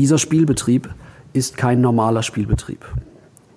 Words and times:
Dieser 0.00 0.16
Spielbetrieb 0.16 0.88
ist 1.34 1.58
kein 1.58 1.82
normaler 1.82 2.22
Spielbetrieb. 2.22 2.86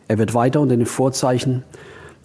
Er 0.10 0.18
wird 0.18 0.34
weiter 0.34 0.60
unter 0.60 0.76
den 0.76 0.85
Vorzeichen 0.85 1.64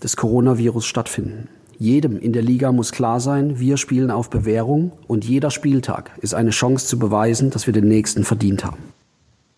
des 0.02 0.16
Coronavirus 0.16 0.86
stattfinden. 0.86 1.46
Jedem 1.78 2.18
in 2.18 2.32
der 2.32 2.42
Liga 2.42 2.72
muss 2.72 2.90
klar 2.90 3.20
sein, 3.20 3.60
wir 3.60 3.76
spielen 3.76 4.10
auf 4.10 4.28
Bewährung 4.28 4.90
und 5.06 5.24
jeder 5.24 5.52
Spieltag 5.52 6.10
ist 6.20 6.34
eine 6.34 6.50
Chance 6.50 6.88
zu 6.88 6.98
beweisen, 6.98 7.50
dass 7.50 7.68
wir 7.68 7.72
den 7.72 7.86
nächsten 7.86 8.24
verdient 8.24 8.64
haben. 8.64 8.78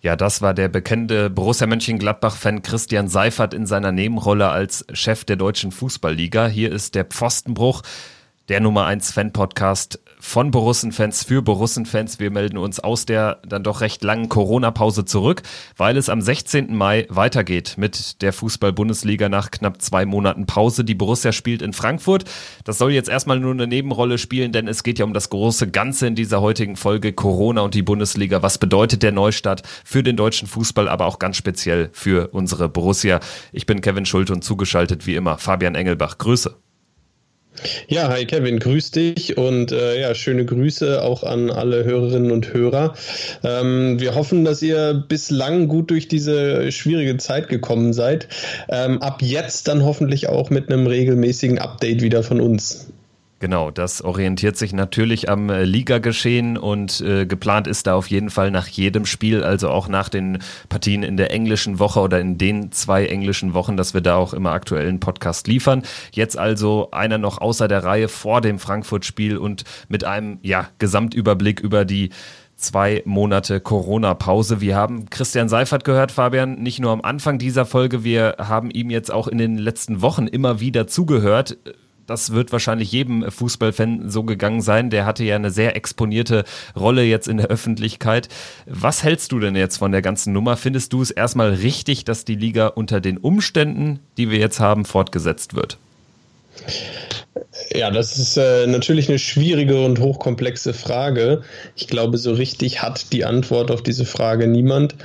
Ja, 0.03 0.15
das 0.15 0.43
war 0.43 0.53
der 0.53 0.69
bekannte 0.69 1.31
Borussia 1.31 1.67
Mönchengladbach-Fan 1.67 2.61
Christian 2.61 3.09
Seifert 3.09 3.55
in 3.55 3.65
seiner 3.65 3.93
Nebenrolle 3.93 4.51
als 4.51 4.85
Chef 4.93 5.25
der 5.25 5.37
deutschen 5.37 5.73
Fußballliga. 5.73 6.49
Hier 6.49 6.71
ist 6.71 6.95
der 6.95 7.07
Pfostenbruch, 7.07 7.81
der 8.51 8.59
Nummer 8.59 8.85
1 8.87 9.13
Fan-Podcast 9.13 10.01
von 10.19 10.51
Borussen-Fans 10.51 11.23
für 11.23 11.41
Borussen-Fans. 11.41 12.19
Wir 12.19 12.33
melden 12.33 12.59
uns 12.59 12.81
aus 12.81 13.07
der 13.07 13.39
dann 13.47 13.63
doch 13.63 13.81
recht 13.81 14.03
langen 14.03 14.29
Corona-Pause 14.29 15.05
zurück, 15.05 15.43
weil 15.77 15.97
es 15.97 16.09
am 16.09 16.21
16. 16.21 16.75
Mai 16.75 17.07
weitergeht 17.11 17.77
mit 17.79 18.21
der 18.23 18.33
Fußball-Bundesliga 18.33 19.29
nach 19.29 19.53
knapp 19.53 19.81
zwei 19.81 20.05
Monaten 20.05 20.47
Pause. 20.47 20.83
Die 20.83 20.97
Borussia 20.97 21.31
spielt 21.31 21.63
in 21.63 21.73
Frankfurt. 21.73 22.25
Das 22.65 22.79
soll 22.79 22.91
jetzt 22.91 23.09
erstmal 23.09 23.39
nur 23.39 23.53
eine 23.53 23.69
Nebenrolle 23.69 24.19
spielen, 24.19 24.51
denn 24.51 24.67
es 24.67 24.83
geht 24.83 24.99
ja 24.99 25.05
um 25.05 25.15
das 25.15 25.31
große 25.31 25.71
Ganze 25.71 26.09
in 26.09 26.17
dieser 26.17 26.41
heutigen 26.41 26.75
Folge 26.75 27.13
Corona 27.13 27.61
und 27.61 27.75
die 27.75 27.83
Bundesliga. 27.83 28.43
Was 28.43 28.59
bedeutet 28.59 29.05
der 29.05 29.13
Neustart 29.13 29.63
für 29.85 30.03
den 30.03 30.17
deutschen 30.17 30.49
Fußball, 30.49 30.89
aber 30.89 31.07
auch 31.07 31.21
ganz 31.21 31.37
speziell 31.37 31.89
für 31.93 32.31
unsere 32.33 32.69
Borussia? 32.69 33.21
Ich 33.53 33.67
bin 33.67 33.81
Kevin 33.81 34.07
Schulte 34.07 34.33
und 34.33 34.43
zugeschaltet 34.43 35.07
wie 35.07 35.15
immer 35.15 35.39
Fabian 35.39 35.77
Engelbach. 35.77 36.19
Grüße. 36.19 36.57
Ja, 37.89 38.09
hi 38.09 38.25
Kevin, 38.25 38.59
grüß 38.59 38.93
dich 38.93 39.37
und 39.37 39.73
äh, 39.73 40.01
ja, 40.01 40.15
schöne 40.15 40.45
Grüße 40.45 41.03
auch 41.03 41.25
an 41.25 41.51
alle 41.51 41.85
Hörerinnen 41.85 42.31
und 42.31 42.55
Hörer. 42.55 42.95
Ähm, 43.43 44.01
wir 44.01 44.15
hoffen, 44.15 44.45
dass 44.45 44.63
ihr 44.63 45.05
bislang 45.09 45.69
gut 45.69 45.91
durch 45.91 46.09
diese 46.09 46.71
schwierige 46.73 47.17
Zeit 47.17 47.49
gekommen 47.49 47.93
seid. 47.93 48.29
Ähm, 48.69 49.03
ab 49.03 49.21
jetzt 49.21 49.69
dann 49.69 49.85
hoffentlich 49.85 50.29
auch 50.29 50.51
mit 50.51 50.71
einem 50.71 50.87
regelmäßigen 50.87 51.59
Update 51.59 52.03
wieder 52.03 52.23
von 52.23 52.41
uns. 52.41 52.93
Genau, 53.41 53.71
das 53.71 54.03
orientiert 54.03 54.59
sich 54.59 54.75
natürlich 54.75 55.31
am 55.31 55.49
äh, 55.49 55.65
Ligageschehen 55.65 56.59
und 56.59 57.01
äh, 57.01 57.25
geplant 57.25 57.67
ist 57.67 57.87
da 57.87 57.95
auf 57.95 58.11
jeden 58.11 58.29
Fall 58.29 58.51
nach 58.51 58.69
jedem 58.69 59.07
Spiel, 59.07 59.43
also 59.43 59.71
auch 59.71 59.89
nach 59.89 60.11
den 60.11 60.41
Partien 60.69 61.03
in 61.03 61.17
der 61.17 61.31
englischen 61.31 61.79
Woche 61.79 62.01
oder 62.01 62.21
in 62.21 62.37
den 62.37 62.71
zwei 62.71 63.07
englischen 63.07 63.55
Wochen, 63.55 63.79
dass 63.79 63.95
wir 63.95 64.03
da 64.03 64.17
auch 64.17 64.35
immer 64.35 64.53
aktuellen 64.53 65.01
Podcast 65.01 65.49
liefern. 65.49 65.85
Jetzt 66.13 66.37
also 66.39 66.91
einer 66.91 67.17
noch 67.17 67.41
außer 67.41 67.67
der 67.67 67.83
Reihe 67.83 68.09
vor 68.09 68.43
dem 68.43 68.59
Frankfurt-Spiel 68.59 69.39
und 69.39 69.65
mit 69.89 70.05
einem 70.05 70.39
ja, 70.43 70.69
Gesamtüberblick 70.79 71.61
über 71.61 71.87
die 71.87 72.11
zwei 72.57 73.01
Monate 73.07 73.59
Corona-Pause. 73.59 74.61
Wir 74.61 74.77
haben 74.77 75.09
Christian 75.09 75.49
Seifert 75.49 75.85
gehört, 75.85 76.13
Fabian, 76.13 76.57
nicht 76.57 76.79
nur 76.79 76.91
am 76.91 77.01
Anfang 77.01 77.39
dieser 77.39 77.65
Folge, 77.65 78.05
wir 78.05 78.37
haben 78.39 78.71
ihm 78.71 78.91
jetzt 78.91 79.11
auch 79.11 79.29
in 79.29 79.39
den 79.39 79.57
letzten 79.57 80.03
Wochen 80.03 80.27
immer 80.27 80.61
wieder 80.61 80.87
zugehört 80.87 81.57
das 82.11 82.33
wird 82.33 82.53
wahrscheinlich 82.53 82.93
jedem 82.93 83.31
Fußballfan 83.31 84.11
so 84.11 84.25
gegangen 84.25 84.61
sein. 84.61 84.91
Der 84.91 85.07
hatte 85.07 85.25
ja 85.25 85.37
eine 85.37 85.51
sehr 85.51 85.77
exponierte 85.77 86.45
Rolle 86.77 87.05
jetzt 87.05 87.29
in 87.29 87.37
der 87.37 87.47
Öffentlichkeit. 87.47 88.29
Was 88.67 89.05
hältst 89.05 89.33
du 89.33 89.39
denn 89.39 89.57
jetzt 89.57 89.79
von 89.79 89.93
der 89.93 90.03
ganzen 90.03 90.33
Nummer? 90.33 90.57
Findest 90.57 90.93
du 90.93 91.03
es 91.03 91.11
erstmal 91.11 91.55
richtig, 91.55 92.05
dass 92.05 92.25
die 92.25 92.35
Liga 92.35 92.67
unter 92.67 93.01
den 93.01 93.17
Umständen, 93.17 94.01
die 94.17 94.31
wir 94.31 94.39
jetzt 94.39 94.61
haben, 94.61 94.85
fortgesetzt 94.85 95.55
wird? 95.55 95.79
Ja, 97.73 97.91
das 97.91 98.19
ist 98.19 98.37
äh, 98.37 98.67
natürlich 98.67 99.09
eine 99.09 99.19
schwierige 99.19 99.85
und 99.85 100.01
hochkomplexe 100.01 100.75
Frage. 100.75 101.43
Ich 101.77 101.87
glaube, 101.87 102.19
so 102.19 102.33
richtig 102.33 102.83
hat 102.83 103.13
die 103.13 103.25
Antwort 103.25 103.71
auf 103.71 103.83
diese 103.83 104.05
Frage 104.05 104.47
niemand. 104.47 104.97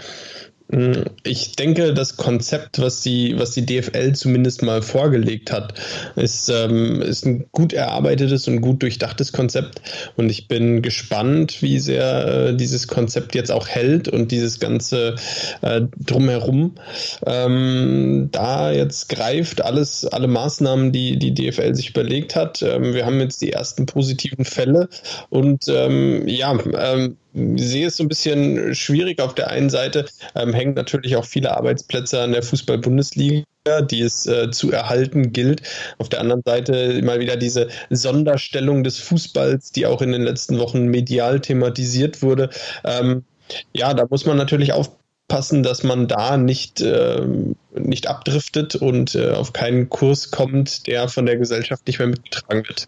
Mm, 0.69 1.03
ich 1.23 1.55
denke, 1.55 1.93
das 1.93 2.17
Konzept, 2.17 2.79
was 2.79 3.01
die, 3.01 3.37
was 3.37 3.51
die 3.51 3.65
DFL 3.65 4.13
zumindest 4.13 4.63
mal 4.63 4.81
vorgelegt 4.81 5.51
hat, 5.51 5.73
ist, 6.15 6.49
ähm, 6.49 7.01
ist 7.01 7.25
ein 7.25 7.45
gut 7.51 7.71
erarbeitetes 7.73 8.47
und 8.47 8.61
gut 8.61 8.81
durchdachtes 8.81 9.31
Konzept. 9.31 9.81
Und 10.15 10.29
ich 10.29 10.47
bin 10.47 10.81
gespannt, 10.81 11.61
wie 11.61 11.79
sehr 11.79 12.27
äh, 12.27 12.55
dieses 12.55 12.87
Konzept 12.87 13.35
jetzt 13.35 13.51
auch 13.51 13.67
hält 13.67 14.07
und 14.07 14.31
dieses 14.31 14.59
ganze 14.59 15.15
äh, 15.61 15.81
drumherum 15.99 16.75
ähm, 17.25 18.29
da 18.31 18.71
jetzt 18.71 19.09
greift. 19.09 19.63
Alles, 19.63 20.05
alle 20.05 20.27
Maßnahmen, 20.27 20.91
die 20.91 21.19
die 21.19 21.33
DFL 21.33 21.75
sich 21.75 21.91
überlegt 21.91 22.35
hat. 22.35 22.63
Ähm, 22.63 22.93
wir 22.95 23.05
haben 23.05 23.19
jetzt 23.19 23.41
die 23.41 23.53
ersten 23.53 23.85
positiven 23.85 24.45
Fälle 24.45 24.89
und 25.29 25.65
ähm, 25.67 26.27
ja, 26.27 26.57
ähm, 26.77 27.17
sehe 27.55 27.87
es 27.87 27.97
so 27.97 28.03
ein 28.03 28.09
bisschen 28.09 28.73
schwierig. 28.73 29.19
Auf 29.21 29.35
der 29.35 29.49
einen 29.49 29.69
Seite 29.69 30.05
ähm, 30.35 30.53
hängen 30.53 30.73
natürlich 30.73 31.15
auch 31.15 31.25
viele 31.25 31.55
Arbeitsplätze 31.55 32.21
an 32.21 32.31
der 32.31 32.43
Fußball-Bundesliga 32.43 33.45
die 33.89 34.01
es 34.01 34.27
äh, 34.27 34.51
zu 34.51 34.71
erhalten 34.71 35.33
gilt. 35.33 35.63
Auf 35.97 36.09
der 36.09 36.19
anderen 36.19 36.43
Seite 36.45 37.01
mal 37.01 37.19
wieder 37.19 37.35
diese 37.35 37.67
Sonderstellung 37.89 38.83
des 38.83 38.99
Fußballs, 38.99 39.71
die 39.71 39.87
auch 39.87 40.01
in 40.01 40.11
den 40.11 40.21
letzten 40.21 40.59
Wochen 40.59 40.85
medial 40.85 41.39
thematisiert 41.39 42.21
wurde. 42.21 42.49
Ähm, 42.83 43.23
ja, 43.73 43.93
da 43.93 44.05
muss 44.09 44.25
man 44.25 44.37
natürlich 44.37 44.73
aufpassen, 44.73 45.63
dass 45.63 45.83
man 45.83 46.07
da 46.07 46.37
nicht, 46.37 46.81
äh, 46.81 47.21
nicht 47.73 48.07
abdriftet 48.07 48.75
und 48.75 49.15
äh, 49.15 49.31
auf 49.31 49.53
keinen 49.53 49.89
Kurs 49.89 50.31
kommt, 50.31 50.87
der 50.87 51.07
von 51.07 51.25
der 51.25 51.37
Gesellschaft 51.37 51.87
nicht 51.87 51.99
mehr 51.99 52.07
mitgetragen 52.07 52.67
wird. 52.67 52.87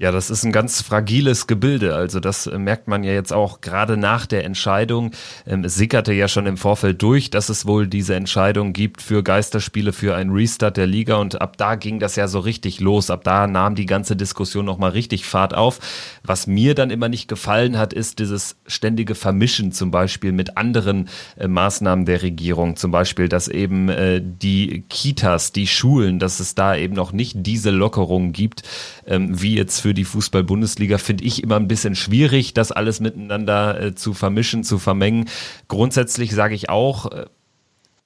Ja, 0.00 0.12
das 0.12 0.30
ist 0.30 0.44
ein 0.44 0.52
ganz 0.52 0.80
fragiles 0.80 1.48
Gebilde. 1.48 1.96
Also 1.96 2.20
das 2.20 2.46
äh, 2.46 2.56
merkt 2.56 2.86
man 2.86 3.02
ja 3.02 3.12
jetzt 3.12 3.32
auch 3.32 3.60
gerade 3.60 3.96
nach 3.96 4.26
der 4.26 4.44
Entscheidung. 4.44 5.10
Ähm, 5.44 5.64
es 5.64 5.74
sickerte 5.74 6.12
ja 6.12 6.28
schon 6.28 6.46
im 6.46 6.56
Vorfeld 6.56 7.02
durch, 7.02 7.30
dass 7.30 7.48
es 7.48 7.66
wohl 7.66 7.88
diese 7.88 8.14
Entscheidung 8.14 8.72
gibt 8.72 9.02
für 9.02 9.24
Geisterspiele, 9.24 9.92
für 9.92 10.14
einen 10.14 10.30
Restart 10.30 10.76
der 10.76 10.86
Liga. 10.86 11.16
Und 11.16 11.42
ab 11.42 11.56
da 11.56 11.74
ging 11.74 11.98
das 11.98 12.14
ja 12.14 12.28
so 12.28 12.38
richtig 12.38 12.78
los. 12.78 13.10
Ab 13.10 13.24
da 13.24 13.48
nahm 13.48 13.74
die 13.74 13.86
ganze 13.86 14.14
Diskussion 14.14 14.64
nochmal 14.64 14.90
richtig 14.90 15.26
Fahrt 15.26 15.52
auf. 15.52 15.80
Was 16.22 16.46
mir 16.46 16.76
dann 16.76 16.90
immer 16.90 17.08
nicht 17.08 17.26
gefallen 17.26 17.76
hat, 17.76 17.92
ist 17.92 18.20
dieses 18.20 18.54
ständige 18.68 19.16
Vermischen 19.16 19.72
zum 19.72 19.90
Beispiel 19.90 20.30
mit 20.30 20.56
anderen 20.56 21.08
äh, 21.36 21.48
Maßnahmen 21.48 22.04
der 22.04 22.22
Regierung. 22.22 22.76
Zum 22.76 22.92
Beispiel, 22.92 23.28
dass 23.28 23.48
eben 23.48 23.88
äh, 23.88 24.22
die 24.24 24.84
Kitas, 24.88 25.50
die 25.50 25.66
Schulen, 25.66 26.20
dass 26.20 26.38
es 26.38 26.54
da 26.54 26.76
eben 26.76 26.94
noch 26.94 27.10
nicht 27.10 27.34
diese 27.40 27.70
Lockerung 27.70 28.30
gibt, 28.30 28.62
ähm, 29.04 29.42
wie 29.42 29.56
jetzt 29.56 29.80
für 29.80 29.87
für 29.88 29.94
die 29.94 30.04
Fußball-Bundesliga 30.04 30.98
finde 30.98 31.24
ich 31.24 31.42
immer 31.42 31.56
ein 31.56 31.66
bisschen 31.66 31.94
schwierig, 31.94 32.52
das 32.52 32.72
alles 32.72 33.00
miteinander 33.00 33.80
äh, 33.80 33.94
zu 33.94 34.12
vermischen, 34.12 34.62
zu 34.62 34.78
vermengen. 34.78 35.30
Grundsätzlich 35.66 36.34
sage 36.34 36.54
ich 36.54 36.68
auch, 36.68 37.10
äh, 37.10 37.24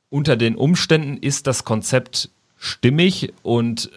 unter 0.08 0.36
den 0.36 0.54
Umständen 0.54 1.16
ist 1.16 1.48
das 1.48 1.64
Konzept 1.64 2.30
stimmig 2.56 3.32
und 3.42 3.86
äh, 3.86 3.90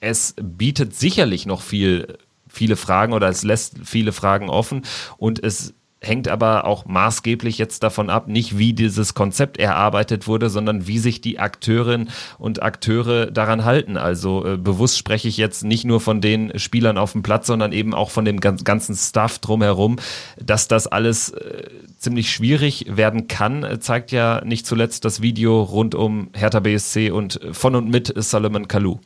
es 0.00 0.34
bietet 0.38 0.94
sicherlich 0.94 1.46
noch 1.46 1.62
viel 1.62 2.18
viele 2.46 2.76
Fragen 2.76 3.14
oder 3.14 3.30
es 3.30 3.42
lässt 3.42 3.76
viele 3.84 4.12
Fragen 4.12 4.50
offen 4.50 4.82
und 5.16 5.42
es 5.42 5.72
hängt 6.00 6.28
aber 6.28 6.64
auch 6.64 6.86
maßgeblich 6.86 7.58
jetzt 7.58 7.82
davon 7.82 8.08
ab, 8.08 8.28
nicht 8.28 8.56
wie 8.56 8.72
dieses 8.72 9.14
Konzept 9.14 9.58
erarbeitet 9.58 10.26
wurde, 10.26 10.48
sondern 10.48 10.86
wie 10.86 10.98
sich 10.98 11.20
die 11.20 11.38
Akteurinnen 11.38 12.10
und 12.38 12.62
Akteure 12.62 13.26
daran 13.26 13.64
halten. 13.64 13.96
Also 13.96 14.44
äh, 14.46 14.56
bewusst 14.56 14.96
spreche 14.96 15.28
ich 15.28 15.36
jetzt 15.36 15.64
nicht 15.64 15.84
nur 15.84 16.00
von 16.00 16.20
den 16.20 16.56
Spielern 16.58 16.98
auf 16.98 17.12
dem 17.12 17.22
Platz, 17.22 17.48
sondern 17.48 17.72
eben 17.72 17.94
auch 17.94 18.10
von 18.10 18.24
dem 18.24 18.40
ganzen 18.40 18.94
Stuff 18.94 19.38
drumherum, 19.40 19.96
dass 20.40 20.68
das 20.68 20.86
alles 20.86 21.30
äh, 21.30 21.68
ziemlich 21.98 22.30
schwierig 22.30 22.86
werden 22.88 23.26
kann, 23.26 23.64
äh, 23.64 23.80
zeigt 23.80 24.12
ja 24.12 24.42
nicht 24.44 24.66
zuletzt 24.66 25.04
das 25.04 25.20
Video 25.20 25.62
rund 25.62 25.94
um 25.94 26.30
Hertha 26.34 26.60
BSC 26.60 27.10
und 27.10 27.40
von 27.52 27.74
und 27.74 27.90
mit 27.90 28.12
Solomon 28.16 28.68
Kalou. 28.68 29.00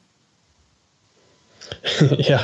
ja, 2.18 2.40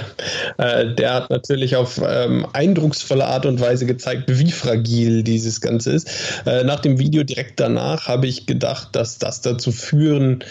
äh, 0.59 0.95
der 0.95 1.15
hat 1.15 1.31
natürlich 1.31 1.77
auf 1.77 2.01
ähm, 2.05 2.47
eindrucksvolle 2.53 3.27
Art 3.27 3.47
und 3.47 3.61
Weise 3.61 3.87
gezeigt, 3.87 4.25
wie 4.29 4.53
fragil 4.53 5.23
dieses 5.23 5.61
Ganze 5.61 5.93
ist. 5.93 6.09
Äh, 6.47 6.65
nach 6.65 6.81
dem 6.81 6.99
Video 6.99 7.25
direkt 7.25 7.61
danach 7.61 8.09
habe 8.09 8.27
ich 8.27 8.47
gedacht, 8.47 8.89
dass 8.93 9.19
das 9.19 9.41
dazu 9.41 9.73
führen 9.73 10.45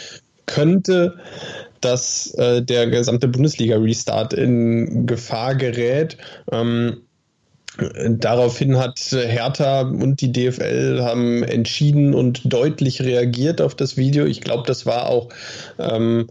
könnte, 0.46 1.18
dass 1.82 2.34
äh, 2.36 2.62
der 2.62 2.88
gesamte 2.88 3.28
Bundesliga-Restart 3.28 4.34
in 4.34 5.06
Gefahr 5.06 5.56
gerät. 5.56 6.18
Ähm, 6.52 7.02
Daraufhin 8.10 8.78
hat 8.80 9.00
Hertha 9.12 9.82
und 9.82 10.20
die 10.22 10.32
DFL 10.32 11.02
haben 11.04 11.44
entschieden 11.44 12.16
und 12.16 12.42
deutlich 12.52 13.02
reagiert 13.04 13.62
auf 13.62 13.76
das 13.76 13.98
Video. 13.98 14.26
Ich 14.26 14.42
glaube, 14.42 14.64
das 14.66 14.88
war 14.88 15.08
auch 15.08 15.30
ähm, 15.78 16.28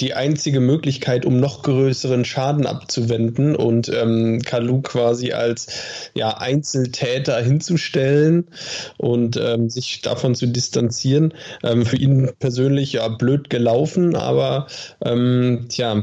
die 0.00 0.14
einzige 0.14 0.60
Möglichkeit, 0.60 1.24
um 1.26 1.38
noch 1.38 1.62
größeren 1.62 2.24
Schaden 2.24 2.66
abzuwenden 2.66 3.54
und 3.54 3.88
ähm, 3.88 4.40
Kalu 4.42 4.80
quasi 4.82 5.32
als 5.32 5.68
ja, 6.14 6.38
Einzeltäter 6.38 7.40
hinzustellen 7.42 8.48
und 8.96 9.36
ähm, 9.36 9.68
sich 9.68 10.00
davon 10.00 10.34
zu 10.34 10.46
distanzieren. 10.46 11.34
Ähm, 11.62 11.84
für 11.84 11.96
ihn 11.96 12.30
persönlich 12.38 12.94
ja 12.94 13.08
blöd 13.08 13.50
gelaufen, 13.50 14.16
aber 14.16 14.66
ähm, 15.04 15.66
tja, 15.68 16.02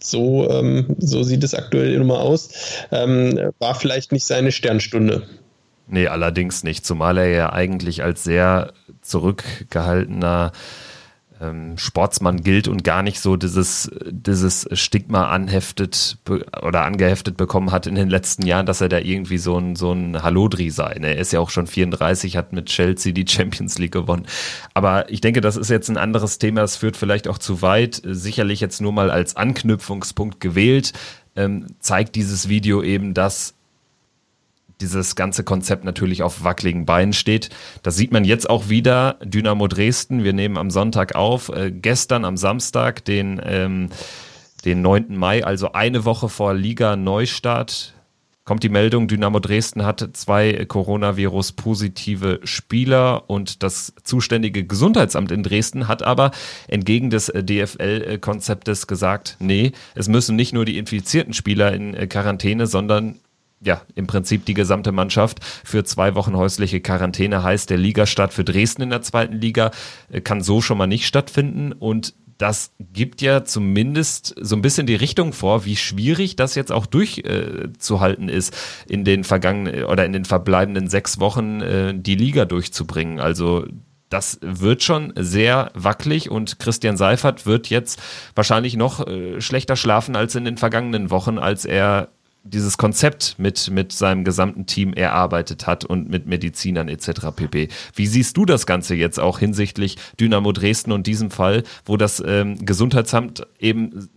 so, 0.00 0.48
ähm, 0.50 0.96
so 0.98 1.22
sieht 1.22 1.44
es 1.44 1.54
aktuell 1.54 1.94
immer 1.94 2.20
aus. 2.20 2.50
Ähm, 2.90 3.52
war 3.58 3.74
vielleicht 3.74 4.12
nicht 4.12 4.24
seine 4.24 4.52
Sternstunde. 4.52 5.22
Nee, 5.88 6.08
allerdings 6.08 6.64
nicht, 6.64 6.84
zumal 6.84 7.18
er 7.18 7.28
ja 7.28 7.52
eigentlich 7.52 8.02
als 8.02 8.24
sehr 8.24 8.72
zurückgehaltener 9.02 10.52
ähm, 11.40 11.76
Sportsmann 11.76 12.42
gilt 12.42 12.68
und 12.68 12.84
gar 12.84 13.02
nicht 13.02 13.20
so 13.20 13.36
dieses, 13.36 13.90
dieses 14.08 14.68
Stigma 14.72 15.28
anheftet 15.28 16.18
oder 16.62 16.84
angeheftet 16.84 17.36
bekommen 17.36 17.72
hat 17.72 17.86
in 17.86 17.94
den 17.94 18.08
letzten 18.08 18.46
Jahren, 18.46 18.66
dass 18.66 18.80
er 18.80 18.88
da 18.88 18.98
irgendwie 18.98 19.38
so 19.38 19.58
ein, 19.58 19.76
so 19.76 19.92
ein 19.92 20.22
Hallodri 20.22 20.70
sei. 20.70 20.96
Ne? 20.98 21.14
Er 21.14 21.20
ist 21.20 21.32
ja 21.32 21.40
auch 21.40 21.50
schon 21.50 21.66
34, 21.66 22.36
hat 22.36 22.52
mit 22.52 22.66
Chelsea 22.66 23.12
die 23.12 23.26
Champions 23.28 23.78
League 23.78 23.92
gewonnen. 23.92 24.26
Aber 24.74 25.10
ich 25.10 25.20
denke, 25.20 25.40
das 25.40 25.56
ist 25.56 25.70
jetzt 25.70 25.88
ein 25.88 25.98
anderes 25.98 26.38
Thema. 26.38 26.62
Es 26.62 26.76
führt 26.76 26.96
vielleicht 26.96 27.28
auch 27.28 27.38
zu 27.38 27.62
weit. 27.62 28.00
Sicherlich 28.04 28.60
jetzt 28.60 28.80
nur 28.80 28.92
mal 28.92 29.10
als 29.10 29.36
Anknüpfungspunkt 29.36 30.40
gewählt. 30.40 30.92
Ähm, 31.34 31.66
zeigt 31.80 32.14
dieses 32.14 32.48
Video 32.48 32.82
eben, 32.82 33.12
dass 33.12 33.54
dieses 34.80 35.16
ganze 35.16 35.44
Konzept 35.44 35.84
natürlich 35.84 36.22
auf 36.22 36.44
wackeligen 36.44 36.84
Beinen 36.84 37.12
steht. 37.12 37.50
Das 37.82 37.96
sieht 37.96 38.12
man 38.12 38.24
jetzt 38.24 38.48
auch 38.48 38.68
wieder. 38.68 39.16
Dynamo 39.24 39.68
Dresden, 39.68 40.24
wir 40.24 40.32
nehmen 40.32 40.56
am 40.56 40.70
Sonntag 40.70 41.14
auf. 41.14 41.48
Äh, 41.48 41.70
gestern 41.70 42.24
am 42.24 42.36
Samstag, 42.36 43.04
den, 43.04 43.40
ähm, 43.44 43.88
den 44.64 44.82
9. 44.82 45.16
Mai, 45.16 45.44
also 45.44 45.72
eine 45.72 46.04
Woche 46.04 46.28
vor 46.28 46.54
Liga-Neustart, 46.54 47.94
kommt 48.46 48.62
die 48.62 48.68
Meldung, 48.68 49.08
Dynamo 49.08 49.40
Dresden 49.40 49.84
hat 49.84 50.08
zwei 50.12 50.64
Coronavirus-positive 50.66 52.40
Spieler 52.44 53.28
und 53.28 53.64
das 53.64 53.92
zuständige 54.04 54.64
Gesundheitsamt 54.64 55.32
in 55.32 55.42
Dresden 55.42 55.88
hat 55.88 56.04
aber 56.04 56.30
entgegen 56.68 57.10
des 57.10 57.26
DFL-Konzeptes 57.26 58.86
gesagt, 58.86 59.36
nee, 59.40 59.72
es 59.96 60.08
müssen 60.08 60.36
nicht 60.36 60.54
nur 60.54 60.64
die 60.64 60.78
infizierten 60.78 61.34
Spieler 61.34 61.72
in 61.74 62.08
Quarantäne, 62.08 62.68
sondern 62.68 63.16
ja, 63.60 63.82
im 63.94 64.06
Prinzip 64.06 64.44
die 64.44 64.54
gesamte 64.54 64.92
Mannschaft 64.92 65.42
für 65.42 65.84
zwei 65.84 66.14
Wochen 66.14 66.36
häusliche 66.36 66.80
Quarantäne 66.80 67.42
heißt, 67.42 67.70
der 67.70 67.78
Ligastart 67.78 68.32
für 68.32 68.44
Dresden 68.44 68.82
in 68.82 68.90
der 68.90 69.02
zweiten 69.02 69.40
Liga 69.40 69.70
äh, 70.10 70.20
kann 70.20 70.42
so 70.42 70.60
schon 70.60 70.78
mal 70.78 70.86
nicht 70.86 71.06
stattfinden 71.06 71.72
und 71.72 72.14
das 72.38 72.72
gibt 72.78 73.22
ja 73.22 73.44
zumindest 73.44 74.34
so 74.38 74.56
ein 74.56 74.62
bisschen 74.62 74.86
die 74.86 74.94
Richtung 74.94 75.32
vor, 75.32 75.64
wie 75.64 75.76
schwierig 75.76 76.36
das 76.36 76.54
jetzt 76.54 76.70
auch 76.70 76.86
durchzuhalten 76.86 78.28
äh, 78.28 78.36
ist, 78.36 78.54
in 78.86 79.04
den 79.04 79.24
vergangenen 79.24 79.84
oder 79.84 80.04
in 80.04 80.12
den 80.12 80.26
verbleibenden 80.26 80.88
sechs 80.88 81.18
Wochen 81.18 81.62
äh, 81.62 81.94
die 81.96 82.14
Liga 82.14 82.44
durchzubringen. 82.44 83.20
Also 83.20 83.64
das 84.08 84.38
wird 84.42 84.82
schon 84.82 85.12
sehr 85.16 85.70
wackelig 85.74 86.30
und 86.30 86.58
Christian 86.58 86.96
Seifert 86.96 87.46
wird 87.46 87.70
jetzt 87.70 88.00
wahrscheinlich 88.34 88.76
noch 88.76 89.06
äh, 89.06 89.40
schlechter 89.40 89.76
schlafen 89.76 90.14
als 90.14 90.34
in 90.34 90.44
den 90.44 90.58
vergangenen 90.58 91.10
Wochen, 91.10 91.38
als 91.38 91.64
er 91.64 92.08
dieses 92.46 92.78
Konzept 92.78 93.38
mit, 93.38 93.70
mit 93.70 93.92
seinem 93.92 94.24
gesamten 94.24 94.66
Team 94.66 94.92
erarbeitet 94.92 95.66
hat 95.66 95.84
und 95.84 96.08
mit 96.08 96.26
Medizinern 96.26 96.88
etc. 96.88 97.26
pp. 97.34 97.68
Wie 97.94 98.06
siehst 98.06 98.36
du 98.36 98.44
das 98.44 98.66
Ganze 98.66 98.94
jetzt 98.94 99.18
auch 99.18 99.38
hinsichtlich 99.38 99.96
Dynamo 100.18 100.52
Dresden 100.52 100.92
und 100.92 101.06
diesem 101.06 101.30
Fall, 101.30 101.64
wo 101.84 101.96
das 101.96 102.22
ähm, 102.24 102.64
Gesundheitsamt 102.64 103.46
eben 103.58 104.08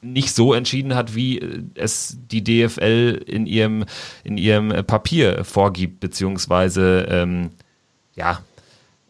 nicht 0.00 0.32
so 0.32 0.54
entschieden 0.54 0.94
hat, 0.94 1.14
wie 1.14 1.40
es 1.74 2.16
die 2.30 2.42
DFL 2.42 3.22
in 3.26 3.46
ihrem, 3.46 3.84
in 4.22 4.38
ihrem 4.38 4.70
Papier 4.86 5.44
vorgibt, 5.44 6.00
beziehungsweise 6.00 7.06
ähm, 7.10 7.50
ja, 8.14 8.40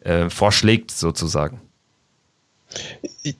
äh, 0.00 0.28
vorschlägt 0.30 0.90
sozusagen? 0.90 1.60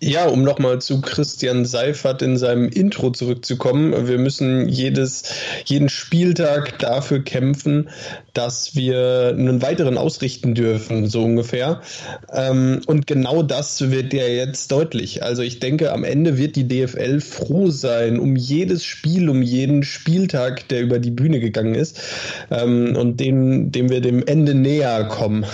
Ja, 0.00 0.28
um 0.28 0.42
nochmal 0.42 0.80
zu 0.80 1.02
Christian 1.02 1.66
Seifert 1.66 2.22
in 2.22 2.38
seinem 2.38 2.70
Intro 2.70 3.10
zurückzukommen. 3.10 4.08
Wir 4.08 4.16
müssen 4.16 4.66
jedes, 4.66 5.24
jeden 5.66 5.90
Spieltag 5.90 6.78
dafür 6.78 7.22
kämpfen, 7.22 7.90
dass 8.32 8.74
wir 8.74 9.34
einen 9.36 9.60
weiteren 9.60 9.98
ausrichten 9.98 10.54
dürfen, 10.54 11.06
so 11.06 11.22
ungefähr. 11.22 11.82
Ähm, 12.32 12.80
und 12.86 13.06
genau 13.06 13.42
das 13.42 13.90
wird 13.90 14.14
ja 14.14 14.26
jetzt 14.26 14.72
deutlich. 14.72 15.22
Also 15.22 15.42
ich 15.42 15.60
denke, 15.60 15.92
am 15.92 16.02
Ende 16.02 16.38
wird 16.38 16.56
die 16.56 16.66
DFL 16.66 17.20
froh 17.20 17.68
sein 17.68 18.18
um 18.18 18.36
jedes 18.36 18.86
Spiel, 18.86 19.28
um 19.28 19.42
jeden 19.42 19.82
Spieltag, 19.82 20.66
der 20.68 20.80
über 20.80 20.98
die 20.98 21.10
Bühne 21.10 21.40
gegangen 21.40 21.74
ist 21.74 22.00
ähm, 22.50 22.96
und 22.96 23.20
dem, 23.20 23.70
dem 23.70 23.90
wir 23.90 24.00
dem 24.00 24.26
Ende 24.26 24.54
näher 24.54 25.04
kommen. 25.04 25.44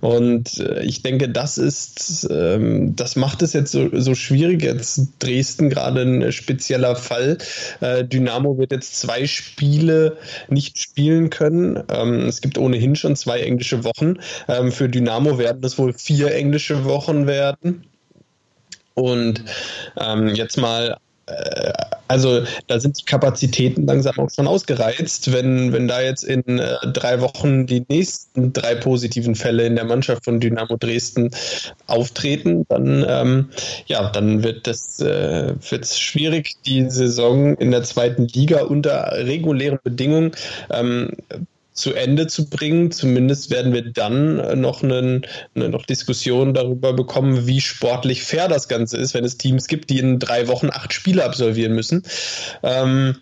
Und 0.00 0.60
äh, 0.60 0.84
ich 0.84 1.02
denke, 1.02 1.28
das 1.28 1.58
ist, 1.58 2.28
ähm, 2.30 2.94
das 2.94 3.16
macht 3.16 3.42
es 3.42 3.52
jetzt 3.52 3.63
so, 3.72 3.88
so 3.92 4.14
schwierig. 4.14 4.62
Jetzt 4.62 5.00
Dresden 5.18 5.70
gerade 5.70 6.02
ein 6.02 6.32
spezieller 6.32 6.96
Fall. 6.96 7.38
Äh, 7.80 8.04
Dynamo 8.04 8.58
wird 8.58 8.72
jetzt 8.72 9.00
zwei 9.00 9.26
Spiele 9.26 10.16
nicht 10.48 10.78
spielen 10.78 11.30
können. 11.30 11.82
Ähm, 11.88 12.26
es 12.26 12.40
gibt 12.40 12.58
ohnehin 12.58 12.96
schon 12.96 13.16
zwei 13.16 13.40
englische 13.40 13.84
Wochen. 13.84 14.16
Ähm, 14.48 14.72
für 14.72 14.88
Dynamo 14.88 15.38
werden 15.38 15.62
es 15.64 15.78
wohl 15.78 15.92
vier 15.92 16.34
englische 16.34 16.84
Wochen 16.84 17.26
werden. 17.26 17.84
Und 18.94 19.44
ähm, 19.98 20.28
jetzt 20.28 20.56
mal 20.56 20.98
äh, 21.26 21.72
also 22.08 22.42
da 22.66 22.80
sind 22.80 23.00
die 23.00 23.04
Kapazitäten 23.04 23.86
langsam 23.86 24.18
auch 24.18 24.30
schon 24.30 24.46
ausgereizt. 24.46 25.32
Wenn, 25.32 25.72
wenn 25.72 25.88
da 25.88 26.00
jetzt 26.00 26.24
in 26.24 26.58
äh, 26.58 26.76
drei 26.92 27.20
Wochen 27.20 27.66
die 27.66 27.84
nächsten 27.88 28.52
drei 28.52 28.74
positiven 28.74 29.34
Fälle 29.34 29.64
in 29.66 29.76
der 29.76 29.84
Mannschaft 29.84 30.24
von 30.24 30.40
Dynamo 30.40 30.76
Dresden 30.76 31.30
auftreten, 31.86 32.66
dann, 32.68 33.04
ähm, 33.08 33.48
ja, 33.86 34.10
dann 34.10 34.42
wird 34.42 34.66
es 34.68 35.00
äh, 35.00 35.54
schwierig, 35.82 36.52
die 36.66 36.88
Saison 36.90 37.56
in 37.56 37.70
der 37.70 37.82
zweiten 37.82 38.26
Liga 38.28 38.62
unter 38.62 39.12
regulären 39.12 39.78
Bedingungen 39.82 40.32
ähm, 40.70 41.10
zu 41.74 41.92
Ende 41.92 42.28
zu 42.28 42.48
bringen. 42.48 42.90
Zumindest 42.90 43.50
werden 43.50 43.72
wir 43.72 43.82
dann 43.82 44.38
äh, 44.38 44.56
noch 44.56 44.82
eine, 44.82 45.20
noch 45.54 45.84
Diskussion 45.84 46.54
darüber 46.54 46.92
bekommen, 46.92 47.46
wie 47.46 47.60
sportlich 47.60 48.22
fair 48.22 48.48
das 48.48 48.68
Ganze 48.68 48.96
ist, 48.96 49.12
wenn 49.12 49.24
es 49.24 49.36
Teams 49.36 49.66
gibt, 49.66 49.90
die 49.90 49.98
in 49.98 50.18
drei 50.18 50.48
Wochen 50.48 50.70
acht 50.70 50.92
Spiele 50.92 51.24
absolvieren 51.24 51.74
müssen. 51.74 52.04
Ähm, 52.62 53.16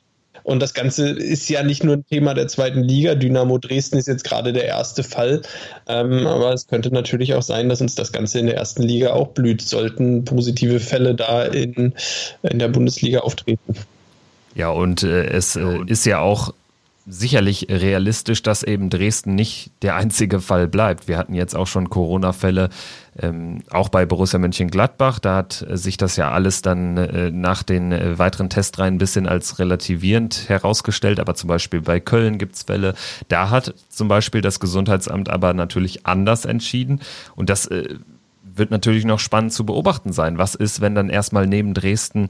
und 0.45 0.61
das 0.61 0.75
Ganze 0.75 1.11
ist 1.11 1.49
ja 1.49 1.63
nicht 1.63 1.85
nur 1.85 1.97
ein 1.97 2.07
Thema 2.07 2.35
der 2.35 2.49
zweiten 2.49 2.83
Liga. 2.83 3.15
Dynamo 3.15 3.59
Dresden 3.59 3.99
ist 3.99 4.09
jetzt 4.09 4.25
gerade 4.25 4.53
der 4.53 4.65
erste 4.65 5.05
Fall. 5.05 5.43
Ähm, 5.89 6.27
aber 6.27 6.53
es 6.53 6.67
könnte 6.67 6.93
natürlich 6.93 7.35
auch 7.35 7.43
sein, 7.43 7.69
dass 7.69 7.81
uns 7.81 7.95
das 7.95 8.13
Ganze 8.13 8.41
in 8.41 8.47
der 8.47 8.57
ersten 8.57 8.83
Liga 8.83 9.13
auch 9.13 9.29
blüht, 9.29 9.63
sollten 9.63 10.25
positive 10.25 10.81
Fälle 10.81 11.15
da 11.15 11.45
in, 11.45 11.95
in 12.43 12.59
der 12.59 12.69
Bundesliga 12.69 13.21
auftreten. 13.21 13.77
Ja, 14.55 14.71
und 14.71 15.03
äh, 15.05 15.27
es 15.27 15.57
äh, 15.57 15.79
ist 15.87 16.05
ja 16.07 16.19
auch 16.19 16.53
sicherlich 17.07 17.67
realistisch, 17.69 18.43
dass 18.43 18.63
eben 18.63 18.89
Dresden 18.89 19.35
nicht 19.35 19.73
der 19.83 19.97
einzige 19.97 20.41
Fall 20.41 20.69
bleibt. 20.69 21.09
Wir 21.09 21.19
hatten 21.19 21.35
jetzt 21.35 21.57
auch 21.57 21.67
schon 21.67 21.91
Corona-Fälle, 21.91 22.69
ähm, 23.19 23.63
auch 23.71 23.89
bei 23.89 24.07
Borussia 24.07 24.39
Mönchengladbach. 24.39 25.19
Da 25.19 25.37
hat 25.37 25.67
sich 25.71 25.97
das 25.97 26.17
ja 26.17 26.31
alles 26.31 26.63
dann 26.63 26.97
äh, 26.97 27.31
nach 27.31 27.63
den 27.63 27.93
äh, 27.93 28.19
weiteren 28.19 28.51
Testreihen 28.51 28.95
ein 28.95 28.99
bisschen 28.99 29.27
als 29.27 29.59
relativierend 29.59 30.49
herausgestellt. 30.49 31.19
Aber 31.19 31.35
zum 31.35 31.49
Beispiel 31.49 31.81
bei 31.81 31.99
Köln 31.99 32.39
gibt's 32.39 32.63
Fälle. 32.63 32.95
Da 33.29 33.51
hat 33.51 33.75
zum 33.89 34.09
Beispiel 34.09 34.41
das 34.41 34.61
Gesundheitsamt 34.61 35.29
aber 35.29 35.55
natürlich 35.55 36.07
anders 36.07 36.45
entschieden. 36.45 37.01
Und 37.35 37.51
das 37.51 37.67
äh, 37.67 37.97
wird 38.43 38.71
natürlich 38.71 39.05
noch 39.05 39.19
spannend 39.19 39.53
zu 39.53 39.67
beobachten 39.67 40.13
sein. 40.13 40.39
Was 40.39 40.55
ist, 40.55 40.81
wenn 40.81 40.95
dann 40.95 41.09
erstmal 41.09 41.47
neben 41.47 41.75
Dresden 41.75 42.29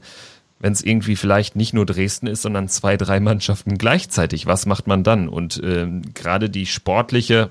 wenn 0.63 0.71
es 0.71 0.81
irgendwie 0.81 1.17
vielleicht 1.17 1.57
nicht 1.57 1.73
nur 1.73 1.85
Dresden 1.85 2.25
ist, 2.25 2.41
sondern 2.41 2.69
zwei, 2.69 2.95
drei 2.95 3.19
Mannschaften 3.19 3.77
gleichzeitig, 3.77 4.45
was 4.45 4.65
macht 4.65 4.87
man 4.87 5.03
dann? 5.03 5.27
Und 5.27 5.59
ähm, 5.61 6.13
gerade 6.13 6.49
die 6.49 6.65
sportliche 6.65 7.49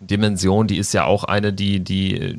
Dimension, 0.00 0.66
die 0.66 0.78
ist 0.78 0.92
ja 0.92 1.04
auch 1.04 1.22
eine, 1.22 1.52
die, 1.52 1.78
die 1.78 2.20
äh, 2.20 2.36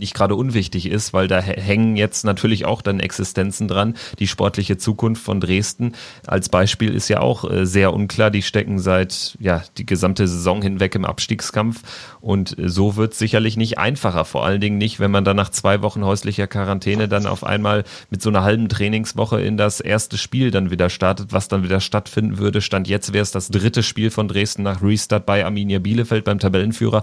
nicht 0.00 0.14
gerade 0.14 0.34
unwichtig 0.34 0.86
ist, 0.86 1.12
weil 1.12 1.28
da 1.28 1.40
hängen 1.40 1.96
jetzt 1.96 2.24
natürlich 2.24 2.64
auch 2.64 2.82
dann 2.82 3.00
Existenzen 3.00 3.68
dran. 3.68 3.94
Die 4.18 4.26
sportliche 4.26 4.76
Zukunft 4.76 5.22
von 5.22 5.40
Dresden 5.40 5.92
als 6.26 6.48
Beispiel 6.48 6.94
ist 6.94 7.08
ja 7.08 7.20
auch 7.20 7.48
äh, 7.48 7.66
sehr 7.66 7.92
unklar. 7.92 8.30
Die 8.30 8.42
stecken 8.42 8.78
seit 8.78 9.36
ja 9.40 9.62
die 9.78 9.86
gesamte 9.86 10.26
Saison 10.26 10.62
hinweg 10.62 10.94
im 10.94 11.04
Abstiegskampf 11.04 11.82
und 12.20 12.58
äh, 12.58 12.68
so 12.68 12.96
wird 12.96 13.12
es 13.12 13.18
sicherlich 13.18 13.56
nicht 13.56 13.78
einfacher. 13.78 14.24
Vor 14.24 14.44
allen 14.44 14.60
Dingen 14.60 14.78
nicht, 14.78 15.00
wenn 15.00 15.10
man 15.10 15.24
dann 15.24 15.36
nach 15.36 15.50
zwei 15.50 15.82
Wochen 15.82 16.04
häuslicher 16.04 16.46
Quarantäne 16.46 17.08
dann 17.08 17.26
auf 17.26 17.44
einmal 17.44 17.84
mit 18.10 18.22
so 18.22 18.30
einer 18.30 18.42
halben 18.42 18.68
Trainingswoche 18.68 19.40
in 19.40 19.56
das 19.56 19.80
erste 19.80 20.18
Spiel 20.18 20.50
dann 20.50 20.70
wieder 20.70 20.90
startet, 20.90 21.32
was 21.32 21.48
dann 21.48 21.62
wieder 21.62 21.80
stattfinden 21.80 22.38
würde. 22.38 22.60
Stand 22.60 22.88
jetzt 22.88 23.12
wäre 23.12 23.22
es 23.22 23.30
das 23.30 23.48
dritte 23.48 23.82
Spiel 23.82 24.10
von 24.10 24.28
Dresden 24.28 24.62
nach 24.62 24.82
Restart 24.82 25.26
bei 25.26 25.44
Arminia 25.44 25.78
Bielefeld 25.78 26.24
beim 26.24 26.38
Tabellenführer. 26.38 27.02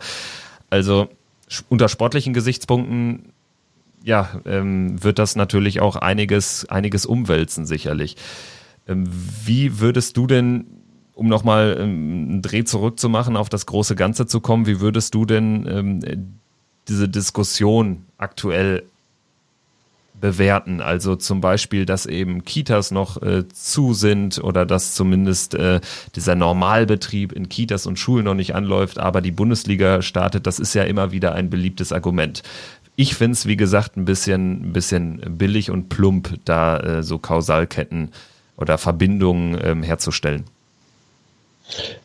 Also 0.70 1.10
unter 1.70 1.90
sportlichen 1.90 2.34
Gesichtspunkten 2.34 3.34
ja, 4.04 4.40
ähm, 4.46 5.04
wird 5.04 5.20
das 5.20 5.36
natürlich 5.36 5.82
auch 5.82 5.96
einiges, 5.96 6.68
einiges 6.70 7.06
umwälzen, 7.06 7.66
sicherlich. 7.66 8.16
Ähm, 8.88 9.06
wie 9.46 9.80
würdest 9.80 10.16
du 10.18 10.28
denn, 10.28 10.66
um 11.14 11.28
nochmal 11.28 11.78
ähm, 11.80 12.28
einen 12.30 12.42
Dreh 12.42 12.64
zurückzumachen, 12.64 13.36
auf 13.36 13.50
das 13.50 13.66
große 13.66 13.96
Ganze 13.96 14.26
zu 14.26 14.40
kommen, 14.40 14.66
wie 14.66 14.80
würdest 14.80 15.14
du 15.14 15.26
denn 15.26 15.68
ähm, 15.68 16.40
diese 16.88 17.10
Diskussion 17.10 18.06
aktuell 18.18 18.84
bewerten. 20.20 20.82
Also 20.82 21.16
zum 21.16 21.42
Beispiel, 21.42 21.86
dass 21.86 22.06
eben 22.06 22.44
Kitas 22.44 22.92
noch 22.92 23.22
äh, 23.22 23.48
zu 23.50 23.94
sind 23.94 24.44
oder 24.44 24.66
dass 24.66 24.96
zumindest 24.96 25.54
äh, 25.54 25.80
dieser 26.16 26.36
Normalbetrieb 26.36 27.32
in 27.32 27.50
Kitas 27.50 27.86
und 27.86 28.00
Schulen 28.00 28.26
noch 28.26 28.34
nicht 28.34 28.56
anläuft, 28.56 29.00
aber 29.00 29.22
die 29.22 29.32
Bundesliga 29.32 30.02
startet. 30.02 30.48
Das 30.48 30.60
ist 30.60 30.74
ja 30.74 30.84
immer 30.84 31.12
wieder 31.12 31.34
ein 31.34 31.50
beliebtes 31.50 31.92
Argument. 31.92 32.44
Ich 32.96 33.16
finde 33.16 33.34
es, 33.34 33.46
wie 33.46 33.58
gesagt, 33.58 33.96
ein 33.96 34.06
bisschen, 34.06 34.70
ein 34.70 34.74
bisschen 34.74 35.22
billig 35.38 35.70
und 35.70 35.90
plump, 35.90 36.40
da 36.46 36.80
äh, 36.80 37.04
so 37.04 37.20
Kausalketten 37.20 38.12
oder 38.56 38.78
Verbindungen 38.80 39.58
ähm, 39.62 39.84
herzustellen. 39.84 40.46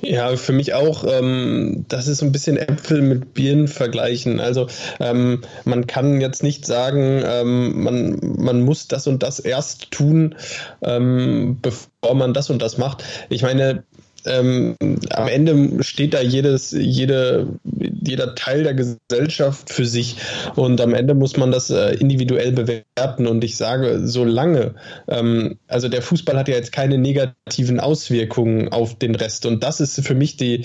Ja, 0.00 0.36
für 0.36 0.52
mich 0.52 0.74
auch, 0.74 1.04
ähm, 1.06 1.84
das 1.88 2.08
ist 2.08 2.18
so 2.18 2.26
ein 2.26 2.32
bisschen 2.32 2.56
Äpfel 2.56 3.00
mit 3.00 3.34
Birnen 3.34 3.68
vergleichen. 3.68 4.40
Also 4.40 4.66
ähm, 5.00 5.42
man 5.64 5.86
kann 5.86 6.20
jetzt 6.20 6.42
nicht 6.42 6.66
sagen, 6.66 7.22
ähm, 7.24 7.82
man, 7.82 8.18
man 8.38 8.62
muss 8.62 8.88
das 8.88 9.06
und 9.06 9.22
das 9.22 9.38
erst 9.38 9.90
tun, 9.92 10.34
ähm, 10.82 11.58
bevor 11.62 12.14
man 12.14 12.34
das 12.34 12.50
und 12.50 12.60
das 12.60 12.76
macht. 12.76 13.04
Ich 13.28 13.42
meine, 13.42 13.84
ähm, 14.24 14.76
am 15.10 15.28
Ende 15.28 15.82
steht 15.82 16.14
da 16.14 16.20
jedes, 16.20 16.70
jede, 16.72 17.48
jeder 17.64 18.34
Teil 18.34 18.62
der 18.62 18.74
Gesellschaft 18.74 19.70
für 19.70 19.86
sich. 19.86 20.16
Und 20.56 20.80
am 20.80 20.94
Ende 20.94 21.14
muss 21.14 21.36
man 21.36 21.50
das 21.50 21.70
äh, 21.70 21.94
individuell 21.94 22.52
bewerten. 22.52 23.26
Und 23.26 23.44
ich 23.44 23.56
sage, 23.56 24.00
solange, 24.04 24.74
ähm, 25.08 25.58
also 25.68 25.88
der 25.88 26.02
Fußball 26.02 26.36
hat 26.36 26.48
ja 26.48 26.54
jetzt 26.54 26.72
keine 26.72 26.98
negativen 26.98 27.80
Auswirkungen 27.80 28.68
auf 28.68 28.98
den 28.98 29.14
Rest. 29.14 29.46
Und 29.46 29.62
das 29.62 29.80
ist 29.80 30.00
für 30.06 30.14
mich 30.14 30.36
die, 30.36 30.64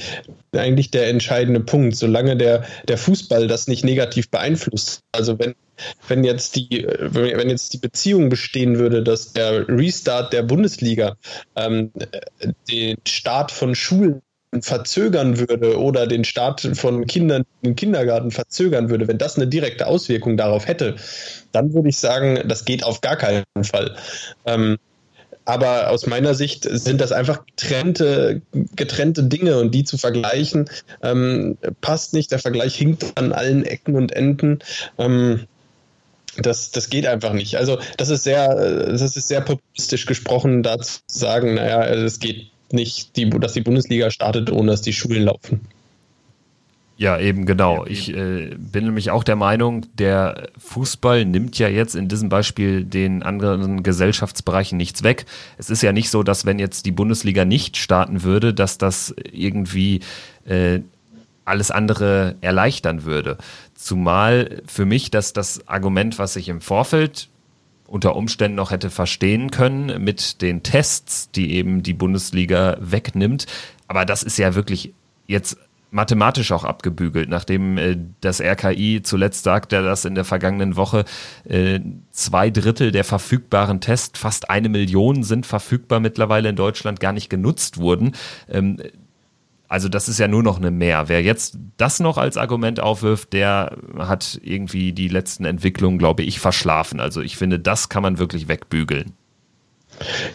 eigentlich 0.55 0.91
der 0.91 1.09
entscheidende 1.09 1.59
Punkt, 1.59 1.95
solange 1.95 2.37
der, 2.37 2.63
der 2.87 2.97
Fußball 2.97 3.47
das 3.47 3.67
nicht 3.67 3.83
negativ 3.83 4.29
beeinflusst. 4.29 5.01
Also 5.11 5.39
wenn 5.39 5.55
wenn 6.07 6.23
jetzt 6.23 6.55
die, 6.55 6.87
wenn 6.87 7.49
jetzt 7.49 7.73
die 7.73 7.77
Beziehung 7.77 8.29
bestehen 8.29 8.79
würde, 8.79 9.03
dass 9.03 9.33
der 9.33 9.67
Restart 9.67 10.33
der 10.33 10.43
Bundesliga 10.43 11.17
ähm, 11.55 11.91
den 12.69 12.97
Start 13.05 13.51
von 13.51 13.75
Schulen 13.75 14.21
verzögern 14.61 15.39
würde 15.39 15.79
oder 15.79 16.07
den 16.07 16.23
Start 16.23 16.61
von 16.73 17.05
Kindern 17.05 17.43
im 17.61 17.75
Kindergarten 17.75 18.31
verzögern 18.31 18.89
würde, 18.89 19.07
wenn 19.07 19.17
das 19.17 19.35
eine 19.35 19.47
direkte 19.47 19.87
Auswirkung 19.87 20.37
darauf 20.37 20.67
hätte, 20.67 20.95
dann 21.51 21.73
würde 21.73 21.89
ich 21.89 21.97
sagen, 21.97 22.47
das 22.47 22.65
geht 22.65 22.83
auf 22.83 23.01
gar 23.01 23.17
keinen 23.17 23.43
Fall. 23.63 23.95
Ähm, 24.45 24.77
aber 25.47 25.91
aus 25.91 26.07
meiner 26.07 26.33
Sicht 26.33 26.67
sind 26.69 26.99
das 26.99 27.13
einfach 27.13 27.45
getrennte, 27.45 28.41
getrennte 28.75 29.23
Dinge 29.23 29.57
und 29.59 29.73
die 29.73 29.85
zu 29.85 29.97
vergleichen 29.97 30.69
ähm, 31.01 31.57
passt 31.79 32.13
nicht. 32.13 32.31
Der 32.31 32.39
Vergleich 32.39 32.75
hinkt 32.75 33.13
an 33.15 33.31
allen 33.31 33.63
Ecken 33.63 33.95
und 33.95 34.11
Enden. 34.11 34.59
Ähm, 34.97 35.47
das, 36.41 36.71
das 36.71 36.89
geht 36.89 37.05
einfach 37.05 37.33
nicht. 37.33 37.55
Also 37.55 37.79
das 37.97 38.09
ist 38.09 38.23
sehr, 38.23 38.55
das 38.91 39.01
ist 39.01 39.27
sehr 39.27 39.41
populistisch 39.41 40.05
gesprochen, 40.05 40.63
da 40.63 40.79
zu 40.79 40.99
sagen, 41.07 41.55
naja, 41.55 41.85
es 41.85 42.19
geht 42.19 42.47
nicht, 42.71 43.15
die, 43.15 43.29
dass 43.29 43.53
die 43.53 43.61
Bundesliga 43.61 44.11
startet, 44.11 44.51
ohne 44.51 44.71
dass 44.71 44.81
die 44.81 44.93
Schulen 44.93 45.23
laufen. 45.23 45.61
Ja, 46.97 47.19
eben 47.19 47.45
genau. 47.45 47.85
Ich 47.85 48.11
äh, 48.11 48.55
bin 48.57 48.85
nämlich 48.85 49.11
auch 49.11 49.23
der 49.23 49.35
Meinung, 49.35 49.85
der 49.93 50.49
Fußball 50.57 51.25
nimmt 51.25 51.59
ja 51.59 51.67
jetzt 51.67 51.95
in 51.95 52.07
diesem 52.07 52.27
Beispiel 52.27 52.83
den 52.83 53.21
anderen 53.21 53.83
Gesellschaftsbereichen 53.83 54.77
nichts 54.77 55.03
weg. 55.03 55.27
Es 55.59 55.69
ist 55.69 55.83
ja 55.83 55.91
nicht 55.91 56.09
so, 56.09 56.23
dass 56.23 56.47
wenn 56.47 56.57
jetzt 56.57 56.87
die 56.87 56.91
Bundesliga 56.91 57.45
nicht 57.45 57.77
starten 57.77 58.23
würde, 58.23 58.51
dass 58.51 58.79
das 58.79 59.13
irgendwie 59.31 59.99
äh, 60.45 60.79
alles 61.47 61.71
andere 61.71 62.35
erleichtern 62.41 63.03
würde. 63.03 63.37
Zumal 63.75 64.61
für 64.65 64.85
mich 64.85 65.11
dass 65.11 65.33
das 65.33 65.67
Argument, 65.67 66.19
was 66.19 66.35
ich 66.35 66.49
im 66.49 66.61
Vorfeld 66.61 67.29
unter 67.87 68.15
Umständen 68.15 68.55
noch 68.55 68.71
hätte 68.71 68.89
verstehen 68.89 69.49
können 69.49 70.03
mit 70.03 70.41
den 70.41 70.61
Tests, 70.63 71.31
die 71.31 71.53
eben 71.53 71.83
die 71.83 71.93
Bundesliga 71.93 72.77
wegnimmt. 72.79 73.45
Aber 73.87 74.05
das 74.05 74.23
ist 74.23 74.37
ja 74.37 74.55
wirklich 74.55 74.93
jetzt 75.25 75.57
mathematisch 75.89 76.51
auch 76.51 76.65
abgebügelt, 76.65 77.29
nachdem 77.29 77.77
äh, 77.77 77.97
das 78.19 78.41
RKI 78.41 79.01
zuletzt 79.03 79.43
sagte, 79.43 79.81
dass 79.81 80.03
in 80.03 80.15
der 80.15 80.25
vergangenen 80.25 80.75
Woche 80.75 81.05
äh, 81.45 81.79
zwei 82.11 82.49
Drittel 82.49 82.91
der 82.91 83.05
verfügbaren 83.05 83.79
Tests, 83.79 84.19
fast 84.19 84.49
eine 84.49 84.67
Million 84.67 85.23
sind 85.23 85.45
verfügbar 85.45 86.01
mittlerweile 86.01 86.49
in 86.49 86.57
Deutschland, 86.57 86.99
gar 86.99 87.13
nicht 87.13 87.29
genutzt 87.29 87.77
wurden. 87.77 88.13
Also 89.67 89.89
das 89.89 90.07
ist 90.07 90.17
ja 90.17 90.27
nur 90.27 90.43
noch 90.43 90.57
eine 90.57 90.71
Mehr. 90.71 91.09
Wer 91.09 91.21
jetzt 91.21 91.57
das 91.75 91.99
noch 91.99 92.17
als 92.17 92.37
Argument 92.37 92.79
aufwirft, 92.79 93.33
der 93.33 93.77
hat 93.97 94.39
irgendwie 94.41 94.93
die 94.93 95.09
letzten 95.09 95.45
Entwicklungen, 95.45 95.97
glaube 95.97 96.23
ich, 96.23 96.39
verschlafen. 96.39 96.99
Also 96.99 97.21
ich 97.21 97.35
finde, 97.37 97.59
das 97.59 97.89
kann 97.89 98.03
man 98.03 98.17
wirklich 98.17 98.47
wegbügeln. 98.47 99.13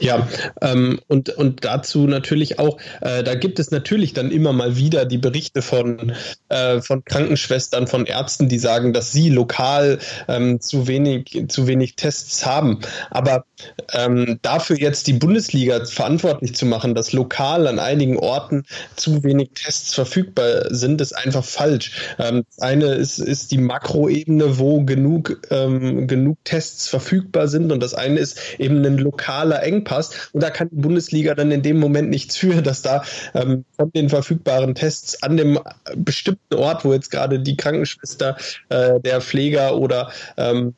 Ja, 0.01 0.29
ähm, 0.61 1.01
und, 1.09 1.31
und 1.31 1.65
dazu 1.65 2.07
natürlich 2.07 2.59
auch, 2.59 2.79
äh, 3.01 3.23
da 3.23 3.35
gibt 3.35 3.59
es 3.59 3.71
natürlich 3.71 4.13
dann 4.13 4.31
immer 4.31 4.53
mal 4.53 4.77
wieder 4.77 5.05
die 5.05 5.19
Berichte 5.19 5.63
von, 5.63 6.13
äh, 6.49 6.81
von 6.81 7.05
Krankenschwestern, 7.05 7.87
von 7.87 8.07
Ärzten, 8.07 8.49
die 8.49 8.59
sagen, 8.59 8.93
dass 8.93 9.13
sie 9.13 9.31
lokal 9.31 9.99
ähm, 10.29 10.61
zu, 10.61 10.87
wenig, 10.89 11.45
zu 11.49 11.67
wenig 11.67 11.97
Tests 11.97 12.45
haben. 12.45 12.81
Aber 13.11 13.45
ähm, 13.93 14.39
dafür 14.43 14.79
jetzt 14.79 15.07
die 15.07 15.13
Bundesliga 15.13 15.85
verantwortlich 15.85 16.55
zu 16.55 16.67
machen, 16.67 16.95
dass 16.95 17.13
lokal 17.13 17.67
an 17.67 17.79
einigen 17.79 18.19
Orten 18.19 18.65
zu 18.97 19.23
wenig 19.23 19.51
Tests 19.55 19.95
verfügbar 19.95 20.75
sind, 20.75 21.01
ist 21.01 21.13
einfach 21.13 21.45
falsch. 21.45 21.93
Ähm, 22.19 22.45
das 22.49 22.59
eine 22.61 22.87
ist, 22.95 23.19
ist 23.19 23.53
die 23.53 23.59
Makroebene, 23.59 24.59
wo 24.59 24.85
genug, 24.85 25.41
ähm, 25.51 26.07
genug 26.09 26.39
Tests 26.45 26.89
verfügbar 26.89 27.49
sind 27.49 27.71
und 27.71 27.81
das 27.81 27.95
eine 27.95 28.19
ist 28.19 28.39
eben 28.59 28.85
ein 28.85 28.99
lokaler 28.99 29.52
totaler 29.53 29.63
Engpass. 29.63 30.31
Und 30.33 30.43
da 30.43 30.51
kann 30.51 30.69
die 30.71 30.77
Bundesliga 30.77 31.35
dann 31.35 31.51
in 31.51 31.63
dem 31.63 31.79
Moment 31.79 32.11
nichts 32.11 32.37
für, 32.37 32.63
dass 32.63 32.83
da 32.83 33.05
ähm, 33.35 33.65
von 33.77 33.91
den 33.93 34.09
verfügbaren 34.09 34.75
Tests 34.75 35.23
an 35.23 35.37
dem 35.37 35.59
bestimmten 35.97 36.55
Ort, 36.55 36.85
wo 36.85 36.93
jetzt 36.93 37.11
gerade 37.11 37.41
die 37.41 37.57
Krankenschwester, 37.57 38.37
äh, 38.69 39.01
der 39.01 39.21
Pfleger 39.21 39.77
oder 39.77 40.11
ähm, 40.37 40.75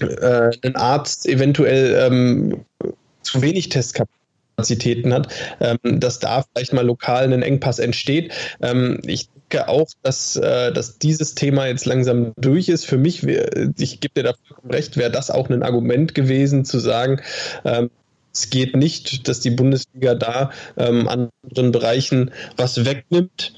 äh, 0.00 0.50
ein 0.62 0.76
Arzt 0.76 1.26
eventuell 1.26 2.06
ähm, 2.06 2.64
zu 3.22 3.42
wenig 3.42 3.68
Testkapazitäten 3.70 5.12
hat, 5.12 5.32
ähm, 5.60 6.00
dass 6.00 6.18
da 6.18 6.44
vielleicht 6.54 6.72
mal 6.72 6.84
lokal 6.84 7.32
ein 7.32 7.42
Engpass 7.42 7.78
entsteht. 7.78 8.32
Ähm, 8.60 9.00
ich 9.04 9.28
denke 9.50 9.68
auch, 9.68 9.88
dass, 10.02 10.36
äh, 10.36 10.72
dass 10.72 10.98
dieses 10.98 11.34
Thema 11.34 11.66
jetzt 11.66 11.86
langsam 11.86 12.32
durch 12.36 12.68
ist. 12.68 12.86
Für 12.86 12.98
mich, 12.98 13.24
ich 13.24 14.00
gebe 14.00 14.14
dir 14.14 14.22
da 14.22 14.34
recht, 14.68 14.96
wäre 14.96 15.10
das 15.10 15.30
auch 15.30 15.48
ein 15.48 15.62
Argument 15.62 16.14
gewesen, 16.14 16.64
zu 16.64 16.78
sagen, 16.78 17.20
ähm, 17.64 17.90
es 18.32 18.50
geht 18.50 18.76
nicht, 18.76 19.28
dass 19.28 19.40
die 19.40 19.50
Bundesliga 19.50 20.14
da 20.14 20.50
ähm, 20.76 21.08
anderen 21.08 21.72
Bereichen 21.72 22.32
was 22.56 22.84
wegnimmt. 22.84 23.54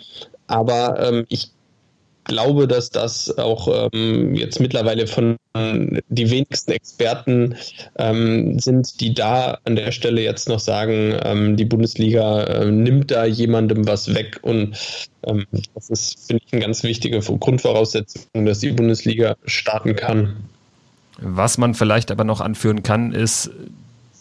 Aber 0.47 1.01
ähm, 1.01 1.27
ich 1.29 1.51
glaube, 2.29 2.69
dass 2.69 2.91
das 2.91 3.37
auch 3.37 3.91
ähm, 3.93 4.37
jetzt 4.37 4.61
mittlerweile 4.61 5.09
von 5.09 5.37
die 6.09 6.31
wenigsten 6.31 6.71
Experten 6.73 7.57
ähm, 7.99 8.61
sind, 8.61 9.01
die 9.01 9.15
da 9.15 9.59
an 9.65 9.75
der 9.75 9.91
Stelle 9.91 10.23
jetzt 10.23 10.49
noch 10.49 10.61
sagen, 10.61 11.17
ähm, 11.25 11.57
die 11.57 11.65
Bundesliga 11.65 12.45
äh, 12.45 12.71
nimmt 12.71 13.11
da 13.11 13.25
jemandem 13.25 13.87
was 13.87 14.15
weg. 14.15 14.39
Und 14.43 14.77
ähm, 15.25 15.47
das 15.75 15.91
ist, 15.91 16.27
finde 16.29 16.43
ich, 16.47 16.53
eine 16.53 16.63
ganz 16.63 16.85
wichtige 16.85 17.19
Grundvoraussetzung, 17.19 18.47
dass 18.47 18.61
die 18.61 18.71
Bundesliga 18.71 19.35
starten 19.45 19.97
kann. 19.97 20.37
Was 21.21 21.59
man 21.59 21.75
vielleicht 21.75 22.13
aber 22.13 22.23
noch 22.23 22.41
anführen 22.41 22.85
kann, 22.85 23.13
ist, 23.13 23.51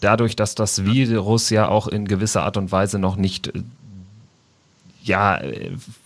dadurch, 0.00 0.34
dass 0.34 0.54
das 0.54 0.84
Virus 0.84 1.50
ja 1.50 1.68
auch 1.68 1.86
in 1.86 2.08
gewisser 2.08 2.42
Art 2.42 2.56
und 2.56 2.72
Weise 2.72 2.98
noch 2.98 3.16
nicht 3.16 3.48
äh, 3.48 3.62
ja, 5.04 5.40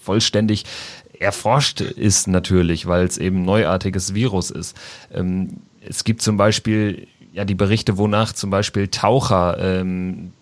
vollständig 0.02 0.64
erforscht 1.22 1.80
ist 1.80 2.28
natürlich, 2.28 2.86
weil 2.86 3.06
es 3.06 3.18
eben 3.18 3.44
neuartiges 3.44 4.14
Virus 4.14 4.50
ist. 4.50 4.76
Ähm, 5.12 5.58
es 5.86 6.04
gibt 6.04 6.22
zum 6.22 6.36
Beispiel 6.36 7.06
ja 7.32 7.44
die 7.44 7.54
Berichte, 7.54 7.96
wonach 7.98 8.32
zum 8.32 8.50
Beispiel 8.50 8.88
Taucher 8.88 9.56
ähm, 9.58 10.32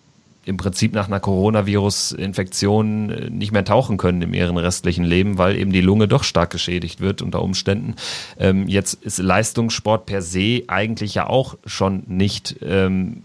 im 0.43 0.57
Prinzip 0.57 0.93
nach 0.93 1.07
einer 1.07 1.19
Coronavirus-Infektion 1.19 3.09
äh, 3.09 3.29
nicht 3.29 3.51
mehr 3.51 3.63
tauchen 3.63 3.97
können 3.97 4.21
in 4.21 4.33
ihrem 4.33 4.57
restlichen 4.57 5.05
Leben, 5.05 5.37
weil 5.37 5.55
eben 5.55 5.71
die 5.71 5.81
Lunge 5.81 6.07
doch 6.07 6.23
stark 6.23 6.49
geschädigt 6.49 6.99
wird 6.99 7.21
unter 7.21 7.41
Umständen. 7.41 7.95
Ähm, 8.39 8.67
jetzt 8.67 8.95
ist 8.95 9.19
Leistungssport 9.19 10.05
per 10.05 10.21
se 10.21 10.63
eigentlich 10.67 11.15
ja 11.15 11.27
auch 11.27 11.57
schon 11.65 12.03
nicht 12.07 12.57
ähm, 12.61 13.23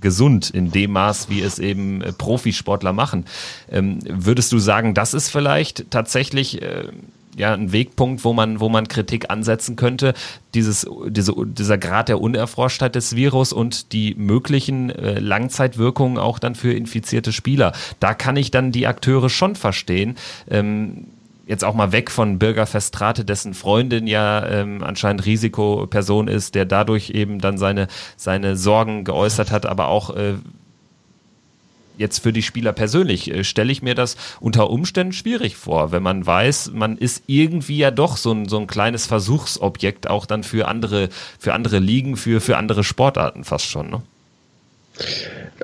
gesund 0.00 0.50
in 0.50 0.70
dem 0.70 0.92
Maß, 0.92 1.28
wie 1.28 1.40
es 1.40 1.58
eben 1.58 2.02
äh, 2.02 2.12
Profisportler 2.12 2.92
machen. 2.92 3.24
Ähm, 3.70 3.98
würdest 4.06 4.52
du 4.52 4.58
sagen, 4.58 4.94
das 4.94 5.14
ist 5.14 5.30
vielleicht 5.30 5.90
tatsächlich 5.90 6.62
äh, 6.62 6.88
ja 7.36 7.52
ein 7.52 7.70
Wegpunkt, 7.72 8.24
wo 8.24 8.32
man, 8.32 8.60
wo 8.60 8.68
man 8.68 8.88
Kritik 8.88 9.30
ansetzen 9.30 9.76
könnte, 9.76 10.14
dieses, 10.54 10.86
diese, 11.08 11.34
dieser 11.46 11.78
Grad 11.78 12.08
der 12.08 12.20
Unerforschtheit 12.20 12.94
des 12.94 13.14
Virus 13.14 13.52
und 13.52 13.92
die 13.92 14.14
möglichen 14.14 14.90
äh, 14.90 15.20
Langzeitwirkungen 15.20 16.18
auch 16.18 16.38
dann 16.38 16.54
für 16.54 16.72
infizierte 16.72 17.32
Spieler. 17.32 17.72
Da 18.00 18.14
kann 18.14 18.36
ich 18.36 18.50
dann 18.50 18.72
die 18.72 18.86
Akteure 18.86 19.28
schon 19.28 19.54
verstehen. 19.54 20.16
Ähm, 20.50 21.08
jetzt 21.46 21.64
auch 21.64 21.74
mal 21.74 21.92
weg 21.92 22.10
von 22.10 22.38
Bürger 22.38 22.66
Verstrate, 22.66 23.24
dessen 23.24 23.54
Freundin 23.54 24.06
ja 24.06 24.46
ähm, 24.46 24.82
anscheinend 24.82 25.24
Risikoperson 25.24 26.28
ist, 26.28 26.54
der 26.54 26.64
dadurch 26.64 27.10
eben 27.10 27.40
dann 27.40 27.56
seine, 27.56 27.86
seine 28.16 28.56
Sorgen 28.56 29.04
geäußert 29.04 29.52
hat, 29.52 29.64
aber 29.64 29.86
auch 29.86 30.14
äh, 30.16 30.34
jetzt 31.98 32.18
für 32.18 32.32
die 32.32 32.42
Spieler 32.42 32.72
persönlich 32.72 33.30
äh, 33.30 33.44
stelle 33.44 33.72
ich 33.72 33.80
mir 33.80 33.94
das 33.94 34.16
unter 34.40 34.70
Umständen 34.70 35.12
schwierig 35.12 35.56
vor, 35.56 35.92
wenn 35.92 36.02
man 36.02 36.26
weiß, 36.26 36.72
man 36.74 36.98
ist 36.98 37.22
irgendwie 37.26 37.78
ja 37.78 37.90
doch 37.90 38.16
so 38.16 38.32
ein, 38.32 38.48
so 38.48 38.58
ein 38.58 38.66
kleines 38.66 39.06
Versuchsobjekt 39.06 40.08
auch 40.08 40.26
dann 40.26 40.42
für 40.42 40.68
andere, 40.68 41.08
für 41.38 41.54
andere 41.54 41.78
Ligen, 41.78 42.16
für, 42.16 42.40
für 42.40 42.56
andere 42.56 42.84
Sportarten 42.84 43.44
fast 43.44 43.66
schon. 43.66 43.90
Ne? 43.90 44.02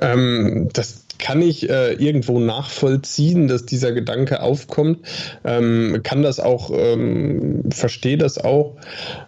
Ähm, 0.00 0.68
das 0.72 1.01
kann 1.22 1.40
ich 1.40 1.70
äh, 1.70 1.92
irgendwo 1.92 2.40
nachvollziehen, 2.40 3.46
dass 3.46 3.64
dieser 3.64 3.92
Gedanke 3.92 4.42
aufkommt. 4.42 5.06
Ähm, 5.44 6.00
kann 6.02 6.22
das 6.22 6.40
auch, 6.40 6.70
ähm, 6.74 7.62
verstehe 7.70 8.18
das 8.18 8.38
auch. 8.38 8.76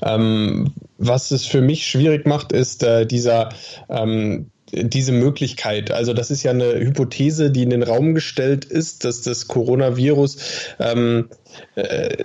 Ähm, 0.04 0.72
was 0.98 1.30
es 1.30 1.46
für 1.46 1.60
mich 1.60 1.86
schwierig 1.86 2.26
macht, 2.26 2.50
ist 2.50 2.82
äh, 2.82 3.06
dieser 3.06 3.50
ähm, 3.88 4.50
diese 4.72 5.12
Möglichkeit. 5.12 5.92
Also 5.92 6.14
das 6.14 6.32
ist 6.32 6.42
ja 6.42 6.50
eine 6.50 6.80
Hypothese, 6.80 7.52
die 7.52 7.62
in 7.62 7.70
den 7.70 7.84
Raum 7.84 8.12
gestellt 8.12 8.64
ist, 8.64 9.04
dass 9.04 9.22
das 9.22 9.46
Coronavirus 9.46 10.38
ähm, 10.80 11.28
äh, 11.76 12.16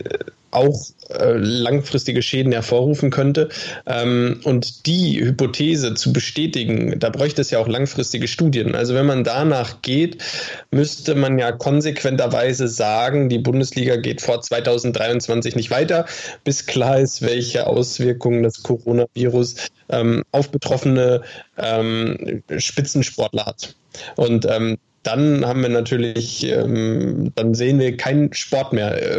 auch 0.52 0.88
äh, 1.10 1.34
langfristige 1.34 2.22
Schäden 2.22 2.52
hervorrufen 2.52 3.10
könnte. 3.10 3.50
Ähm, 3.86 4.42
und 4.44 4.86
die 4.86 5.20
Hypothese 5.20 5.94
zu 5.94 6.14
bestätigen, 6.14 7.00
da 7.00 7.10
bräuchte 7.10 7.42
es 7.42 7.52
ja 7.52 7.60
auch 7.60 7.68
langfristige 7.68 8.28
Studien. 8.28 8.76
Also 8.76 8.94
wenn 8.94 9.06
man 9.06 9.24
danach 9.24 9.82
geht, 9.82 10.24
müsste 10.72 11.16
man 11.16 11.40
ja 11.40 11.52
konsequenterweise 11.52 12.68
sagen, 12.68 13.30
die 13.30 13.40
Bundesliga 13.40 13.96
geht 13.96 14.22
vor 14.22 14.42
2023 14.42 15.56
nicht 15.56 15.72
weiter, 15.72 16.06
bis 16.44 16.66
klar 16.66 17.00
ist, 17.00 17.22
welche 17.22 17.68
Auswirkungen 17.68 18.44
das 18.44 18.64
Coronavirus 18.64 19.56
ähm, 19.90 20.24
auf 20.32 20.50
betroffene 20.50 21.22
ähm, 21.58 22.44
Spitzensportler 22.58 23.46
hat. 23.46 23.76
Und 24.16 24.46
ähm, 24.46 24.78
dann 25.04 25.46
haben 25.46 25.62
wir 25.62 25.70
natürlich, 25.70 26.46
ähm, 26.46 27.32
dann 27.36 27.54
sehen 27.54 27.80
wir 27.80 27.96
keinen 27.98 28.34
Sport 28.34 28.74
mehr. 28.74 29.18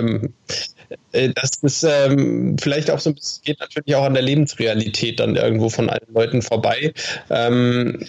Äh, 1.12 1.30
das 1.34 1.50
ist 1.62 1.84
ähm, 1.84 2.56
vielleicht 2.58 2.90
auch 2.90 2.98
so 2.98 3.10
ein 3.10 3.14
bisschen, 3.14 3.42
geht 3.44 3.60
natürlich 3.60 3.94
auch 3.94 4.04
an 4.04 4.14
der 4.14 4.22
Lebensrealität 4.22 5.20
dann 5.20 5.36
irgendwo 5.36 5.68
von 5.68 5.88
allen 5.88 6.12
Leuten 6.12 6.42
vorbei. 6.42 6.92
Ähm, 7.30 8.00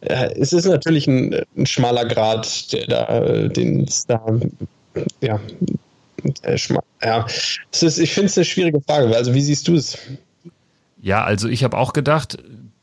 äh, 0.00 0.30
es 0.38 0.52
ist 0.52 0.66
natürlich 0.66 1.06
ein, 1.06 1.34
ein, 1.56 1.66
schmaler 1.66 2.06
Grad, 2.06 2.72
der 2.72 2.86
da, 2.86 3.48
den 3.48 3.84
es 3.84 4.06
da, 4.06 4.24
ja, 5.20 5.40
ja, 7.02 7.26
ist, 7.70 7.98
ich 7.98 8.12
finde 8.12 8.26
es 8.26 8.36
eine 8.36 8.44
schwierige 8.44 8.80
Frage. 8.80 9.14
Also, 9.14 9.34
wie 9.34 9.40
siehst 9.40 9.68
du 9.68 9.74
es? 9.74 9.98
Ja, 11.02 11.24
also 11.24 11.48
ich 11.48 11.64
habe 11.64 11.78
auch 11.78 11.92
gedacht, 11.92 12.38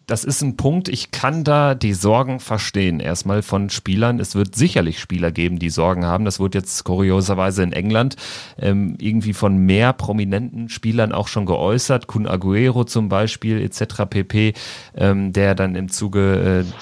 das 0.08 0.24
ist 0.24 0.42
ein 0.42 0.56
Punkt, 0.56 0.88
ich 0.88 1.12
kann 1.12 1.44
da 1.44 1.76
die 1.76 1.94
Sorgen 1.94 2.40
verstehen. 2.40 3.02
Erstmal 3.02 3.42
von 3.42 3.70
Spielern. 3.70 4.22
Es 4.22 4.36
wird 4.36 4.56
sicherlich 4.56 5.00
Spieler 5.00 5.32
geben, 5.32 5.60
die 5.60 5.70
Sorgen 5.70 6.06
haben. 6.06 6.24
Das 6.24 6.40
wird 6.40 6.56
jetzt 6.56 6.86
kurioserweise 6.86 7.62
in 7.62 7.74
England 7.74 8.16
ähm, 8.58 8.96
irgendwie 9.00 9.34
von 9.34 9.58
mehr 9.58 9.92
prominenten 9.92 10.70
Spielern 10.70 11.12
auch 11.12 11.28
schon 11.28 11.46
geäußert. 11.46 12.08
Kun 12.08 12.26
Aguero 12.26 12.86
zum 12.86 13.10
Beispiel 13.10 13.62
etc. 13.62 14.06
pp, 14.10 14.54
ähm, 14.96 15.34
der 15.34 15.56
dann 15.56 15.76
im 15.76 15.90
Zuge 15.90 16.64
äh, 16.66 16.74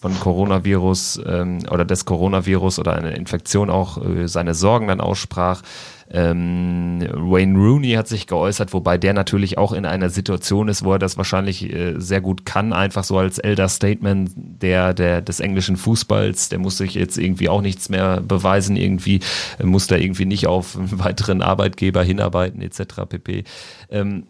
von 0.00 0.18
Coronavirus 0.18 1.20
ähm, 1.26 1.58
oder 1.70 1.84
des 1.84 2.04
Coronavirus 2.04 2.78
oder 2.78 2.94
einer 2.94 3.14
Infektion 3.14 3.68
auch 3.68 4.04
äh, 4.04 4.28
seine 4.28 4.54
Sorgen 4.54 4.88
dann 4.88 5.00
aussprach. 5.00 5.62
Ähm, 6.10 7.06
Wayne 7.12 7.58
Rooney 7.58 7.92
hat 7.92 8.08
sich 8.08 8.26
geäußert, 8.26 8.72
wobei 8.72 8.96
der 8.96 9.12
natürlich 9.12 9.58
auch 9.58 9.72
in 9.72 9.84
einer 9.84 10.08
Situation 10.08 10.68
ist, 10.68 10.82
wo 10.84 10.92
er 10.92 10.98
das 10.98 11.18
wahrscheinlich 11.18 11.70
äh, 11.70 11.94
sehr 11.98 12.20
gut 12.20 12.46
kann, 12.46 12.72
einfach 12.72 13.04
so 13.04 13.18
als 13.18 13.38
Elder 13.38 13.68
Statement 13.68 14.30
der, 14.34 14.94
der, 14.94 15.20
des 15.20 15.40
englischen 15.40 15.76
Fußballs. 15.76 16.48
Der 16.48 16.60
muss 16.60 16.78
sich 16.78 16.94
jetzt 16.94 17.18
irgendwie 17.18 17.48
auch 17.48 17.60
nichts 17.60 17.88
mehr 17.90 18.20
beweisen, 18.20 18.76
irgendwie 18.76 19.20
muss 19.62 19.86
da 19.86 19.96
irgendwie 19.96 20.24
nicht 20.24 20.46
auf 20.46 20.76
einen 20.76 20.98
weiteren 20.98 21.42
Arbeitgeber 21.42 22.02
hinarbeiten, 22.02 22.62
etc. 22.62 23.02
pp. 23.08 23.44
Ähm, 23.90 24.24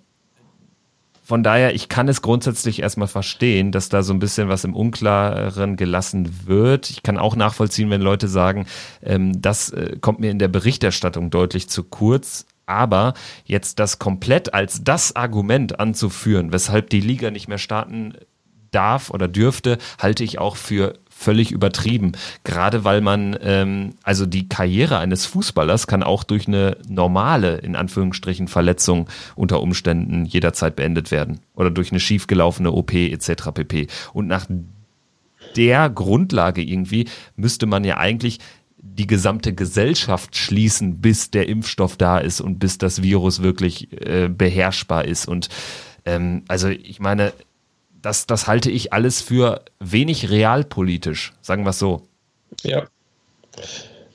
von 1.28 1.42
daher, 1.42 1.74
ich 1.74 1.90
kann 1.90 2.08
es 2.08 2.22
grundsätzlich 2.22 2.80
erstmal 2.80 3.06
verstehen, 3.06 3.70
dass 3.70 3.90
da 3.90 4.02
so 4.02 4.14
ein 4.14 4.18
bisschen 4.18 4.48
was 4.48 4.64
im 4.64 4.74
Unklaren 4.74 5.76
gelassen 5.76 6.46
wird. 6.46 6.88
Ich 6.88 7.02
kann 7.02 7.18
auch 7.18 7.36
nachvollziehen, 7.36 7.90
wenn 7.90 8.00
Leute 8.00 8.28
sagen, 8.28 8.64
ähm, 9.02 9.42
das 9.42 9.68
äh, 9.68 9.98
kommt 10.00 10.20
mir 10.20 10.30
in 10.30 10.38
der 10.38 10.48
Berichterstattung 10.48 11.28
deutlich 11.28 11.68
zu 11.68 11.84
kurz. 11.84 12.46
Aber 12.64 13.12
jetzt 13.44 13.78
das 13.78 13.98
komplett 13.98 14.54
als 14.54 14.84
das 14.84 15.16
Argument 15.16 15.78
anzuführen, 15.78 16.50
weshalb 16.50 16.88
die 16.88 17.02
Liga 17.02 17.30
nicht 17.30 17.46
mehr 17.46 17.58
starten 17.58 18.14
darf 18.70 19.10
oder 19.10 19.28
dürfte, 19.28 19.76
halte 19.98 20.24
ich 20.24 20.38
auch 20.38 20.56
für 20.56 20.94
völlig 21.18 21.50
übertrieben. 21.50 22.12
Gerade 22.44 22.84
weil 22.84 23.00
man, 23.00 23.36
ähm, 23.42 23.94
also 24.04 24.24
die 24.24 24.48
Karriere 24.48 24.98
eines 24.98 25.26
Fußballers 25.26 25.88
kann 25.88 26.04
auch 26.04 26.22
durch 26.22 26.46
eine 26.46 26.76
normale, 26.88 27.56
in 27.56 27.74
Anführungsstrichen, 27.74 28.46
Verletzung 28.46 29.08
unter 29.34 29.60
Umständen 29.60 30.24
jederzeit 30.24 30.76
beendet 30.76 31.10
werden. 31.10 31.40
Oder 31.54 31.72
durch 31.72 31.90
eine 31.90 31.98
schiefgelaufene 31.98 32.70
OP 32.70 32.94
etc. 32.94 33.50
pp. 33.52 33.88
Und 34.12 34.28
nach 34.28 34.46
der 35.56 35.90
Grundlage 35.90 36.62
irgendwie 36.62 37.08
müsste 37.34 37.66
man 37.66 37.82
ja 37.82 37.96
eigentlich 37.96 38.38
die 38.76 39.08
gesamte 39.08 39.52
Gesellschaft 39.52 40.36
schließen, 40.36 41.00
bis 41.00 41.32
der 41.32 41.48
Impfstoff 41.48 41.96
da 41.96 42.18
ist 42.18 42.40
und 42.40 42.60
bis 42.60 42.78
das 42.78 43.02
Virus 43.02 43.42
wirklich 43.42 43.92
äh, 43.92 44.28
beherrschbar 44.28 45.04
ist. 45.04 45.26
Und 45.26 45.48
ähm, 46.04 46.44
also 46.46 46.68
ich 46.68 47.00
meine, 47.00 47.32
das, 48.02 48.26
das 48.26 48.46
halte 48.46 48.70
ich 48.70 48.92
alles 48.92 49.20
für 49.20 49.62
wenig 49.80 50.30
realpolitisch, 50.30 51.32
sagen 51.40 51.64
wir 51.64 51.70
es 51.70 51.78
so. 51.78 52.02
Ja. 52.62 52.84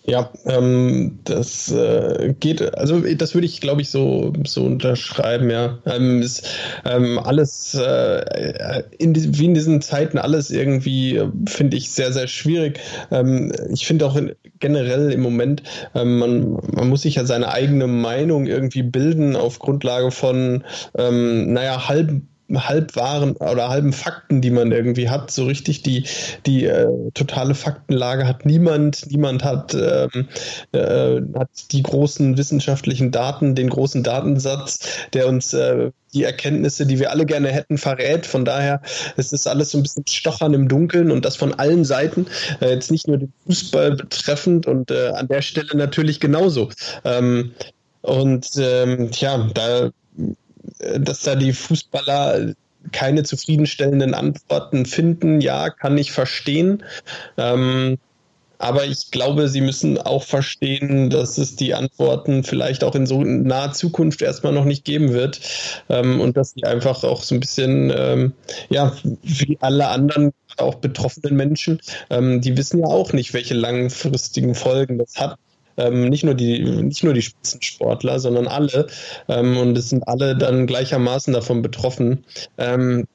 Ja, 0.05 0.31
ähm, 0.45 1.19
das 1.23 1.71
äh, 1.71 2.35
geht, 2.37 2.75
also 2.77 2.99
das 2.99 3.33
würde 3.35 3.47
ich, 3.47 3.61
glaube 3.61 3.81
ich, 3.81 3.89
so, 3.89 4.33
so 4.45 4.65
unterschreiben, 4.65 5.49
ja. 5.49 5.79
Ähm, 5.85 6.21
ist, 6.21 6.45
ähm, 6.83 7.17
alles, 7.19 7.73
äh, 7.73 8.83
in 8.97 9.13
die, 9.13 9.39
wie 9.39 9.45
in 9.45 9.53
diesen 9.53 9.81
Zeiten, 9.81 10.17
alles 10.17 10.51
irgendwie, 10.51 11.21
finde 11.45 11.77
ich, 11.77 11.91
sehr, 11.91 12.11
sehr 12.11 12.27
schwierig. 12.27 12.81
Ähm, 13.11 13.53
ich 13.71 13.87
finde 13.87 14.05
auch 14.05 14.17
in, 14.17 14.33
generell 14.59 15.09
im 15.09 15.21
Moment, 15.21 15.63
ähm, 15.95 16.19
man, 16.19 16.51
man 16.73 16.89
muss 16.89 17.03
sich 17.03 17.15
ja 17.15 17.23
seine 17.25 17.47
eigene 17.47 17.87
Meinung 17.87 18.45
irgendwie 18.45 18.83
bilden 18.83 19.37
auf 19.37 19.59
Grundlage 19.59 20.11
von, 20.11 20.65
ähm, 20.97 21.53
naja, 21.53 21.87
halben 21.87 22.27
halbwahren 22.55 23.35
oder 23.37 23.69
halben 23.69 23.93
Fakten, 23.93 24.41
die 24.41 24.51
man 24.51 24.71
irgendwie 24.71 25.09
hat. 25.09 25.31
So 25.31 25.45
richtig 25.45 25.83
die, 25.83 26.05
die 26.45 26.65
äh, 26.65 26.87
totale 27.13 27.55
Faktenlage 27.55 28.27
hat 28.27 28.45
niemand. 28.45 29.09
Niemand 29.09 29.43
hat, 29.43 29.73
ähm, 29.73 30.27
äh, 30.71 31.21
hat 31.37 31.49
die 31.71 31.83
großen 31.83 32.37
wissenschaftlichen 32.37 33.11
Daten, 33.11 33.55
den 33.55 33.69
großen 33.69 34.03
Datensatz, 34.03 34.87
der 35.13 35.27
uns 35.27 35.53
äh, 35.53 35.91
die 36.13 36.23
Erkenntnisse, 36.23 36.85
die 36.85 36.99
wir 36.99 37.11
alle 37.11 37.25
gerne 37.25 37.49
hätten, 37.49 37.77
verrät. 37.77 38.25
Von 38.25 38.45
daher 38.45 38.81
ist 39.17 39.33
es 39.33 39.47
alles 39.47 39.71
so 39.71 39.79
ein 39.79 39.83
bisschen 39.83 40.05
Stochern 40.07 40.53
im 40.53 40.67
Dunkeln 40.67 41.11
und 41.11 41.25
das 41.25 41.35
von 41.35 41.53
allen 41.53 41.85
Seiten. 41.85 42.27
Äh, 42.61 42.69
jetzt 42.69 42.91
nicht 42.91 43.07
nur 43.07 43.17
den 43.17 43.33
Fußball 43.45 43.95
betreffend 43.95 44.67
und 44.67 44.91
äh, 44.91 45.09
an 45.09 45.27
der 45.27 45.41
Stelle 45.41 45.75
natürlich 45.75 46.19
genauso. 46.19 46.69
Ähm, 47.03 47.53
und 48.01 48.49
ähm, 48.57 49.09
ja, 49.13 49.49
da 49.53 49.89
dass 50.99 51.21
da 51.21 51.35
die 51.35 51.53
Fußballer 51.53 52.53
keine 52.91 53.23
zufriedenstellenden 53.23 54.13
Antworten 54.13 54.85
finden, 54.85 55.41
ja, 55.41 55.69
kann 55.69 55.97
ich 55.97 56.11
verstehen. 56.11 56.83
Ähm, 57.37 57.97
aber 58.63 58.85
ich 58.85 59.11
glaube, 59.11 59.49
sie 59.49 59.59
müssen 59.59 59.97
auch 59.97 60.23
verstehen, 60.23 61.09
dass 61.09 61.37
es 61.37 61.57
die 61.57 61.73
Antworten 61.73 62.45
vielleicht 62.45 62.85
auch 62.85 62.95
in 62.95 63.05
so 63.05 63.21
naher 63.21 63.73
Zukunft 63.73 64.21
erstmal 64.21 64.53
noch 64.53 64.63
nicht 64.63 64.85
geben 64.85 65.11
wird. 65.11 65.41
Ähm, 65.89 66.21
und 66.21 66.37
dass 66.37 66.51
sie 66.51 66.63
einfach 66.63 67.03
auch 67.03 67.23
so 67.23 67.35
ein 67.35 67.41
bisschen, 67.41 67.91
ähm, 67.95 68.33
ja, 68.69 68.93
wie 69.21 69.57
alle 69.59 69.87
anderen, 69.87 70.31
auch 70.57 70.75
betroffenen 70.75 71.35
Menschen, 71.35 71.81
ähm, 72.09 72.39
die 72.39 72.55
wissen 72.55 72.79
ja 72.79 72.85
auch 72.85 73.11
nicht, 73.11 73.33
welche 73.33 73.53
langfristigen 73.53 74.55
Folgen 74.55 74.97
das 74.97 75.15
hat. 75.17 75.37
Ähm, 75.77 76.09
nicht, 76.09 76.23
nur 76.23 76.35
die, 76.35 76.59
nicht 76.63 77.03
nur 77.03 77.13
die 77.13 77.21
Spitzensportler, 77.21 78.19
sondern 78.19 78.47
alle. 78.47 78.87
Ähm, 79.27 79.57
und 79.57 79.77
es 79.77 79.89
sind 79.89 80.07
alle 80.07 80.35
dann 80.35 80.67
gleichermaßen 80.67 81.33
davon 81.33 81.61
betroffen. 81.61 82.23
Ähm, 82.57 83.05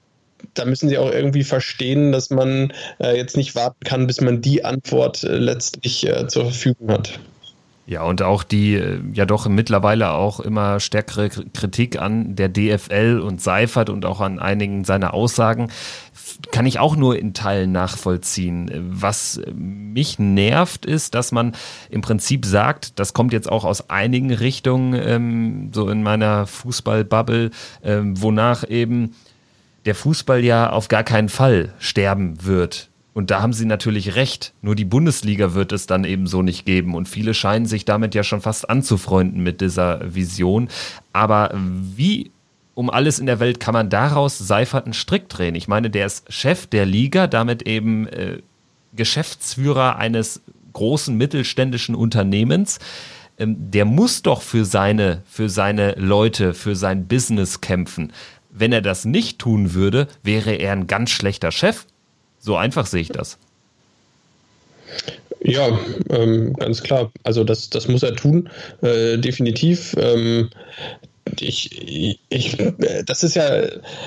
da 0.54 0.64
müssen 0.64 0.88
sie 0.88 0.98
auch 0.98 1.10
irgendwie 1.10 1.44
verstehen, 1.44 2.12
dass 2.12 2.30
man 2.30 2.72
äh, 3.00 3.16
jetzt 3.16 3.36
nicht 3.36 3.54
warten 3.54 3.84
kann, 3.84 4.06
bis 4.06 4.20
man 4.20 4.40
die 4.40 4.64
Antwort 4.64 5.24
äh, 5.24 5.36
letztlich 5.36 6.06
äh, 6.06 6.26
zur 6.28 6.46
Verfügung 6.46 6.90
hat. 6.90 7.18
Ja, 7.88 8.02
und 8.02 8.20
auch 8.20 8.42
die 8.42 8.74
äh, 8.74 9.00
ja 9.14 9.24
doch 9.24 9.48
mittlerweile 9.48 10.10
auch 10.10 10.40
immer 10.40 10.78
stärkere 10.78 11.30
Kritik 11.30 11.98
an 11.98 12.36
der 12.36 12.50
DFL 12.50 13.18
und 13.24 13.40
Seifert 13.40 13.88
und 13.88 14.04
auch 14.04 14.20
an 14.20 14.38
einigen 14.38 14.84
seiner 14.84 15.14
Aussagen 15.14 15.68
kann 16.52 16.66
ich 16.66 16.78
auch 16.78 16.96
nur 16.96 17.18
in 17.18 17.32
Teilen 17.32 17.72
nachvollziehen. 17.72 18.70
Was 18.90 19.40
mich 19.54 20.18
nervt, 20.18 20.84
ist, 20.84 21.14
dass 21.14 21.32
man 21.32 21.54
im 21.88 22.02
Prinzip 22.02 22.44
sagt, 22.44 22.98
das 22.98 23.14
kommt 23.14 23.32
jetzt 23.32 23.50
auch 23.50 23.64
aus 23.64 23.88
einigen 23.88 24.34
Richtungen, 24.34 24.92
ähm, 24.92 25.70
so 25.72 25.88
in 25.88 26.02
meiner 26.02 26.46
Fußballbubble, 26.46 27.50
ähm, 27.82 28.20
wonach 28.20 28.68
eben 28.68 29.14
der 29.86 29.94
Fußball 29.94 30.44
ja 30.44 30.70
auf 30.70 30.88
gar 30.88 31.04
keinen 31.04 31.30
Fall 31.30 31.72
sterben 31.78 32.44
wird. 32.44 32.90
Und 33.18 33.32
da 33.32 33.42
haben 33.42 33.52
sie 33.52 33.64
natürlich 33.64 34.14
recht. 34.14 34.52
Nur 34.62 34.76
die 34.76 34.84
Bundesliga 34.84 35.52
wird 35.52 35.72
es 35.72 35.88
dann 35.88 36.04
eben 36.04 36.28
so 36.28 36.40
nicht 36.40 36.64
geben. 36.64 36.94
Und 36.94 37.08
viele 37.08 37.34
scheinen 37.34 37.66
sich 37.66 37.84
damit 37.84 38.14
ja 38.14 38.22
schon 38.22 38.40
fast 38.40 38.70
anzufreunden 38.70 39.42
mit 39.42 39.60
dieser 39.60 40.14
Vision. 40.14 40.68
Aber 41.12 41.52
wie 41.52 42.30
um 42.74 42.90
alles 42.90 43.18
in 43.18 43.26
der 43.26 43.40
Welt 43.40 43.58
kann 43.58 43.74
man 43.74 43.90
daraus 43.90 44.38
Seifert 44.38 44.84
einen 44.84 44.94
Strick 44.94 45.28
drehen? 45.28 45.56
Ich 45.56 45.66
meine, 45.66 45.90
der 45.90 46.06
ist 46.06 46.32
Chef 46.32 46.68
der 46.68 46.86
Liga, 46.86 47.26
damit 47.26 47.62
eben 47.62 48.06
äh, 48.06 48.38
Geschäftsführer 48.94 49.96
eines 49.96 50.40
großen 50.72 51.16
mittelständischen 51.16 51.96
Unternehmens. 51.96 52.78
Ähm, 53.36 53.56
der 53.72 53.84
muss 53.84 54.22
doch 54.22 54.42
für 54.42 54.64
seine, 54.64 55.22
für 55.26 55.48
seine 55.48 55.94
Leute, 55.94 56.54
für 56.54 56.76
sein 56.76 57.08
Business 57.08 57.60
kämpfen. 57.60 58.12
Wenn 58.50 58.72
er 58.72 58.80
das 58.80 59.04
nicht 59.04 59.40
tun 59.40 59.74
würde, 59.74 60.06
wäre 60.22 60.52
er 60.52 60.70
ein 60.70 60.86
ganz 60.86 61.10
schlechter 61.10 61.50
Chef. 61.50 61.84
So 62.38 62.56
einfach 62.56 62.86
sehe 62.86 63.00
ich 63.02 63.08
das. 63.08 63.38
Ja, 65.40 65.78
ähm, 66.10 66.54
ganz 66.54 66.82
klar. 66.82 67.12
Also 67.22 67.44
das, 67.44 67.70
das 67.70 67.88
muss 67.88 68.02
er 68.02 68.14
tun, 68.14 68.50
äh, 68.82 69.18
definitiv. 69.18 69.94
Ähm, 69.98 70.50
ich, 71.40 72.22
ich, 72.30 72.56
das 73.06 73.22
ist 73.22 73.36
ja, 73.36 73.62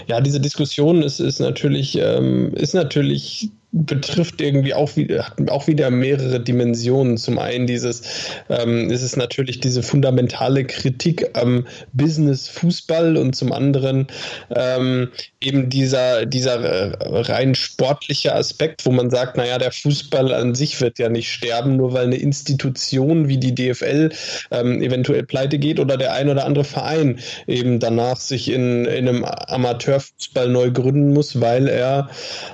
ja, 0.07 0.21
diese 0.21 0.39
Diskussion 0.39 1.03
ist, 1.03 1.19
ist 1.19 1.39
natürlich, 1.39 1.97
ähm, 1.97 2.53
ist 2.55 2.73
natürlich 2.73 3.49
betrifft 3.71 4.41
irgendwie 4.41 4.73
auch 4.73 4.95
wieder, 4.97 5.27
hat 5.27 5.49
auch 5.49 5.67
wieder 5.67 5.89
mehrere 5.91 6.39
Dimensionen. 6.41 7.17
Zum 7.17 7.39
einen 7.39 7.67
dieses, 7.67 8.01
ähm, 8.49 8.89
ist 8.89 9.01
es 9.01 9.15
natürlich 9.15 9.59
diese 9.61 9.81
fundamentale 9.81 10.65
Kritik 10.65 11.29
am 11.33 11.65
Business 11.93 12.49
Fußball 12.49 13.15
und 13.15 13.33
zum 13.33 13.53
anderen 13.53 14.07
ähm, 14.53 15.09
eben 15.39 15.69
dieser, 15.69 16.25
dieser 16.25 16.59
äh, 16.59 16.97
rein 16.99 17.55
sportliche 17.55 18.35
Aspekt, 18.35 18.85
wo 18.85 18.91
man 18.91 19.09
sagt, 19.09 19.37
naja, 19.37 19.57
der 19.57 19.71
Fußball 19.71 20.33
an 20.33 20.53
sich 20.53 20.81
wird 20.81 20.99
ja 20.99 21.07
nicht 21.07 21.31
sterben, 21.31 21.77
nur 21.77 21.93
weil 21.93 22.07
eine 22.07 22.17
Institution 22.17 23.29
wie 23.29 23.37
die 23.37 23.55
DFL 23.55 24.11
ähm, 24.51 24.81
eventuell 24.81 25.23
pleite 25.23 25.59
geht 25.59 25.79
oder 25.79 25.95
der 25.95 26.13
ein 26.13 26.27
oder 26.27 26.45
andere 26.45 26.65
Verein 26.65 27.19
eben 27.47 27.79
danach 27.79 28.17
sich 28.17 28.51
in, 28.51 28.85
in 28.85 29.07
einem 29.07 29.23
Amateurfußball 29.23 30.49
neu 30.49 30.71
gründen 30.71 31.13
muss, 31.13 31.39
weil 31.39 31.69
er, 31.69 32.09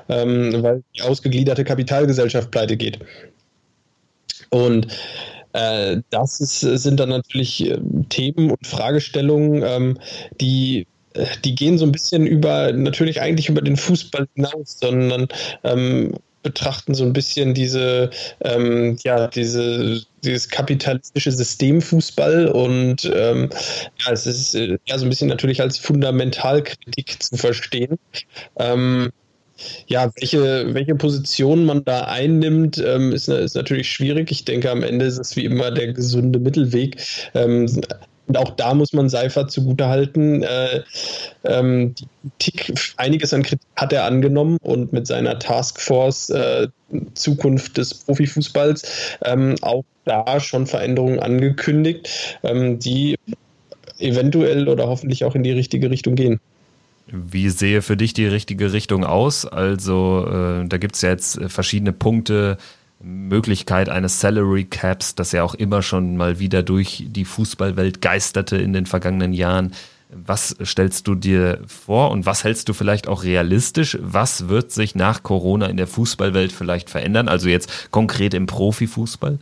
ähm, 0.10 0.62
weil 0.62 0.84
die 0.96 1.07
ausgegliederte 1.08 1.64
Kapitalgesellschaft 1.64 2.52
pleite 2.52 2.78
geht. 2.78 3.00
Und 4.50 4.88
äh, 5.54 5.98
das 6.10 6.40
ist, 6.40 6.60
sind 6.60 7.00
dann 7.00 7.10
natürlich 7.10 7.66
äh, 7.66 7.80
Themen 8.10 8.52
und 8.52 8.66
Fragestellungen, 8.66 9.64
ähm, 9.64 10.00
die 10.40 10.88
äh, 11.14 11.26
die 11.44 11.56
gehen 11.56 11.78
so 11.78 11.86
ein 11.86 11.92
bisschen 11.92 12.28
über, 12.28 12.72
natürlich 12.72 13.22
eigentlich 13.22 13.50
über 13.50 13.62
den 13.62 13.78
Fußball 13.78 14.28
hinaus, 14.36 14.78
sondern 14.80 15.28
ähm, 15.64 16.14
betrachten 16.44 16.94
so 16.94 17.04
ein 17.04 17.14
bisschen 17.14 17.54
diese, 17.54 18.10
ähm, 18.42 18.98
ja, 19.04 19.28
diese, 19.28 20.02
dieses 20.24 20.50
kapitalistische 20.50 21.32
System 21.32 21.82
Fußball 21.82 22.48
und 22.48 23.12
ähm, 23.14 23.50
ja, 24.06 24.12
es 24.14 24.28
ist 24.28 24.56
äh, 24.56 24.78
ja 24.86 24.98
so 24.98 25.06
ein 25.06 25.10
bisschen 25.10 25.28
natürlich 25.28 25.62
als 25.62 25.78
Fundamentalkritik 25.78 27.22
zu 27.22 27.36
verstehen. 27.36 27.98
Ähm, 28.58 29.12
ja, 29.88 30.12
welche, 30.16 30.74
welche 30.74 30.96
Position 30.96 31.66
man 31.66 31.84
da 31.86 32.02
einnimmt, 32.06 32.78
ähm, 32.78 33.12
ist, 33.12 33.28
ist 33.28 33.56
natürlich 33.56 33.90
schwierig. 33.90 34.32
Ich 34.32 34.46
denke, 34.46 34.72
am 34.72 34.84
Ende 34.84 35.06
ist 35.06 35.18
es 35.18 35.36
wie 35.36 35.46
immer 35.46 35.72
der 35.72 35.94
gesunde 35.94 36.40
Mittelweg. 36.40 36.98
Ähm, 37.34 37.68
und 38.28 38.38
auch 38.38 38.52
da 38.52 38.74
muss 38.74 38.92
man 38.92 39.08
Seifert 39.08 39.52
zugutehalten. 39.52 40.44
Äh, 40.44 40.84
ähm, 41.46 41.96
Kritik, 42.40 42.94
einiges 42.98 43.34
an 43.34 43.44
Kritik 43.44 43.68
hat 43.78 43.94
er 43.94 44.04
angenommen 44.04 44.58
und 44.62 44.92
mit 44.92 45.08
seiner 45.08 45.40
Taskforce 45.40 46.30
äh, 46.32 46.68
Zukunft 47.14 47.78
des 47.78 47.94
Profifußballs 47.94 49.18
ähm, 49.24 49.56
auch 49.62 49.86
da 50.04 50.40
schon 50.40 50.68
Veränderungen 50.68 51.20
angekündigt, 51.20 52.38
ähm, 52.44 52.80
die 52.80 53.16
eventuell 54.00 54.68
oder 54.68 54.88
hoffentlich 54.88 55.24
auch 55.24 55.36
in 55.36 55.44
die 55.44 55.52
richtige 55.52 55.90
Richtung 55.90 56.16
gehen. 56.16 56.40
Wie 57.08 57.50
sehe 57.50 57.82
für 57.82 57.96
dich 57.96 58.14
die 58.14 58.26
richtige 58.26 58.74
Richtung 58.74 59.06
aus? 59.06 59.46
Also 59.46 60.28
äh, 60.28 60.68
da 60.68 60.78
gibt 60.78 60.96
es 60.96 61.02
ja 61.02 61.10
jetzt 61.10 61.40
verschiedene 61.48 61.94
Punkte, 61.94 62.58
Möglichkeit 63.00 63.90
eines 63.90 64.20
Salary 64.20 64.66
Caps, 64.66 65.16
das 65.16 65.32
ja 65.32 65.44
auch 65.44 65.54
immer 65.54 65.82
schon 65.82 66.18
mal 66.18 66.40
wieder 66.40 66.64
durch 66.64 67.06
die 67.08 67.26
Fußballwelt 67.26 68.02
geisterte 68.02 68.58
in 68.58 68.74
den 68.74 68.86
vergangenen 68.86 69.34
Jahren. 69.34 69.74
Was 70.10 70.56
stellst 70.64 71.08
du 71.08 71.16
dir 71.16 71.60
vor 71.68 72.12
und 72.12 72.26
was 72.26 72.44
hältst 72.44 72.70
du 72.70 72.74
vielleicht 72.74 73.08
auch 73.08 73.24
realistisch? 73.24 73.98
Was 74.02 74.48
wird 74.48 74.72
sich 74.72 74.96
nach 74.96 75.22
Corona 75.22 75.68
in 75.68 75.78
der 75.78 75.88
Fußballwelt 75.88 76.52
vielleicht 76.52 76.90
verändern? 76.90 77.28
Also 77.28 77.50
jetzt 77.50 77.92
konkret 77.92 78.34
im 78.34 78.48
Profifußball? 78.48 79.38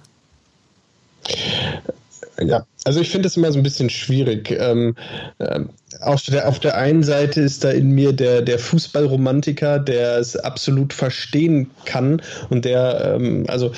Ja, 2.40 2.66
also 2.84 3.00
ich 3.00 3.10
finde 3.10 3.28
es 3.28 3.38
immer 3.38 3.52
so 3.52 3.60
ein 3.60 3.64
bisschen 3.64 3.90
schwierig. 3.90 4.52
Ähm, 4.52 4.96
äh, 5.38 5.62
auf, 6.02 6.24
der, 6.24 6.48
auf 6.48 6.60
der 6.60 6.78
einen 6.78 7.04
Seite 7.04 7.42
ist 7.42 7.64
da 7.64 7.72
in 7.72 7.92
mir 7.92 8.14
der, 8.14 8.42
der 8.42 8.60
Fußballromantiker, 8.60 9.80
der 9.80 10.18
es 10.18 10.36
absolut 10.36 10.94
verstehen 10.94 11.72
kann 11.86 12.22
und 12.50 12.66
der, 12.66 13.16
ähm, 13.16 13.46
also 13.48 13.72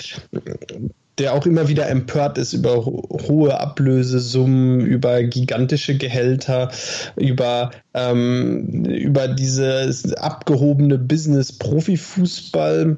der 1.18 1.34
auch 1.34 1.46
immer 1.46 1.68
wieder 1.68 1.90
empört 1.90 2.38
ist 2.38 2.54
über 2.54 2.86
hohe 2.86 3.60
Ablösesummen, 3.60 4.82
über 4.82 5.24
gigantische 5.24 5.98
Gehälter, 5.98 6.72
über, 7.16 7.72
ähm, 7.94 8.86
über 8.86 9.28
dieses 9.28 10.14
abgehobene 10.14 11.00
Business-Profifußball. 11.00 12.98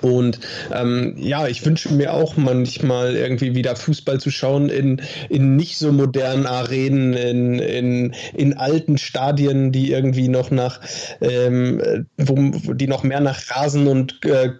Und 0.00 0.40
ähm, 0.72 1.14
ja, 1.16 1.48
ich 1.48 1.64
wünsche 1.64 1.92
mir 1.92 2.12
auch 2.12 2.36
manchmal 2.36 3.16
irgendwie 3.16 3.54
wieder 3.54 3.76
Fußball 3.76 4.20
zu 4.20 4.30
schauen 4.30 4.68
in, 4.68 5.02
in 5.28 5.56
nicht 5.56 5.78
so 5.78 5.92
modernen 5.92 6.46
Arenen, 6.46 7.14
in, 7.14 7.58
in, 7.58 8.14
in 8.34 8.56
alten 8.56 8.98
Stadien, 8.98 9.72
die 9.72 9.90
irgendwie 9.90 10.28
noch 10.28 10.50
nach, 10.50 10.80
ähm, 11.20 12.06
wo, 12.16 12.74
die 12.74 12.86
noch 12.86 13.02
mehr 13.02 13.20
nach 13.20 13.50
Rasen 13.50 13.88
und 13.88 14.24
äh, 14.24 14.50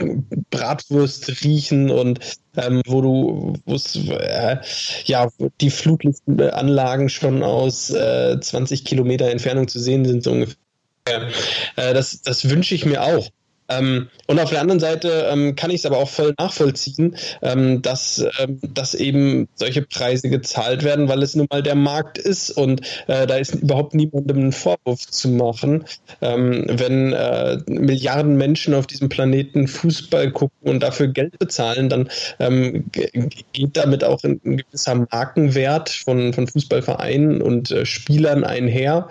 Bratwurst 0.51 1.45
riechen 1.45 1.91
und 1.91 2.21
ähm, 2.57 2.83
wo 2.87 3.01
du, 3.01 3.53
wo 3.65 3.75
es, 3.75 3.97
äh, 3.97 4.57
ja, 5.05 5.29
die 5.61 5.71
Flutlichtanlagen 5.71 7.09
schon 7.09 7.43
aus 7.43 7.91
äh, 7.91 8.39
20 8.41 8.85
Kilometer 8.85 9.31
Entfernung 9.31 9.69
zu 9.69 9.79
sehen 9.79 10.05
sind, 10.05 10.25
so 10.25 10.33
ungefähr. 10.33 10.57
Äh, 11.77 11.95
das, 11.95 12.23
das 12.23 12.51
wünsche 12.51 12.75
ich 12.75 12.85
mir 12.85 13.03
auch. 13.03 13.29
Ähm, 13.69 14.09
und 14.27 14.39
auf 14.39 14.51
der 14.51 14.61
anderen 14.61 14.81
Seite 14.81 15.29
ähm, 15.31 15.55
kann 15.57 15.71
ich 15.71 15.77
es 15.77 15.87
aber 15.87 15.99
auch 15.99 16.09
voll 16.09 16.35
nachvollziehen, 16.39 17.17
ähm, 17.43 17.83
dass, 17.83 18.25
ähm, 18.41 18.61
dass 18.75 18.95
eben 18.95 19.49
solche 19.55 19.83
Preise 19.83 20.31
gezahlt 20.31 20.85
werden, 20.85 21.09
weil 21.09 21.23
es 21.23 21.35
nun 21.35 21.47
mal 21.51 21.63
der 21.63 21.75
Markt 21.75 22.19
ist 22.19 22.51
und 22.51 22.81
äh, 23.07 23.27
da 23.27 23.37
ist 23.37 23.55
überhaupt 23.55 23.95
niemandem 23.95 24.39
einen 24.39 24.53
Vorwurf 24.53 25.07
zu 25.11 25.29
machen. 25.29 25.85
Ähm, 26.21 26.65
wenn 26.69 27.13
äh, 27.13 27.59
Milliarden 27.67 28.37
Menschen 28.37 28.75
auf 28.75 28.87
diesem 28.87 29.09
Planeten 29.09 29.69
Fußball 29.69 30.31
gucken 30.31 30.71
und 30.71 30.83
dafür 30.83 31.09
Geld 31.09 31.39
bezahlen, 31.39 31.89
dann 31.89 32.09
ähm, 32.39 32.85
geht 32.93 33.77
damit 33.77 34.05
auch 34.05 34.23
ein, 34.25 34.41
ein, 34.45 34.59
gewisser 34.59 35.07
Markenwert 35.11 35.91
von, 35.91 36.33
von 36.33 36.47
Fußballvereinen 36.47 37.43
und 37.43 37.71
äh, 37.71 37.85
Spielern 37.85 38.45
einher. 38.45 39.09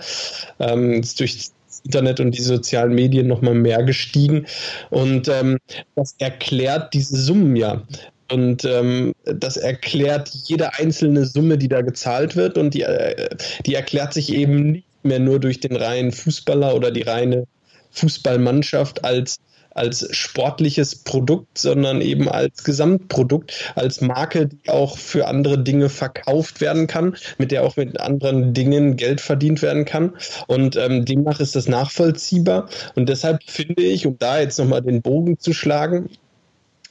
durch 0.57 1.51
Internet 1.83 2.19
und 2.19 2.31
die 2.31 2.41
sozialen 2.41 2.93
Medien 2.93 3.27
noch 3.27 3.41
mal 3.41 3.53
mehr 3.53 3.83
gestiegen. 3.83 4.45
Und 4.89 5.27
ähm, 5.27 5.57
das 5.95 6.15
erklärt 6.19 6.93
diese 6.93 7.17
Summen 7.17 7.55
ja. 7.55 7.83
Und 8.29 8.65
ähm, 8.65 9.13
das 9.23 9.57
erklärt 9.57 10.29
jede 10.45 10.73
einzelne 10.75 11.25
Summe, 11.25 11.57
die 11.57 11.69
da 11.69 11.81
gezahlt 11.81 12.35
wird. 12.35 12.57
Und 12.57 12.73
die, 12.73 12.81
äh, 12.81 13.29
die 13.65 13.75
erklärt 13.75 14.13
sich 14.13 14.33
eben 14.33 14.71
nicht 14.73 14.87
mehr 15.03 15.19
nur 15.19 15.39
durch 15.39 15.59
den 15.59 15.75
reinen 15.75 16.11
Fußballer 16.11 16.75
oder 16.75 16.91
die 16.91 17.03
reine 17.03 17.45
Fußballmannschaft 17.91 19.03
als 19.03 19.37
als 19.77 20.07
sportliches 20.15 20.95
Produkt, 20.95 21.57
sondern 21.57 22.01
eben 22.01 22.29
als 22.29 22.63
Gesamtprodukt, 22.63 23.73
als 23.75 24.01
Marke, 24.01 24.47
die 24.47 24.69
auch 24.69 24.97
für 24.97 25.27
andere 25.27 25.59
Dinge 25.59 25.89
verkauft 25.89 26.61
werden 26.61 26.87
kann, 26.87 27.15
mit 27.37 27.51
der 27.51 27.63
auch 27.63 27.77
mit 27.77 27.99
anderen 27.99 28.53
Dingen 28.53 28.95
Geld 28.95 29.21
verdient 29.21 29.61
werden 29.61 29.85
kann. 29.85 30.15
Und 30.47 30.75
ähm, 30.75 31.05
demnach 31.05 31.39
ist 31.39 31.55
das 31.55 31.67
nachvollziehbar. 31.67 32.69
Und 32.95 33.09
deshalb 33.09 33.43
finde 33.45 33.83
ich, 33.83 34.05
um 34.05 34.17
da 34.17 34.39
jetzt 34.39 34.57
nochmal 34.59 34.81
den 34.81 35.01
Bogen 35.01 35.39
zu 35.39 35.53
schlagen, 35.53 36.09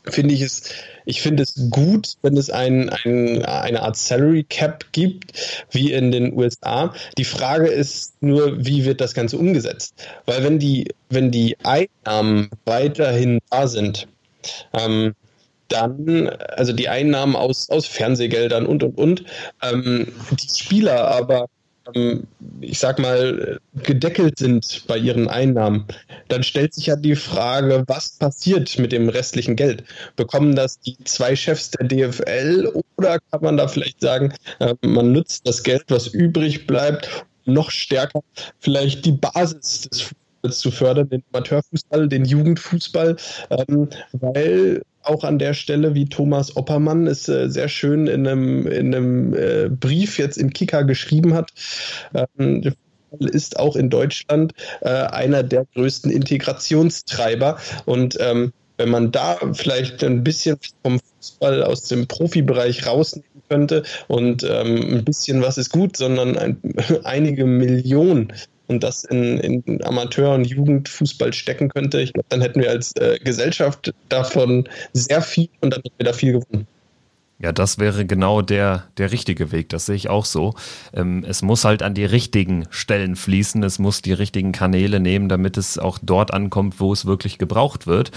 finde 0.09 0.35
ich 0.35 0.41
es, 0.41 0.71
ich 1.05 1.23
finde 1.23 1.43
es 1.43 1.55
gut, 1.71 2.15
wenn 2.23 2.37
es 2.37 2.51
ein, 2.51 2.91
ein, 2.91 3.45
eine 3.45 3.83
Art 3.83 3.97
Salary 3.97 4.45
Cap 4.45 4.85
gibt, 4.93 5.33
wie 5.71 5.93
in 5.93 6.11
den 6.13 6.33
USA. 6.33 6.95
Die 7.19 7.25
Frage 7.25 7.69
ist 7.69 8.21
nur, 8.23 8.65
wie 8.65 8.85
wird 8.85 9.01
das 9.01 9.15
Ganze 9.15 9.39
umgesetzt? 9.39 9.95
Weil 10.27 10.45
wenn 10.45 10.59
die, 10.59 10.89
wenn 11.11 11.31
die 11.31 11.57
Einnahmen 11.63 12.51
weiterhin 12.65 13.39
da 13.51 13.67
sind, 13.67 14.09
ähm, 14.73 15.15
dann, 15.69 16.29
also 16.29 16.73
die 16.73 16.89
Einnahmen 16.89 17.35
aus, 17.35 17.71
aus 17.71 17.87
Fernsehgeldern 17.87 18.67
und 18.67 18.83
und 18.85 18.99
und, 18.99 19.25
ähm, 19.63 20.13
die 20.31 20.49
Spieler 20.63 21.09
aber 21.09 21.49
ähm, 21.95 22.27
ich 22.61 22.79
sag 22.79 22.99
mal, 22.99 23.61
gedeckelt 23.83 24.39
sind 24.39 24.85
bei 24.87 24.99
ihren 24.99 25.29
Einnahmen, 25.29 25.85
dann 26.29 26.43
stellt 26.43 26.75
sich 26.75 26.87
ja 26.87 26.97
die 26.97 27.17
Frage, 27.17 27.85
was 27.87 28.11
passiert 28.19 28.79
mit 28.79 28.93
dem 28.93 29.09
restlichen 29.09 29.57
Geld? 29.57 29.85
Bekommen 30.17 30.57
das 30.57 30.81
die 30.81 30.97
zwei 31.05 31.37
Chefs 31.37 31.71
der 31.71 31.87
DFL 31.87 32.73
oder 32.97 33.19
kann 33.31 33.43
man 33.43 33.57
da 33.57 33.69
vielleicht 33.69 34.01
sagen, 34.01 34.33
äh, 34.61 34.75
man 34.83 35.13
nutzt 35.13 35.47
das 35.47 35.63
Geld, 35.63 35.85
was 35.89 36.09
übrig 36.09 36.67
bleibt, 36.67 37.27
noch 37.45 37.71
stärker 37.71 38.21
vielleicht 38.59 39.05
die 39.05 39.13
Basis 39.13 39.89
des 39.89 40.01
Fußballs 40.03 40.59
zu 40.59 40.71
fördern, 40.71 41.09
den 41.09 41.23
Amateurfußball, 41.33 42.09
den 42.09 42.25
Jugendfußball, 42.25 43.17
ähm, 43.51 43.89
weil 44.13 44.83
auch 45.07 45.25
an 45.25 45.39
der 45.39 45.55
Stelle, 45.55 45.95
wie 45.95 46.09
Thomas 46.09 46.57
Oppermann 46.57 47.07
es 47.07 47.29
äh, 47.29 47.49
sehr 47.49 47.69
schön 47.69 48.07
in 48.07 48.27
einem, 48.27 48.67
in 48.67 48.95
einem 48.95 49.35
äh, 49.35 49.69
Brief 49.69 50.19
jetzt 50.19 50.37
im 50.37 50.53
Kicker 50.53 50.85
geschrieben 50.85 51.35
hat. 51.35 51.53
Ähm, 52.15 52.75
ist 53.19 53.59
auch 53.59 53.77
in 53.77 53.89
Deutschland 53.89 54.53
äh, 54.81 54.89
einer 54.89 55.43
der 55.43 55.65
größten 55.75 56.11
Integrationstreiber. 56.11 57.59
Und 57.85 58.19
ähm, 58.21 58.53
wenn 58.77 58.91
man 58.91 59.13
da 59.13 59.39
vielleicht 59.55 60.05
ein 60.05 60.23
bisschen 60.23 60.59
vom 60.83 61.01
Fußball 61.01 61.63
aus 61.63 61.85
dem 61.85 62.07
Profibereich 62.07 62.87
rausnehmen 62.87 63.43
könnte 63.49 63.85
und 64.09 64.43
ähm, 64.43 64.99
ein 64.99 65.05
bisschen 65.05 65.41
was 65.41 65.57
ist 65.57 65.71
gut, 65.71 65.97
sondern 65.97 66.37
ein, 66.37 66.61
einige 67.05 67.47
Millionen 67.47 68.33
und 68.69 68.83
das 68.83 69.05
in, 69.05 69.39
in 69.39 69.85
Amateur- 69.85 70.35
und 70.35 70.47
Jugendfußball 70.47 71.33
stecken 71.33 71.69
könnte, 71.69 72.01
ich 72.01 72.13
glaube, 72.13 72.27
dann 72.29 72.41
hätten 72.41 72.61
wir 72.61 72.71
als 72.71 72.95
äh, 72.97 73.19
Gesellschaft 73.23 73.93
davon 74.09 74.69
sehr 74.93 75.23
viel 75.23 75.49
und 75.61 75.73
dann 75.73 75.83
hätten 75.83 75.99
wir 75.99 76.07
da 76.07 76.13
viel 76.13 76.33
gewonnen. 76.33 76.67
Ja, 77.39 77.53
das 77.53 77.79
wäre 77.79 78.07
genau 78.07 78.41
der, 78.41 78.85
der 78.97 79.13
richtige 79.13 79.53
Weg. 79.53 79.69
Das 79.69 79.85
sehe 79.85 79.97
ich 79.97 80.09
auch 80.09 80.25
so. 80.25 80.55
Ähm, 80.95 81.23
es 81.29 81.43
muss 81.43 81.67
halt 81.67 81.83
an 81.83 81.93
die 81.93 82.07
richtigen 82.07 82.67
Stellen 82.71 83.15
fließen. 83.15 83.63
Es 83.63 83.79
muss 83.79 84.01
die 84.01 84.15
richtigen 84.15 84.53
Kanäle 84.53 85.01
nehmen, 85.01 85.29
damit 85.29 85.59
es 85.59 85.79
auch 85.79 85.99
dort 86.03 86.33
ankommt, 86.33 86.81
wo 86.81 86.95
es 86.95 87.05
wirklich 87.05 87.37
gebraucht 87.37 87.87
wird. 87.87 88.11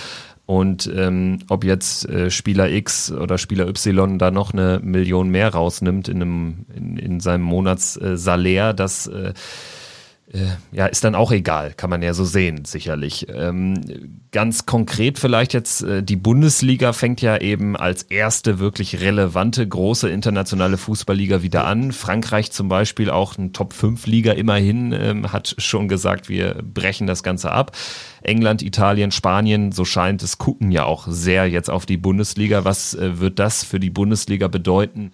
Und 0.46 0.90
ähm, 0.96 1.40
ob 1.50 1.66
jetzt 1.66 2.08
äh, 2.10 2.32
Spieler 2.32 2.72
X 2.72 3.12
oder 3.12 3.38
Spieler 3.38 3.68
Y 3.68 4.18
da 4.18 4.32
noch 4.32 4.54
eine 4.54 4.80
Million 4.82 5.30
mehr 5.30 5.50
rausnimmt 5.50 6.08
in, 6.08 6.22
einem, 6.22 6.66
in, 6.74 6.98
in 6.98 7.20
seinem 7.20 7.44
Monatssalär, 7.44 8.74
das 8.74 9.06
äh, 9.06 9.28
äh, 9.28 9.34
ja, 10.72 10.86
ist 10.86 11.04
dann 11.04 11.16
auch 11.16 11.32
egal, 11.32 11.74
kann 11.76 11.90
man 11.90 12.04
ja 12.04 12.14
so 12.14 12.24
sehen, 12.24 12.64
sicherlich. 12.66 13.28
Ähm, 13.34 14.20
ganz 14.32 14.68
konkret 14.68 15.18
vielleicht 15.18 15.54
jetzt, 15.54 15.82
äh, 15.82 16.04
die 16.04 16.18
Bundesliga 16.18 16.94
fängt 16.94 17.22
ja 17.22 17.38
eben 17.38 17.76
als 17.76 18.04
erste 18.04 18.60
wirklich 18.60 19.02
relevante, 19.02 19.68
große 19.68 20.08
internationale 20.08 20.78
Fußballliga 20.78 21.42
wieder 21.42 21.66
an. 21.66 21.92
Frankreich 21.92 22.52
zum 22.52 22.70
Beispiel, 22.70 23.10
auch 23.10 23.40
ein 23.40 23.54
Top-5-Liga 23.54 24.34
immerhin, 24.34 24.92
ähm, 24.92 25.34
hat 25.34 25.56
schon 25.58 25.88
gesagt, 25.88 26.30
wir 26.30 26.62
brechen 26.62 27.08
das 27.08 27.24
Ganze 27.24 27.52
ab. 27.52 27.72
England, 28.22 28.62
Italien, 28.62 29.12
Spanien, 29.12 29.72
so 29.72 29.86
scheint 29.86 30.24
es, 30.24 30.38
gucken 30.38 30.72
ja 30.72 30.86
auch 30.86 31.08
sehr 31.08 31.50
jetzt 31.50 31.70
auf 31.70 31.86
die 31.86 31.98
Bundesliga. 31.98 32.66
Was 32.66 32.94
äh, 32.94 33.20
wird 33.20 33.40
das 33.40 33.64
für 33.64 33.80
die 33.80 33.90
Bundesliga 33.90 34.48
bedeuten? 34.48 35.12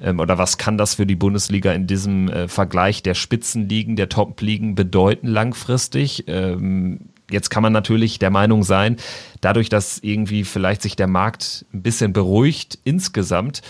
Ähm, 0.00 0.20
oder 0.20 0.38
was 0.38 0.58
kann 0.58 0.78
das 0.78 0.94
für 0.94 1.06
die 1.06 1.16
Bundesliga 1.16 1.72
in 1.72 1.86
diesem 1.86 2.28
äh, 2.28 2.48
Vergleich 2.48 3.02
der 3.02 3.14
Spitzenligen, 3.14 3.96
der 3.96 4.08
Top-Ligen 4.08 4.74
bedeuten 4.74 5.26
langfristig? 5.26 6.24
Ähm, 6.26 7.00
jetzt 7.30 7.50
kann 7.50 7.62
man 7.62 7.72
natürlich 7.72 8.18
der 8.18 8.30
Meinung 8.30 8.62
sein, 8.62 8.96
dadurch, 9.40 9.68
dass 9.68 9.98
irgendwie 9.98 10.44
vielleicht 10.44 10.82
sich 10.82 10.96
der 10.96 11.08
Markt 11.08 11.66
ein 11.72 11.82
bisschen 11.82 12.12
beruhigt 12.12 12.78
insgesamt, 12.84 13.62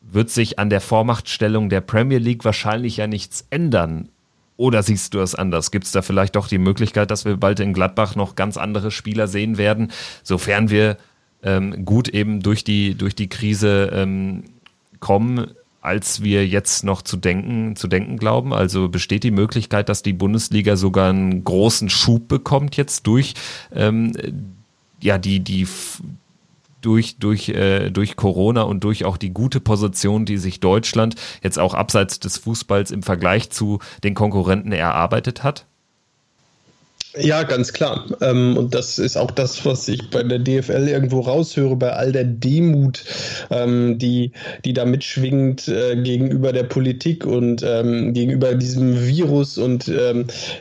wird 0.00 0.30
sich 0.30 0.58
an 0.58 0.70
der 0.70 0.80
Vormachtstellung 0.80 1.68
der 1.68 1.80
Premier 1.80 2.18
League 2.18 2.44
wahrscheinlich 2.44 2.96
ja 2.98 3.06
nichts 3.06 3.46
ändern. 3.50 4.08
Oder 4.58 4.82
siehst 4.82 5.14
du 5.14 5.20
es 5.20 5.36
anders? 5.36 5.70
Gibt 5.70 5.86
es 5.86 5.92
da 5.92 6.02
vielleicht 6.02 6.34
doch 6.34 6.48
die 6.48 6.58
Möglichkeit, 6.58 7.12
dass 7.12 7.24
wir 7.24 7.36
bald 7.36 7.60
in 7.60 7.72
Gladbach 7.72 8.16
noch 8.16 8.34
ganz 8.34 8.56
andere 8.56 8.90
Spieler 8.90 9.28
sehen 9.28 9.56
werden, 9.56 9.92
sofern 10.24 10.68
wir 10.68 10.98
ähm, 11.44 11.84
gut 11.84 12.08
eben 12.08 12.40
durch 12.40 12.64
die, 12.64 12.96
durch 12.96 13.14
die 13.14 13.28
Krise 13.28 13.90
ähm, 13.92 14.42
kommen, 14.98 15.52
als 15.80 16.24
wir 16.24 16.44
jetzt 16.44 16.82
noch 16.82 17.02
zu 17.02 17.16
denken, 17.16 17.76
zu 17.76 17.86
denken 17.86 18.16
glauben? 18.16 18.52
Also 18.52 18.88
besteht 18.88 19.22
die 19.22 19.30
Möglichkeit, 19.30 19.88
dass 19.88 20.02
die 20.02 20.12
Bundesliga 20.12 20.74
sogar 20.74 21.10
einen 21.10 21.44
großen 21.44 21.88
Schub 21.88 22.26
bekommt 22.26 22.76
jetzt 22.76 23.06
durch 23.06 23.34
ähm, 23.72 24.12
ja 25.00 25.18
die 25.18 25.38
die 25.38 25.68
durch, 26.80 27.18
durch, 27.18 27.48
äh, 27.50 27.90
durch 27.90 28.16
Corona 28.16 28.62
und 28.62 28.84
durch 28.84 29.04
auch 29.04 29.16
die 29.16 29.30
gute 29.30 29.60
Position, 29.60 30.24
die 30.24 30.38
sich 30.38 30.60
Deutschland 30.60 31.16
jetzt 31.42 31.58
auch 31.58 31.74
abseits 31.74 32.20
des 32.20 32.38
Fußballs 32.38 32.90
im 32.90 33.02
Vergleich 33.02 33.50
zu 33.50 33.78
den 34.04 34.14
Konkurrenten 34.14 34.72
erarbeitet 34.72 35.42
hat? 35.42 35.66
Ja, 37.16 37.42
ganz 37.42 37.72
klar. 37.72 38.06
Ähm, 38.20 38.56
und 38.56 38.74
das 38.74 38.98
ist 38.98 39.16
auch 39.16 39.30
das, 39.30 39.64
was 39.64 39.88
ich 39.88 40.10
bei 40.10 40.22
der 40.22 40.38
DFL 40.38 40.88
irgendwo 40.88 41.20
raushöre, 41.20 41.74
bei 41.74 41.92
all 41.92 42.12
der 42.12 42.24
Demut, 42.24 43.02
ähm, 43.50 43.98
die, 43.98 44.32
die 44.64 44.72
da 44.72 44.84
mitschwingt 44.84 45.68
äh, 45.68 45.96
gegenüber 45.96 46.52
der 46.52 46.64
Politik 46.64 47.24
und 47.24 47.62
ähm, 47.66 48.12
gegenüber 48.12 48.54
diesem 48.54 49.06
Virus 49.06 49.58
und 49.58 49.90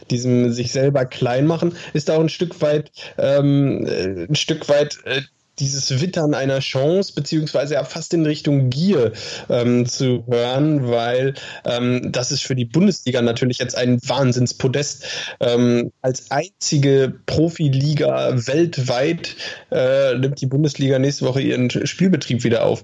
diesem 0.09 0.51
sich 0.51 0.71
selber 0.71 1.05
klein 1.05 1.45
machen, 1.45 1.73
ist 1.93 2.09
auch 2.09 2.21
ein 2.21 2.29
Stück 2.29 2.61
weit, 2.61 2.91
äh, 3.17 3.39
ein 3.39 4.35
Stück 4.35 4.69
weit 4.69 4.97
äh, 5.05 5.21
dieses 5.59 6.01
Wittern 6.01 6.33
einer 6.33 6.59
Chance, 6.59 7.13
beziehungsweise 7.13 7.75
ja 7.75 7.83
fast 7.83 8.13
in 8.13 8.25
Richtung 8.25 8.69
Gier 8.69 9.13
ähm, 9.49 9.85
zu 9.85 10.23
hören, 10.27 10.87
weil 10.87 11.33
ähm, 11.65 12.11
das 12.11 12.31
ist 12.31 12.43
für 12.43 12.55
die 12.55 12.65
Bundesliga 12.65 13.21
natürlich 13.21 13.57
jetzt 13.57 13.75
ein 13.75 13.99
Wahnsinnspodest. 14.07 15.05
Ähm, 15.39 15.91
als 16.01 16.29
einzige 16.31 17.13
Profiliga 17.25 18.33
weltweit 18.35 19.35
äh, 19.71 20.15
nimmt 20.17 20.41
die 20.41 20.47
Bundesliga 20.47 20.99
nächste 20.99 21.25
Woche 21.25 21.41
ihren 21.41 21.69
Spielbetrieb 21.69 22.43
wieder 22.43 22.65
auf. 22.65 22.83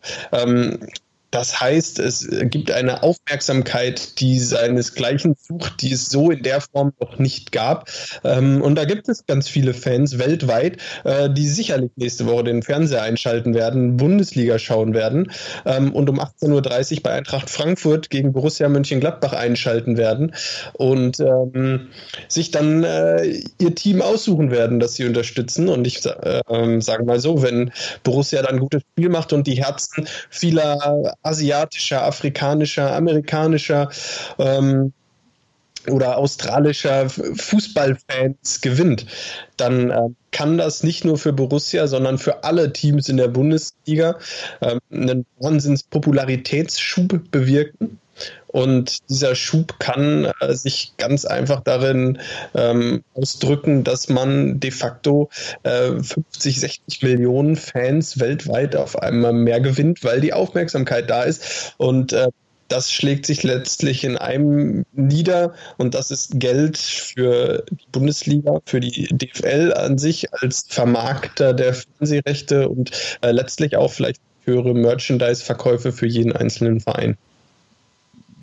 Das 1.33 1.59
heißt, 1.59 1.97
es 1.97 2.27
gibt 2.43 2.69
eine 2.69 3.01
Aufmerksamkeit, 3.01 4.19
die 4.19 4.37
seinesgleichen 4.37 5.33
sucht, 5.35 5.81
die 5.81 5.91
es 5.91 6.05
so 6.05 6.29
in 6.29 6.43
der 6.43 6.61
Form 6.61 6.93
noch 7.01 7.17
nicht 7.17 7.51
gab. 7.51 7.89
Ähm, 8.23 8.61
und 8.61 8.75
da 8.75 8.85
gibt 8.85 9.09
es 9.09 9.25
ganz 9.25 9.49
viele 9.49 9.73
Fans 9.73 10.19
weltweit, 10.19 10.77
äh, 11.05 11.31
die 11.31 11.47
sicherlich 11.47 11.89
nächste 11.95 12.27
Woche 12.27 12.43
den 12.43 12.61
Fernseher 12.61 13.01
einschalten 13.01 13.55
werden, 13.55 13.97
Bundesliga 13.97 14.59
schauen 14.59 14.93
werden 14.93 15.31
ähm, 15.65 15.91
und 15.91 16.07
um 16.07 16.19
18.30 16.19 16.97
Uhr 16.97 17.01
bei 17.01 17.13
Eintracht 17.13 17.49
Frankfurt 17.49 18.11
gegen 18.11 18.31
Borussia 18.31 18.69
Mönchengladbach 18.69 19.33
einschalten 19.33 19.97
werden 19.97 20.35
und 20.73 21.19
ähm, 21.19 21.87
sich 22.27 22.51
dann 22.51 22.83
äh, 22.83 23.41
ihr 23.57 23.73
Team 23.73 24.03
aussuchen 24.03 24.51
werden, 24.51 24.79
das 24.79 24.93
sie 24.93 25.05
unterstützen. 25.05 25.67
Und 25.67 25.87
ich 25.87 26.01
sage 26.01 27.03
mal 27.05 27.19
so, 27.19 27.41
wenn 27.41 27.71
Borussia 28.03 28.41
dann 28.43 28.55
ein 28.55 28.59
gutes 28.59 28.83
Spiel 28.91 29.09
macht 29.09 29.33
und 29.33 29.47
die 29.47 29.55
Herzen 29.55 30.07
vieler 30.29 31.15
asiatischer, 31.23 32.03
afrikanischer, 32.03 32.95
amerikanischer 32.95 33.89
ähm, 34.37 34.93
oder 35.89 36.17
australischer 36.17 37.09
Fußballfans 37.09 38.61
gewinnt, 38.61 39.05
dann 39.57 39.89
äh, 39.89 40.09
kann 40.31 40.57
das 40.57 40.83
nicht 40.83 41.03
nur 41.03 41.17
für 41.17 41.33
Borussia, 41.33 41.87
sondern 41.87 42.17
für 42.17 42.43
alle 42.43 42.71
Teams 42.71 43.09
in 43.09 43.17
der 43.17 43.27
Bundesliga 43.27 44.17
äh, 44.61 44.79
einen 44.91 45.25
Wahnsinns-Popularitätsschub 45.39 47.31
bewirken. 47.31 47.99
Und 48.53 49.09
dieser 49.09 49.33
Schub 49.33 49.79
kann 49.79 50.31
äh, 50.39 50.53
sich 50.53 50.93
ganz 50.97 51.25
einfach 51.25 51.61
darin 51.61 52.19
ähm, 52.53 53.03
ausdrücken, 53.15 53.83
dass 53.83 54.09
man 54.09 54.59
de 54.59 54.69
facto 54.69 55.29
äh, 55.63 55.93
50, 55.99 56.59
60 56.59 57.01
Millionen 57.01 57.55
Fans 57.55 58.19
weltweit 58.19 58.75
auf 58.75 58.95
einmal 58.99 59.33
mehr 59.33 59.59
gewinnt, 59.59 60.03
weil 60.03 60.21
die 60.21 60.33
Aufmerksamkeit 60.33 61.09
da 61.09 61.23
ist. 61.23 61.73
Und 61.77 62.13
äh, 62.13 62.27
das 62.67 62.91
schlägt 62.91 63.25
sich 63.25 63.41
letztlich 63.41 64.03
in 64.03 64.17
einem 64.17 64.85
nieder 64.93 65.55
und 65.77 65.95
das 65.95 66.11
ist 66.11 66.39
Geld 66.39 66.77
für 66.77 67.65
die 67.71 67.87
Bundesliga, 67.91 68.59
für 68.65 68.79
die 68.79 69.07
DFL 69.11 69.73
an 69.75 69.97
sich 69.97 70.31
als 70.31 70.67
Vermarkter 70.69 71.53
der 71.53 71.73
Fernsehrechte 71.73 72.69
und 72.69 72.91
äh, 73.21 73.31
letztlich 73.31 73.77
auch 73.77 73.91
vielleicht 73.91 74.21
höhere 74.45 74.75
Merchandise-Verkäufe 74.75 75.91
für 75.91 76.05
jeden 76.05 76.33
einzelnen 76.33 76.81
Verein. 76.81 77.17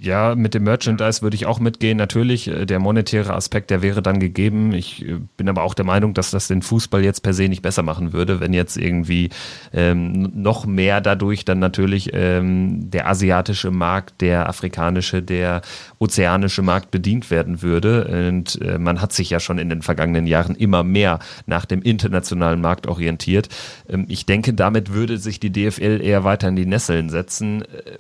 Ja, 0.03 0.35
mit 0.35 0.55
dem 0.55 0.63
Merchandise 0.65 1.21
würde 1.21 1.35
ich 1.35 1.45
auch 1.45 1.61
mitgehen. 1.61 1.99
Natürlich, 1.99 2.49
äh, 2.49 2.65
der 2.65 2.79
monetäre 2.79 3.35
Aspekt, 3.35 3.69
der 3.69 3.83
wäre 3.83 4.01
dann 4.01 4.19
gegeben. 4.19 4.73
Ich 4.73 5.07
äh, 5.07 5.19
bin 5.37 5.47
aber 5.47 5.63
auch 5.63 5.75
der 5.75 5.85
Meinung, 5.85 6.15
dass 6.15 6.31
das 6.31 6.49
den 6.49 6.63
Fußball 6.63 7.05
jetzt 7.05 7.21
per 7.21 7.35
se 7.35 7.49
nicht 7.49 7.61
besser 7.61 7.83
machen 7.83 8.15
würde, 8.15 8.41
wenn 8.41 8.55
jetzt 8.55 8.79
irgendwie 8.79 9.29
ähm, 9.75 10.33
noch 10.35 10.65
mehr 10.65 11.03
dadurch 11.03 11.45
dann 11.45 11.59
natürlich 11.59 12.15
ähm, 12.15 12.91
der 12.91 13.09
asiatische 13.09 13.71
Markt, 13.71 14.23
der 14.23 14.49
afrikanische, 14.49 15.23
der 15.23 15.61
ozeanische 15.99 16.63
Markt 16.63 16.91
bedient 16.91 17.31
werden 17.31 17.61
würde. 17.61 18.29
Und 18.31 18.59
äh, 18.63 18.79
man 18.79 19.03
hat 19.03 19.13
sich 19.13 19.29
ja 19.29 19.39
schon 19.39 19.59
in 19.59 19.69
den 19.69 19.83
vergangenen 19.83 20.27
Jahren 20.27 20.55
immer 20.55 20.83
mehr 20.83 21.19
nach 21.45 21.67
dem 21.67 21.83
internationalen 21.83 22.63
Markt 22.63 22.87
orientiert. 22.87 23.51
Ähm, 23.87 24.07
ich 24.09 24.25
denke, 24.25 24.55
damit 24.55 24.95
würde 24.95 25.19
sich 25.19 25.41
die 25.41 25.53
DFL 25.53 26.01
eher 26.03 26.25
weiter 26.25 26.49
in 26.49 26.57
die 26.57 26.65
Nesseln 26.65 27.11
setzen. 27.11 27.67
Äh, 27.67 27.99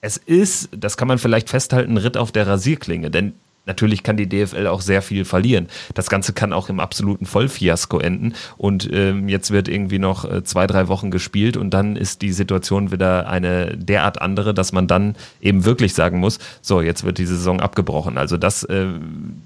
es 0.00 0.16
ist, 0.16 0.68
das 0.76 0.96
kann 0.96 1.08
man 1.08 1.18
vielleicht 1.18 1.50
festhalten, 1.50 1.96
Ritt 1.96 2.16
auf 2.16 2.32
der 2.32 2.46
Rasierklinge, 2.46 3.10
denn 3.10 3.34
Natürlich 3.66 4.02
kann 4.02 4.16
die 4.16 4.28
DFL 4.28 4.66
auch 4.66 4.80
sehr 4.80 5.02
viel 5.02 5.24
verlieren. 5.24 5.68
Das 5.94 6.08
Ganze 6.08 6.32
kann 6.32 6.52
auch 6.52 6.70
im 6.70 6.80
absoluten 6.80 7.26
Vollfiasko 7.26 8.00
enden. 8.00 8.34
Und 8.56 8.88
ähm, 8.92 9.28
jetzt 9.28 9.50
wird 9.50 9.68
irgendwie 9.68 9.98
noch 9.98 10.24
äh, 10.24 10.42
zwei, 10.42 10.66
drei 10.66 10.88
Wochen 10.88 11.10
gespielt 11.10 11.56
und 11.56 11.70
dann 11.70 11.94
ist 11.94 12.22
die 12.22 12.32
Situation 12.32 12.90
wieder 12.90 13.28
eine 13.28 13.76
derart 13.76 14.20
andere, 14.20 14.54
dass 14.54 14.72
man 14.72 14.86
dann 14.86 15.14
eben 15.40 15.64
wirklich 15.66 15.94
sagen 15.94 16.18
muss, 16.18 16.38
so, 16.62 16.80
jetzt 16.80 17.04
wird 17.04 17.18
die 17.18 17.26
Saison 17.26 17.60
abgebrochen. 17.60 18.16
Also 18.16 18.38
das 18.38 18.64
äh, 18.64 18.86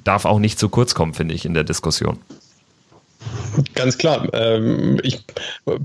darf 0.05 0.25
auch 0.25 0.39
nicht 0.39 0.59
zu 0.59 0.69
kurz 0.69 0.95
kommen, 0.95 1.13
finde 1.13 1.35
ich, 1.35 1.45
in 1.45 1.53
der 1.53 1.65
Diskussion. 1.65 2.19
Ganz 3.75 3.99
klar. 3.99 4.29
Ähm, 4.33 4.99
ich 5.03 5.25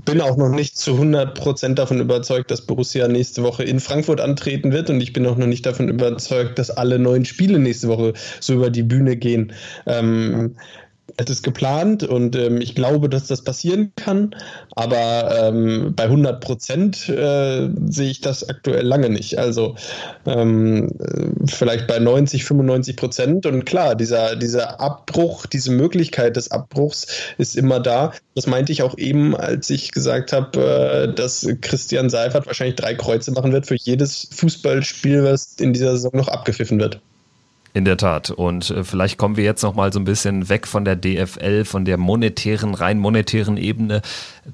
bin 0.04 0.20
auch 0.20 0.36
noch 0.36 0.48
nicht 0.48 0.76
zu 0.76 0.92
100% 0.92 1.74
davon 1.74 2.00
überzeugt, 2.00 2.50
dass 2.50 2.62
Borussia 2.62 3.06
nächste 3.08 3.42
Woche 3.42 3.62
in 3.64 3.80
Frankfurt 3.80 4.20
antreten 4.20 4.72
wird 4.72 4.90
und 4.90 5.00
ich 5.00 5.12
bin 5.12 5.26
auch 5.26 5.36
noch 5.36 5.46
nicht 5.46 5.66
davon 5.66 5.88
überzeugt, 5.88 6.58
dass 6.58 6.70
alle 6.70 6.98
neuen 6.98 7.24
Spiele 7.24 7.58
nächste 7.58 7.88
Woche 7.88 8.12
so 8.40 8.54
über 8.54 8.70
die 8.70 8.82
Bühne 8.82 9.16
gehen. 9.16 9.52
Ähm, 9.86 10.56
es 11.16 11.30
ist 11.30 11.42
geplant 11.42 12.02
und 12.02 12.36
ähm, 12.36 12.60
ich 12.60 12.74
glaube, 12.74 13.08
dass 13.08 13.26
das 13.26 13.42
passieren 13.42 13.92
kann, 13.96 14.34
aber 14.74 15.48
ähm, 15.48 15.94
bei 15.96 16.04
100 16.04 16.40
Prozent 16.40 17.08
äh, 17.08 17.68
sehe 17.88 18.10
ich 18.10 18.20
das 18.20 18.48
aktuell 18.48 18.86
lange 18.86 19.10
nicht. 19.10 19.38
Also 19.38 19.76
ähm, 20.26 20.90
vielleicht 21.46 21.86
bei 21.86 21.98
90, 21.98 22.44
95 22.44 22.96
Prozent 22.96 23.46
und 23.46 23.64
klar, 23.64 23.94
dieser, 23.94 24.36
dieser 24.36 24.80
Abbruch, 24.80 25.46
diese 25.46 25.70
Möglichkeit 25.70 26.36
des 26.36 26.50
Abbruchs 26.50 27.06
ist 27.38 27.56
immer 27.56 27.80
da. 27.80 28.12
Das 28.34 28.46
meinte 28.46 28.72
ich 28.72 28.82
auch 28.82 28.96
eben, 28.98 29.36
als 29.36 29.70
ich 29.70 29.92
gesagt 29.92 30.32
habe, 30.32 31.08
äh, 31.10 31.14
dass 31.14 31.46
Christian 31.60 32.10
Seifert 32.10 32.46
wahrscheinlich 32.46 32.76
drei 32.76 32.94
Kreuze 32.94 33.32
machen 33.32 33.52
wird 33.52 33.66
für 33.66 33.76
jedes 33.76 34.28
Fußballspiel, 34.32 35.24
was 35.24 35.54
in 35.58 35.72
dieser 35.72 35.92
Saison 35.92 36.12
noch 36.14 36.28
abgepfiffen 36.28 36.80
wird. 36.80 37.00
In 37.72 37.84
der 37.84 37.96
Tat. 37.96 38.30
Und 38.30 38.70
äh, 38.70 38.82
vielleicht 38.82 39.16
kommen 39.16 39.36
wir 39.36 39.44
jetzt 39.44 39.62
noch 39.62 39.76
mal 39.76 39.92
so 39.92 40.00
ein 40.00 40.04
bisschen 40.04 40.48
weg 40.48 40.66
von 40.66 40.84
der 40.84 40.96
DFL, 40.96 41.64
von 41.64 41.84
der 41.84 41.98
monetären, 41.98 42.74
rein 42.74 42.98
monetären 42.98 43.56
Ebene 43.56 44.02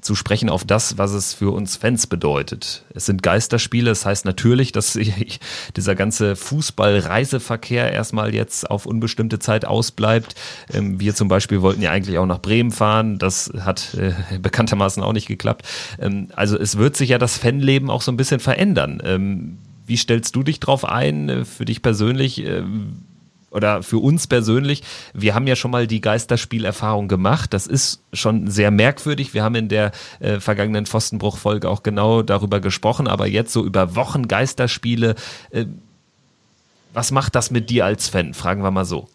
zu 0.01 0.13
sprechen 0.13 0.49
auf 0.49 0.63
das, 0.63 0.99
was 0.99 1.13
es 1.13 1.33
für 1.33 1.51
uns 1.51 1.77
Fans 1.77 2.05
bedeutet. 2.05 2.83
Es 2.93 3.07
sind 3.07 3.23
Geisterspiele. 3.23 3.89
Das 3.89 4.05
heißt 4.05 4.25
natürlich, 4.25 4.71
dass 4.71 4.99
dieser 5.75 5.95
ganze 5.95 6.35
Fußball-Reiseverkehr 6.35 7.91
erstmal 7.91 8.35
jetzt 8.35 8.69
auf 8.69 8.85
unbestimmte 8.85 9.39
Zeit 9.39 9.65
ausbleibt. 9.65 10.35
Ähm, 10.71 10.99
wir 10.99 11.15
zum 11.15 11.27
Beispiel 11.27 11.63
wollten 11.63 11.81
ja 11.81 11.89
eigentlich 11.89 12.19
auch 12.19 12.27
nach 12.27 12.41
Bremen 12.41 12.71
fahren. 12.71 13.17
Das 13.17 13.51
hat 13.59 13.95
äh, 13.95 14.13
bekanntermaßen 14.39 15.01
auch 15.01 15.13
nicht 15.13 15.27
geklappt. 15.27 15.67
Ähm, 15.99 16.27
also 16.35 16.55
es 16.55 16.77
wird 16.77 16.95
sich 16.95 17.09
ja 17.09 17.17
das 17.17 17.37
Fanleben 17.37 17.89
auch 17.89 18.03
so 18.03 18.11
ein 18.11 18.17
bisschen 18.17 18.39
verändern. 18.39 19.01
Ähm, 19.03 19.57
wie 19.87 19.97
stellst 19.97 20.35
du 20.35 20.43
dich 20.43 20.59
drauf 20.59 20.85
ein, 20.85 21.29
äh, 21.29 21.45
für 21.45 21.65
dich 21.65 21.81
persönlich? 21.81 22.43
oder 23.49 23.81
für 23.81 23.97
uns 23.97 24.27
persönlich, 24.27 24.83
wir 25.13 25.33
haben 25.33 25.47
ja 25.47 25.55
schon 25.55 25.71
mal 25.71 25.87
die 25.87 26.01
Geisterspielerfahrung 26.01 27.07
gemacht. 27.07 27.53
Das 27.53 27.65
ist 27.65 28.03
schon 28.13 28.49
sehr 28.49 28.71
merkwürdig. 28.71 29.33
Wir 29.33 29.43
haben 29.43 29.55
in 29.55 29.69
der 29.69 29.91
äh, 30.19 30.39
vergangenen 30.39 30.85
Pfostenbruch-Folge 30.85 31.69
auch 31.69 31.81
genau 31.81 32.21
darüber 32.21 32.59
gesprochen, 32.59 33.07
aber 33.07 33.25
jetzt 33.27 33.53
so 33.53 33.65
über 33.65 33.95
Wochen 33.95 34.27
Geisterspiele. 34.27 35.15
Äh, 35.51 35.65
was 36.93 37.11
macht 37.11 37.35
das 37.35 37.51
mit 37.51 37.69
dir 37.69 37.85
als 37.85 38.09
Fan? 38.09 38.33
Fragen 38.33 38.63
wir 38.63 38.71
mal 38.71 38.85
so. 38.85 39.07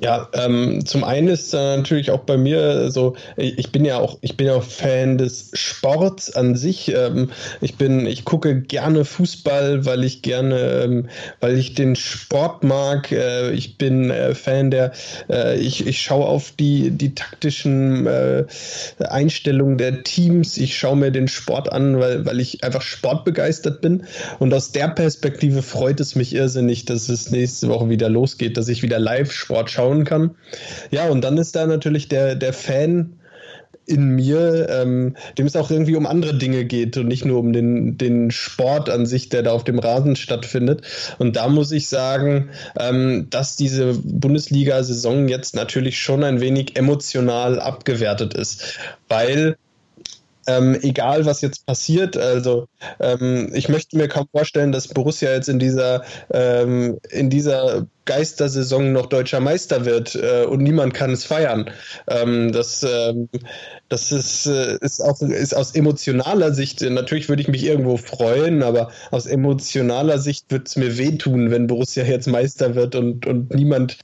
Ja, 0.00 0.28
ähm, 0.34 0.84
zum 0.84 1.04
einen 1.04 1.28
ist 1.28 1.54
da 1.54 1.76
natürlich 1.76 2.10
auch 2.10 2.20
bei 2.20 2.36
mir 2.36 2.90
so, 2.90 3.16
ich 3.36 3.72
bin 3.72 3.84
ja 3.84 3.98
auch, 3.98 4.18
ich 4.20 4.36
bin 4.36 4.46
ja 4.46 4.54
auch 4.54 4.62
Fan 4.62 5.18
des 5.18 5.50
Sports 5.54 6.34
an 6.34 6.54
sich. 6.54 6.92
Ähm, 6.94 7.30
ich 7.60 7.76
bin, 7.76 8.06
ich 8.06 8.24
gucke 8.24 8.60
gerne 8.60 9.04
Fußball, 9.04 9.84
weil 9.86 10.04
ich 10.04 10.22
gerne, 10.22 10.82
ähm, 10.84 11.08
weil 11.40 11.56
ich 11.58 11.74
den 11.74 11.96
Sport 11.96 12.62
mag. 12.62 13.10
Äh, 13.12 13.52
ich 13.52 13.78
bin 13.78 14.10
äh, 14.10 14.34
Fan 14.34 14.70
der, 14.70 14.92
äh, 15.30 15.58
ich, 15.58 15.86
ich 15.86 16.02
schaue 16.02 16.26
auf 16.26 16.52
die, 16.58 16.90
die 16.90 17.14
taktischen 17.14 18.06
äh, 18.06 18.44
Einstellungen 18.98 19.78
der 19.78 20.02
Teams. 20.02 20.58
Ich 20.58 20.76
schaue 20.76 20.96
mir 20.96 21.10
den 21.10 21.28
Sport 21.28 21.72
an, 21.72 21.98
weil, 21.98 22.26
weil 22.26 22.40
ich 22.40 22.62
einfach 22.64 22.82
sportbegeistert 22.82 23.80
bin. 23.80 24.04
Und 24.38 24.52
aus 24.52 24.72
der 24.72 24.88
Perspektive 24.88 25.62
freut 25.62 26.00
es 26.00 26.14
mich 26.14 26.34
irrsinnig, 26.34 26.84
dass 26.84 27.08
es 27.08 27.30
nächste 27.30 27.68
Woche 27.68 27.88
wieder 27.88 28.08
losgeht, 28.08 28.56
dass 28.56 28.68
ich 28.68 28.82
wieder 28.82 28.98
live 28.98 29.32
Sport 29.46 29.70
schauen 29.70 30.04
kann. 30.04 30.34
Ja, 30.90 31.08
und 31.08 31.22
dann 31.22 31.38
ist 31.38 31.54
da 31.54 31.66
natürlich 31.66 32.08
der, 32.08 32.34
der 32.34 32.52
Fan 32.52 33.20
in 33.86 34.16
mir, 34.16 34.68
ähm, 34.68 35.14
dem 35.38 35.46
es 35.46 35.54
auch 35.54 35.70
irgendwie 35.70 35.94
um 35.94 36.06
andere 36.06 36.36
Dinge 36.36 36.64
geht 36.64 36.96
und 36.96 37.06
nicht 37.06 37.24
nur 37.24 37.38
um 37.38 37.52
den, 37.52 37.96
den 37.96 38.32
Sport 38.32 38.90
an 38.90 39.06
sich, 39.06 39.28
der 39.28 39.44
da 39.44 39.52
auf 39.52 39.62
dem 39.62 39.78
Rasen 39.78 40.16
stattfindet. 40.16 40.82
Und 41.18 41.36
da 41.36 41.46
muss 41.46 41.70
ich 41.70 41.88
sagen, 41.88 42.50
ähm, 42.76 43.28
dass 43.30 43.54
diese 43.54 43.94
Bundesliga-Saison 43.94 45.28
jetzt 45.28 45.54
natürlich 45.54 46.00
schon 46.00 46.24
ein 46.24 46.40
wenig 46.40 46.76
emotional 46.76 47.60
abgewertet 47.60 48.34
ist, 48.34 48.76
weil 49.08 49.56
ähm, 50.48 50.76
egal 50.82 51.24
was 51.24 51.40
jetzt 51.40 51.64
passiert, 51.66 52.16
also 52.16 52.66
ähm, 52.98 53.50
ich 53.54 53.68
möchte 53.68 53.96
mir 53.96 54.08
kaum 54.08 54.26
vorstellen, 54.32 54.72
dass 54.72 54.88
Borussia 54.88 55.32
jetzt 55.32 55.48
in 55.48 55.58
dieser 55.58 56.02
ähm, 56.32 56.98
in 57.10 57.30
dieser 57.30 57.86
Geistersaison 58.06 58.92
noch 58.92 59.06
deutscher 59.06 59.40
Meister 59.40 59.84
wird 59.84 60.14
äh, 60.14 60.44
und 60.44 60.62
niemand 60.62 60.94
kann 60.94 61.12
es 61.12 61.24
feiern. 61.24 61.70
Ähm, 62.08 62.52
das 62.52 62.82
ähm, 62.82 63.28
das 63.88 64.10
ist, 64.10 64.46
äh, 64.46 64.78
ist, 64.80 65.00
auch, 65.00 65.20
ist 65.20 65.54
aus 65.54 65.74
emotionaler 65.74 66.52
Sicht, 66.52 66.80
natürlich 66.82 67.28
würde 67.28 67.42
ich 67.42 67.48
mich 67.48 67.64
irgendwo 67.64 67.96
freuen, 67.96 68.64
aber 68.64 68.90
aus 69.12 69.26
emotionaler 69.26 70.18
Sicht 70.18 70.46
wird 70.50 70.66
es 70.66 70.76
mir 70.76 70.98
wehtun, 70.98 71.52
wenn 71.52 71.68
Borussia 71.68 72.04
jetzt 72.04 72.26
Meister 72.26 72.74
wird 72.74 72.96
und, 72.96 73.26
und 73.26 73.54
niemand, 73.54 73.98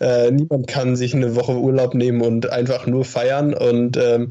äh, 0.00 0.32
niemand 0.32 0.66
kann 0.66 0.96
sich 0.96 1.14
eine 1.14 1.36
Woche 1.36 1.52
Urlaub 1.52 1.94
nehmen 1.94 2.20
und 2.20 2.50
einfach 2.50 2.86
nur 2.86 3.04
feiern. 3.04 3.54
Und 3.54 3.96
ähm, 3.96 4.28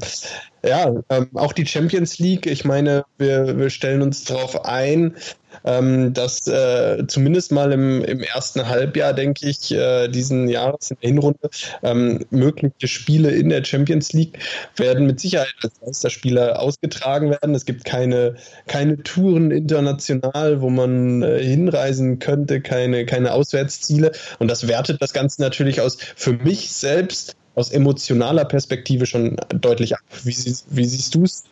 ja, 0.62 0.94
ähm, 1.08 1.30
auch 1.34 1.54
die 1.54 1.66
Champions 1.66 2.18
League, 2.18 2.46
ich 2.46 2.66
meine, 2.66 3.04
wir, 3.16 3.56
wir 3.56 3.70
stellen 3.70 4.02
uns 4.02 4.24
darauf 4.24 4.66
ein, 4.66 5.16
ähm, 5.64 6.12
dass 6.14 6.46
äh, 6.46 7.04
zumindest 7.06 7.52
mal 7.52 7.72
im, 7.72 8.04
im 8.04 8.22
ersten 8.22 8.68
Halbjahr, 8.68 9.12
denke 9.12 9.48
ich, 9.48 9.72
äh, 9.72 10.08
diesen 10.08 10.48
Jahres 10.48 10.90
in 10.90 10.96
der 11.00 11.08
Hinrunde 11.10 11.50
ähm, 11.82 12.24
mögliche 12.30 12.88
Spiele 12.88 13.30
in 13.30 13.48
der 13.48 13.64
Champions 13.64 14.12
League 14.12 14.38
werden 14.76 15.06
mit 15.06 15.20
Sicherheit 15.20 15.54
als 15.62 15.72
Meisterspieler 15.84 16.60
ausgetragen 16.60 17.30
werden. 17.30 17.54
Es 17.54 17.64
gibt 17.64 17.84
keine, 17.84 18.36
keine 18.66 19.02
Touren 19.02 19.50
international, 19.50 20.60
wo 20.60 20.70
man 20.70 21.22
äh, 21.22 21.42
hinreisen 21.42 22.18
könnte, 22.18 22.60
keine, 22.60 23.06
keine 23.06 23.32
Auswärtsziele. 23.32 24.12
Und 24.38 24.48
das 24.48 24.68
wertet 24.68 25.02
das 25.02 25.12
Ganze 25.12 25.40
natürlich 25.42 25.80
aus 25.80 25.98
für 26.16 26.32
mich 26.32 26.72
selbst 26.72 27.36
aus 27.54 27.70
emotionaler 27.70 28.44
Perspektive 28.44 29.04
schon 29.06 29.36
deutlich 29.48 29.94
ab. 29.94 30.02
Wie, 30.22 30.36
wie 30.70 30.84
siehst 30.84 31.14
du 31.14 31.24
es? 31.24 31.44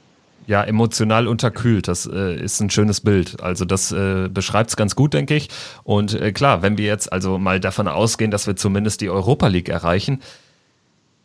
Ja, 0.47 0.63
emotional 0.63 1.27
unterkühlt, 1.27 1.89
das 1.89 2.07
äh, 2.07 2.37
ist 2.37 2.61
ein 2.61 2.71
schönes 2.71 3.01
Bild. 3.01 3.43
Also 3.43 3.65
das 3.65 3.91
äh, 3.91 4.29
beschreibt 4.29 4.71
es 4.71 4.77
ganz 4.77 4.95
gut, 4.95 5.13
denke 5.13 5.35
ich. 5.35 5.49
Und 5.83 6.15
äh, 6.15 6.31
klar, 6.33 6.63
wenn 6.63 6.79
wir 6.79 6.87
jetzt 6.87 7.13
also 7.13 7.39
mal 7.39 7.59
davon 7.59 7.89
ausgehen, 7.89 8.31
dass 8.31 8.47
wir 8.47 8.55
zumindest 8.55 9.01
die 9.01 9.11
Europa 9.11 9.49
League 9.49 9.69
erreichen, 9.69 10.21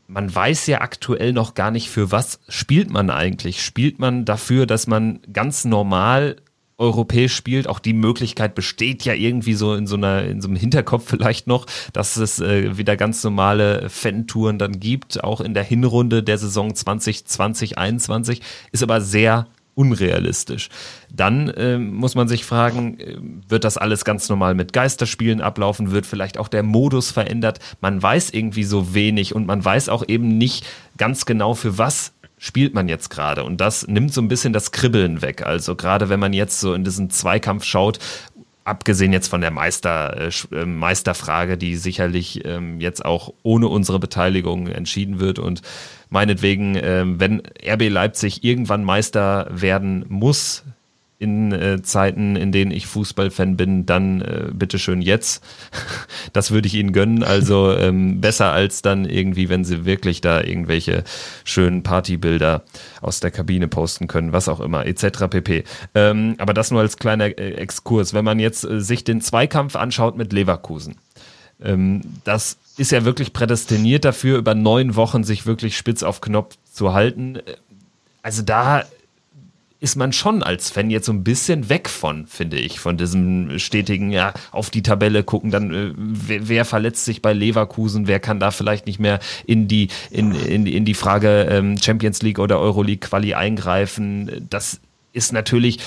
man 0.07 0.33
weiß 0.33 0.67
ja 0.67 0.81
aktuell 0.81 1.33
noch 1.33 1.53
gar 1.53 1.71
nicht, 1.71 1.89
für 1.89 2.11
was 2.11 2.41
spielt 2.49 2.89
man 2.89 3.09
eigentlich. 3.09 3.63
Spielt 3.63 3.99
man 3.99 4.25
dafür, 4.25 4.65
dass 4.65 4.87
man 4.87 5.21
ganz 5.31 5.65
normal 5.65 6.37
europäisch 6.81 7.33
spielt. 7.33 7.67
Auch 7.67 7.79
die 7.79 7.93
Möglichkeit 7.93 8.55
besteht 8.55 9.05
ja 9.05 9.13
irgendwie 9.13 9.53
so 9.53 9.75
in 9.75 9.87
so 9.87 9.95
einer, 9.95 10.23
in 10.23 10.41
so 10.41 10.47
einem 10.47 10.57
Hinterkopf 10.57 11.05
vielleicht 11.07 11.47
noch, 11.47 11.65
dass 11.93 12.17
es 12.17 12.39
äh, 12.39 12.77
wieder 12.77 12.97
ganz 12.97 13.23
normale 13.23 13.89
Fan-Touren 13.89 14.57
dann 14.57 14.79
gibt, 14.79 15.23
auch 15.23 15.39
in 15.39 15.53
der 15.53 15.63
Hinrunde 15.63 16.23
der 16.23 16.37
Saison 16.37 16.75
2020, 16.75 17.25
2021, 17.25 18.41
ist 18.71 18.83
aber 18.83 18.99
sehr 18.99 19.47
unrealistisch. 19.75 20.69
Dann 21.11 21.47
äh, 21.49 21.77
muss 21.77 22.15
man 22.15 22.27
sich 22.27 22.43
fragen, 22.43 22.99
äh, 22.99 23.17
wird 23.47 23.63
das 23.63 23.77
alles 23.77 24.03
ganz 24.03 24.27
normal 24.27 24.53
mit 24.53 24.73
Geisterspielen 24.73 25.41
ablaufen? 25.41 25.91
Wird 25.91 26.05
vielleicht 26.05 26.37
auch 26.37 26.49
der 26.49 26.63
Modus 26.63 27.11
verändert? 27.11 27.59
Man 27.79 28.01
weiß 28.01 28.31
irgendwie 28.31 28.63
so 28.63 28.93
wenig 28.93 29.33
und 29.33 29.47
man 29.47 29.63
weiß 29.63 29.89
auch 29.89 30.03
eben 30.07 30.37
nicht 30.37 30.65
ganz 30.97 31.25
genau, 31.25 31.53
für 31.53 31.77
was 31.77 32.13
spielt 32.41 32.73
man 32.73 32.89
jetzt 32.89 33.09
gerade? 33.09 33.43
Und 33.43 33.61
das 33.61 33.87
nimmt 33.87 34.11
so 34.11 34.19
ein 34.19 34.27
bisschen 34.27 34.51
das 34.51 34.71
Kribbeln 34.71 35.21
weg. 35.21 35.45
Also 35.45 35.75
gerade 35.75 36.09
wenn 36.09 36.19
man 36.19 36.33
jetzt 36.33 36.59
so 36.59 36.73
in 36.73 36.83
diesen 36.83 37.11
Zweikampf 37.11 37.63
schaut, 37.63 37.99
abgesehen 38.63 39.13
jetzt 39.13 39.27
von 39.27 39.41
der 39.41 39.51
Meister, 39.51 40.17
äh, 40.17 40.55
äh, 40.55 40.65
Meisterfrage, 40.65 41.55
die 41.55 41.75
sicherlich 41.75 42.43
ähm, 42.43 42.81
jetzt 42.81 43.05
auch 43.05 43.31
ohne 43.43 43.67
unsere 43.67 43.99
Beteiligung 43.99 44.67
entschieden 44.67 45.19
wird 45.19 45.37
und 45.37 45.61
meinetwegen, 46.09 46.75
äh, 46.75 47.03
wenn 47.05 47.43
RB 47.63 47.89
Leipzig 47.89 48.43
irgendwann 48.43 48.83
Meister 48.83 49.47
werden 49.51 50.03
muss, 50.09 50.63
in 51.21 51.51
äh, 51.51 51.83
Zeiten, 51.83 52.35
in 52.35 52.51
denen 52.51 52.71
ich 52.71 52.87
Fußballfan 52.87 53.55
bin, 53.55 53.85
dann 53.85 54.21
äh, 54.21 54.47
bitteschön 54.51 55.01
jetzt. 55.01 55.43
Das 56.33 56.51
würde 56.51 56.67
ich 56.67 56.75
ihnen 56.75 56.93
gönnen. 56.93 57.23
Also 57.23 57.71
ähm, 57.77 58.21
besser 58.21 58.51
als 58.51 58.81
dann 58.81 59.05
irgendwie, 59.05 59.49
wenn 59.49 59.65
sie 59.65 59.85
wirklich 59.85 60.21
da 60.21 60.41
irgendwelche 60.41 61.03
schönen 61.43 61.83
Partybilder 61.83 62.63
aus 63.01 63.19
der 63.19 63.31
Kabine 63.31 63.67
posten 63.67 64.07
können, 64.07 64.31
was 64.31 64.47
auch 64.47 64.59
immer, 64.59 64.85
etc. 64.85 65.27
pp. 65.29 65.63
Ähm, 65.93 66.35
aber 66.37 66.53
das 66.53 66.71
nur 66.71 66.81
als 66.81 66.97
kleiner 66.97 67.25
äh, 67.37 67.53
Exkurs. 67.55 68.13
Wenn 68.13 68.25
man 68.25 68.39
jetzt 68.39 68.63
äh, 68.63 68.79
sich 68.79 69.03
den 69.03 69.21
Zweikampf 69.21 69.75
anschaut 69.75 70.17
mit 70.17 70.31
Leverkusen, 70.31 70.95
ähm, 71.61 72.01
das 72.23 72.57
ist 72.77 72.91
ja 72.91 73.03
wirklich 73.03 73.33
prädestiniert 73.33 74.05
dafür, 74.05 74.37
über 74.37 74.55
neun 74.55 74.95
Wochen 74.95 75.23
sich 75.23 75.45
wirklich 75.45 75.77
spitz 75.77 76.03
auf 76.03 76.21
Knopf 76.21 76.55
zu 76.71 76.93
halten. 76.93 77.39
Also 78.23 78.41
da 78.41 78.83
ist 79.81 79.95
man 79.95 80.13
schon 80.13 80.43
als 80.43 80.69
Fan 80.69 80.91
jetzt 80.91 81.07
so 81.07 81.11
ein 81.11 81.23
bisschen 81.23 81.67
weg 81.67 81.89
von, 81.89 82.27
finde 82.27 82.57
ich, 82.57 82.79
von 82.79 82.97
diesem 82.97 83.57
stetigen, 83.57 84.11
ja, 84.11 84.31
auf 84.51 84.69
die 84.69 84.83
Tabelle 84.83 85.23
gucken, 85.23 85.49
dann 85.49 85.73
äh, 85.73 85.93
wer, 85.97 86.47
wer, 86.47 86.65
verletzt 86.65 87.03
sich 87.03 87.23
bei 87.23 87.33
Leverkusen, 87.33 88.05
wer 88.05 88.19
kann 88.19 88.39
da 88.39 88.51
vielleicht 88.51 88.85
nicht 88.85 88.99
mehr 88.99 89.19
in 89.45 89.67
die, 89.67 89.87
in, 90.11 90.35
in, 90.35 90.67
in 90.67 90.85
die 90.85 90.93
Frage 90.93 91.47
ähm, 91.49 91.79
Champions 91.79 92.21
League 92.21 92.37
oder 92.37 92.59
Euroleague 92.59 92.99
Quali 92.99 93.33
eingreifen. 93.33 94.45
Das 94.51 94.79
ist 95.13 95.33
natürlich 95.33 95.79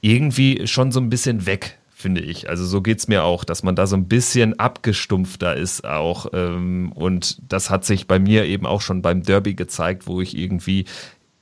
irgendwie 0.00 0.66
schon 0.66 0.90
so 0.90 0.98
ein 0.98 1.10
bisschen 1.10 1.46
weg 1.46 1.78
finde 1.96 2.20
ich. 2.20 2.50
Also 2.50 2.66
so 2.66 2.82
geht's 2.82 3.08
mir 3.08 3.24
auch, 3.24 3.44
dass 3.44 3.62
man 3.62 3.76
da 3.76 3.86
so 3.86 3.96
ein 3.96 4.08
bisschen 4.08 4.58
abgestumpfter 4.58 5.56
ist 5.56 5.86
auch. 5.86 6.26
Ähm, 6.34 6.92
und 6.94 7.40
das 7.50 7.70
hat 7.70 7.86
sich 7.86 8.06
bei 8.06 8.18
mir 8.18 8.44
eben 8.44 8.66
auch 8.66 8.82
schon 8.82 9.00
beim 9.00 9.22
Derby 9.22 9.54
gezeigt, 9.54 10.06
wo 10.06 10.20
ich 10.20 10.36
irgendwie 10.36 10.84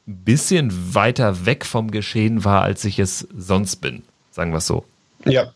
bisschen 0.06 0.94
weiter 0.94 1.46
weg 1.46 1.64
vom 1.64 1.90
Geschehen 1.90 2.44
war, 2.44 2.62
als 2.62 2.84
ich 2.84 2.98
es 2.98 3.28
sonst 3.36 3.76
bin. 3.76 4.02
Sagen 4.30 4.52
wir 4.52 4.58
es 4.58 4.66
so. 4.66 4.84
Ja, 5.24 5.52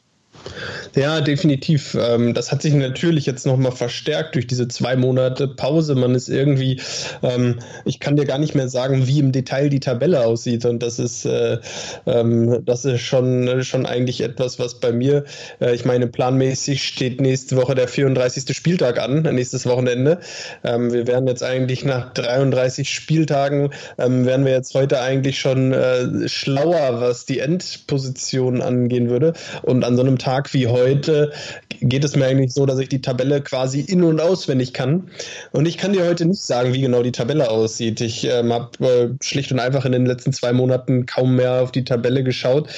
ja, 0.95 1.21
definitiv. 1.21 1.97
Ähm, 2.01 2.35
das 2.35 2.53
hat 2.53 2.63
sich 2.63 2.73
natürlich 2.75 3.27
jetzt 3.27 3.47
nochmal 3.47 3.73
verstärkt 3.73 4.35
durch 4.35 4.47
diese 4.47 4.69
zwei 4.69 4.97
Monate 4.97 5.49
Pause. 5.49 5.95
Man 5.95 6.15
ist 6.15 6.29
irgendwie, 6.29 6.81
ähm, 7.23 7.59
ich 7.85 8.01
kann 8.01 8.17
dir 8.17 8.25
gar 8.25 8.39
nicht 8.39 8.55
mehr 8.55 8.69
sagen, 8.69 9.07
wie 9.07 9.19
im 9.19 9.33
Detail 9.33 9.69
die 9.69 9.81
Tabelle 9.81 10.25
aussieht. 10.25 10.65
Und 10.65 10.83
das 10.83 10.99
ist, 10.99 11.27
äh, 11.27 11.59
ähm, 12.07 12.63
das 12.65 12.85
ist 12.85 13.03
schon, 13.03 13.63
schon 13.63 13.87
eigentlich 13.87 14.23
etwas, 14.23 14.59
was 14.59 14.81
bei 14.81 14.93
mir, 14.93 15.25
äh, 15.61 15.75
ich 15.75 15.85
meine, 15.85 16.07
planmäßig 16.07 16.83
steht 16.83 17.21
nächste 17.21 17.57
Woche 17.57 17.75
der 17.75 17.89
34. 17.89 18.57
Spieltag 18.57 18.99
an, 18.99 19.23
nächstes 19.23 19.67
Wochenende. 19.67 20.21
wir 20.63 21.07
werden 21.07 21.27
jetzt 21.27 21.43
eigentlich 21.43 21.85
nach 21.85 22.13
33 22.15 22.89
Spieltagen, 22.89 23.71
werden 23.97 24.45
wir 24.45 24.53
jetzt 24.53 24.75
heute 24.75 25.01
eigentlich 25.01 25.39
schon 25.39 25.73
äh, 25.73 26.29
schlauer, 26.29 27.01
was 27.01 27.27
die 27.27 27.41
Endposition 27.41 28.63
angehen 28.63 29.11
würde. 29.11 29.35
Und 29.63 29.85
an 29.85 29.97
so 29.97 30.03
einem 30.03 30.19
Tag 30.19 30.36
Tag 30.37 30.53
wie 30.53 30.67
heute 30.67 31.33
geht 31.81 32.05
es 32.05 32.15
mir 32.15 32.27
eigentlich 32.27 32.53
so, 32.53 32.67
dass 32.67 32.79
ich 32.79 32.91
die 32.91 33.01
Tabelle 33.01 33.41
quasi 33.41 33.81
in- 33.81 34.05
und 34.05 34.21
auswendig 34.21 34.75
kann. 34.75 35.09
Und 35.53 35.67
ich 35.67 35.79
kann 35.79 35.95
dir 35.95 36.07
heute 36.07 36.27
nicht 36.27 36.43
sagen, 36.43 36.75
wie 36.75 36.83
genau 36.83 37.03
die 37.03 37.13
Tabelle 37.13 37.51
aussieht. 37.51 38.03
Ich 38.03 38.25
ähm, 38.25 38.53
habe 38.53 38.87
äh, 38.87 39.25
schlicht 39.25 39.51
und 39.51 39.61
einfach 39.61 39.87
in 39.87 39.93
den 39.93 40.05
letzten 40.05 40.35
zwei 40.35 40.53
Monaten 40.53 41.07
kaum 41.07 41.37
mehr 41.37 41.63
auf 41.63 41.73
die 41.73 41.85
Tabelle 41.85 42.23
geschaut. 42.23 42.69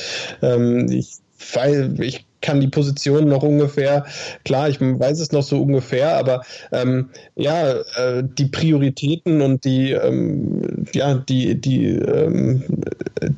Ähm, 0.40 0.88
ich 0.90 1.18
weil 1.54 1.94
ich 2.00 2.26
kann 2.40 2.60
die 2.60 2.68
Position 2.68 3.28
noch 3.28 3.42
ungefähr, 3.42 4.06
klar, 4.44 4.68
ich 4.68 4.80
weiß 4.80 5.18
es 5.18 5.32
noch 5.32 5.42
so 5.42 5.60
ungefähr, 5.60 6.16
aber 6.16 6.42
ähm, 6.70 7.10
ja, 7.34 7.72
äh, 7.72 8.22
die 8.22 8.46
Prioritäten 8.46 9.40
und 9.40 9.64
die, 9.64 9.92
ähm, 9.92 10.84
ja, 10.92 11.14
die, 11.14 11.60
die, 11.60 11.86
ähm, 11.86 12.62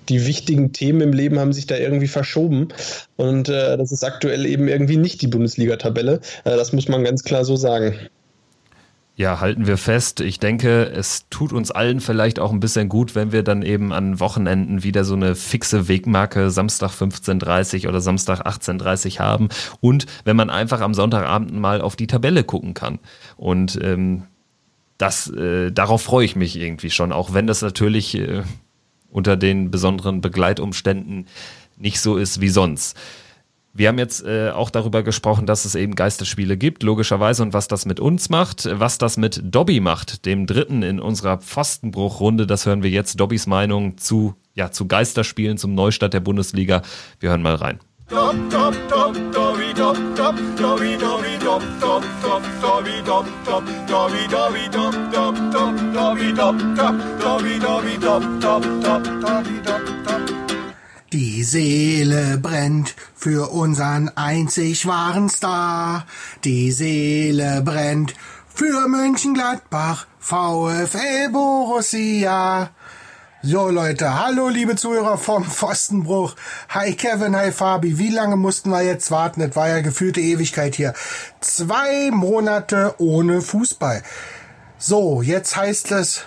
die 0.09 0.27
wichtigen 0.27 0.73
Themen 0.73 1.01
im 1.01 1.13
Leben 1.13 1.39
haben 1.39 1.53
sich 1.53 1.67
da 1.67 1.77
irgendwie 1.77 2.09
verschoben. 2.09 2.69
Und 3.17 3.49
äh, 3.49 3.77
das 3.77 3.93
ist 3.93 4.05
aktuell 4.05 4.47
eben 4.47 4.69
irgendwie 4.69 4.97
nicht 4.97 5.23
die 5.23 5.29
Bundesliga-Tabelle. 5.29 6.21
Äh, 6.45 6.57
das 6.57 6.73
muss 6.73 6.89
man 6.89 7.05
ganz 7.05 7.25
klar 7.25 7.45
so 7.45 7.57
sagen. 7.57 7.95
Ja, 9.21 9.39
halten 9.39 9.67
wir 9.67 9.77
fest. 9.77 10.21
Ich 10.21 10.39
denke, 10.39 10.85
es 10.85 11.27
tut 11.29 11.53
uns 11.53 11.71
allen 11.71 12.01
vielleicht 12.01 12.39
auch 12.39 12.53
ein 12.53 12.61
bisschen 12.61 12.89
gut, 12.89 13.15
wenn 13.15 13.33
wir 13.33 13.43
dann 13.43 13.61
eben 13.61 13.93
an 13.93 14.19
Wochenenden 14.19 14.83
wieder 14.83 15.05
so 15.05 15.13
eine 15.13 15.35
fixe 15.35 15.89
Wegmarke 15.89 16.51
Samstag 16.51 16.93
15.30 16.93 17.87
oder 17.87 18.01
Samstag 18.01 18.47
18.30 18.47 19.19
haben 19.19 19.51
und 19.81 20.07
wenn 20.25 20.37
man 20.37 20.49
einfach 20.49 20.81
am 20.81 20.95
Sonntagabend 20.95 21.53
mal 21.53 21.83
auf 21.83 21.97
die 21.97 22.07
Tabelle 22.07 22.45
gucken 22.45 22.73
kann. 22.73 22.99
Und 23.37 23.79
ähm, 23.83 24.23
das, 24.97 25.31
äh, 25.31 25.71
darauf 25.71 26.01
freue 26.01 26.25
ich 26.25 26.35
mich 26.35 26.57
irgendwie 26.57 26.91
schon, 26.91 27.13
auch 27.13 27.35
wenn 27.35 27.47
das 27.47 27.61
natürlich 27.61 28.15
äh, 28.15 28.43
unter 29.11 29.37
den 29.37 29.71
besonderen 29.71 30.21
Begleitumständen 30.21 31.27
nicht 31.77 32.01
so 32.01 32.17
ist 32.17 32.41
wie 32.41 32.49
sonst. 32.49 32.97
Wir 33.73 33.89
haben 33.89 33.99
jetzt 33.99 34.25
äh, 34.25 34.51
auch 34.51 34.69
darüber 34.69 35.05
gesprochen, 35.05 35.47
dass 35.47 35.65
es 35.65 35.77
eben 35.77 35.95
Geisterspiele 35.95 36.57
gibt, 36.57 36.83
logischerweise, 36.83 37.43
und 37.43 37.53
was 37.53 37.69
das 37.69 37.87
mit 37.87 38.01
uns 38.01 38.29
macht, 38.29 38.69
was 38.71 38.99
das 38.99 39.17
mit 39.17 39.41
Dobby 39.45 39.79
macht, 39.79 40.27
dem 40.27 40.47
dritten 40.47 40.83
in 40.83 40.99
unserer 40.99 41.39
Pfostenbruchrunde. 41.39 42.47
Das 42.47 42.67
hören 42.67 42.83
wir 42.83 42.91
jetzt. 42.91 43.21
Dobbys 43.21 43.47
Meinung 43.47 43.97
zu, 43.97 44.35
ja, 44.55 44.73
zu 44.73 44.89
Geisterspielen, 44.89 45.57
zum 45.57 45.75
Neustart 45.77 46.15
der 46.15 46.21
Bundesliga. 46.21 46.83
Wir 47.21 47.31
hören 47.31 47.43
mal 47.43 47.55
rein. 47.55 47.79
Die 61.13 61.45
Seele 61.45 62.39
brennt 62.39 62.97
für 63.15 63.53
unseren 63.53 64.11
einzig 64.17 64.87
wahren 64.87 65.29
Star. 65.29 66.05
Die 66.43 66.73
Seele 66.73 67.63
brennt 67.65 68.15
für 68.53 68.89
Mönchengladbach, 68.89 70.07
VfL 70.19 71.29
Borussia. 71.31 72.71
So 73.43 73.71
Leute, 73.71 74.19
hallo 74.23 74.51
liebe 74.51 74.77
Zuhörer 74.77 75.17
vom 75.17 75.47
Pfostenbruch. 75.47 76.37
Hi 76.69 76.93
Kevin, 76.93 77.35
hi 77.35 77.53
Fabi. 77.53 77.97
Wie 77.97 78.11
lange 78.11 78.37
mussten 78.37 78.69
wir 78.69 78.83
jetzt 78.83 79.11
warten? 79.11 79.41
Das 79.41 79.57
war 79.57 79.67
ja 79.67 79.81
gefühlte 79.81 80.21
Ewigkeit 80.21 80.75
hier. 80.75 80.93
Zwei 81.41 82.11
Monate 82.11 82.97
ohne 82.99 83.41
Fußball. 83.41 84.03
So, 84.77 85.23
jetzt 85.23 85.57
heißt 85.57 85.91
es 85.93 86.25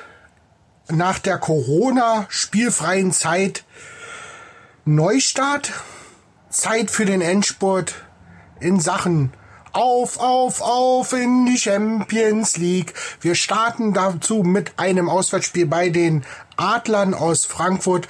nach 0.90 1.20
der 1.20 1.38
Corona-spielfreien 1.38 3.12
Zeit 3.12 3.64
Neustart, 4.84 5.72
Zeit 6.50 6.90
für 6.90 7.06
den 7.06 7.22
Endspurt 7.22 7.94
in 8.60 8.80
Sachen 8.80 9.34
auf, 9.74 10.20
auf, 10.20 10.62
auf 10.62 11.14
in 11.14 11.46
die 11.46 11.58
Champions 11.58 12.58
League. 12.58 12.94
Wir 13.22 13.36
starten 13.36 13.94
dazu 13.94 14.44
mit 14.44 14.74
einem 14.78 15.10
Auswärtsspiel 15.10 15.66
bei 15.66 15.90
den 15.90 16.24
Adlern 16.56 17.14
aus 17.14 17.46
Frankfurt. 17.46 18.08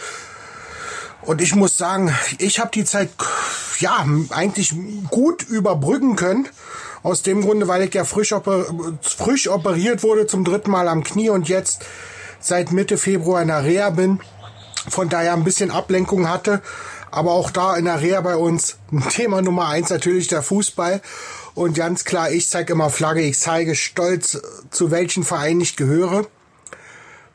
Und 1.21 1.41
ich 1.41 1.55
muss 1.55 1.77
sagen, 1.77 2.13
ich 2.37 2.59
habe 2.59 2.71
die 2.73 2.83
Zeit 2.83 3.09
ja 3.79 4.05
eigentlich 4.29 4.73
gut 5.09 5.43
überbrücken 5.43 6.15
können. 6.15 6.47
Aus 7.01 7.21
dem 7.21 7.41
Grunde, 7.41 7.67
weil 7.67 7.81
ich 7.81 7.93
ja 7.93 8.05
frisch, 8.05 8.31
oper 8.31 8.65
frisch 9.01 9.49
operiert 9.49 10.03
wurde 10.03 10.25
zum 10.25 10.45
dritten 10.45 10.71
Mal 10.71 10.87
am 10.87 11.03
Knie 11.03 11.29
und 11.29 11.49
jetzt 11.49 11.83
seit 12.39 12.71
Mitte 12.71 12.97
Februar 12.97 13.41
in 13.41 13.49
der 13.49 13.65
Reha 13.65 13.89
bin 13.89 14.21
von 14.89 15.09
daher 15.09 15.33
ein 15.33 15.43
bisschen 15.43 15.71
Ablenkung 15.71 16.29
hatte. 16.29 16.61
Aber 17.11 17.31
auch 17.33 17.51
da 17.51 17.75
in 17.75 17.85
der 17.85 18.01
Reha 18.01 18.21
bei 18.21 18.35
uns 18.35 18.77
Thema 19.09 19.41
Nummer 19.41 19.67
eins 19.67 19.89
natürlich 19.89 20.27
der 20.27 20.41
Fußball. 20.41 21.01
Und 21.55 21.75
ganz 21.75 22.03
klar, 22.03 22.31
ich 22.31 22.49
zeige 22.49 22.73
immer 22.73 22.89
Flagge, 22.89 23.21
ich 23.21 23.39
zeige 23.39 23.75
stolz, 23.75 24.41
zu 24.71 24.89
welchen 24.89 25.23
Verein 25.23 25.61
ich 25.61 25.75
gehöre. 25.75 26.25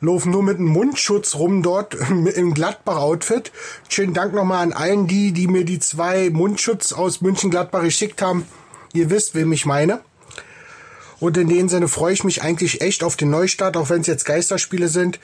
Laufen 0.01 0.31
nur 0.33 0.43
mit 0.43 0.59
einem 0.59 0.69
Mundschutz 0.69 1.37
rum 1.37 1.63
dort 1.63 1.95
im 2.11 2.55
Gladbach-Outfit. 2.55 3.53
Schönen 3.89 4.15
Dank 4.15 4.35
nochmal 4.35 4.63
an 4.63 4.73
allen 4.73 5.07
die, 5.07 5.33
die 5.33 5.47
mir 5.47 5.65
die 5.65 5.79
zwei 5.79 6.31
Mundschutz 6.31 6.93
aus 6.93 7.21
München-Gladbach 7.21 7.83
geschickt 7.83 8.23
haben. 8.23 8.47
Ihr 8.93 9.11
wisst, 9.11 9.35
wem 9.35 9.53
ich 9.53 9.67
meine. 9.67 10.01
Und 11.21 11.37
in 11.37 11.49
dem 11.49 11.69
Sinne 11.69 11.89
freue 11.89 12.13
ich 12.13 12.25
mich 12.25 12.43
eigentlich 12.43 12.81
echt 12.81 13.03
auf 13.03 13.17
den 13.17 13.31
Neustart, 13.31 13.77
auch 13.77 13.91
wenn 13.91 14.01
es 14.01 14.07
jetzt 14.07 14.25
Geisterspiele 14.25 14.89
sind. 14.89 15.19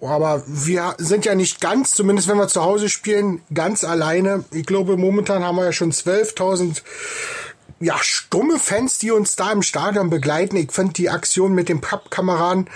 Aber 0.00 0.42
wir 0.48 0.96
sind 0.98 1.24
ja 1.24 1.36
nicht 1.36 1.60
ganz, 1.60 1.92
zumindest 1.92 2.26
wenn 2.26 2.36
wir 2.36 2.48
zu 2.48 2.62
Hause 2.62 2.88
spielen, 2.88 3.40
ganz 3.54 3.84
alleine. 3.84 4.44
Ich 4.50 4.66
glaube, 4.66 4.96
momentan 4.96 5.44
haben 5.44 5.56
wir 5.56 5.64
ja 5.64 5.72
schon 5.72 5.92
12.000 5.92 6.82
ja, 7.82 7.98
stumme 8.00 8.58
Fans, 8.58 8.98
die 8.98 9.10
uns 9.10 9.36
da 9.36 9.50
im 9.50 9.62
Stadion 9.62 10.08
begleiten. 10.08 10.56
Ich 10.56 10.70
finde 10.72 10.92
die 10.92 11.10
Aktion 11.10 11.52
mit 11.52 11.68
den 11.68 11.80
Pappkameraden 11.80 12.68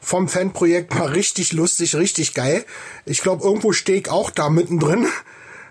vom 0.00 0.28
Fanprojekt 0.28 0.94
mal 0.94 1.08
richtig 1.08 1.52
lustig, 1.52 1.94
richtig 1.94 2.32
geil. 2.32 2.64
Ich 3.04 3.20
glaube, 3.20 3.44
irgendwo 3.44 3.72
stehe 3.72 4.00
ich 4.00 4.08
auch 4.08 4.30
da 4.30 4.48
mittendrin. 4.48 5.06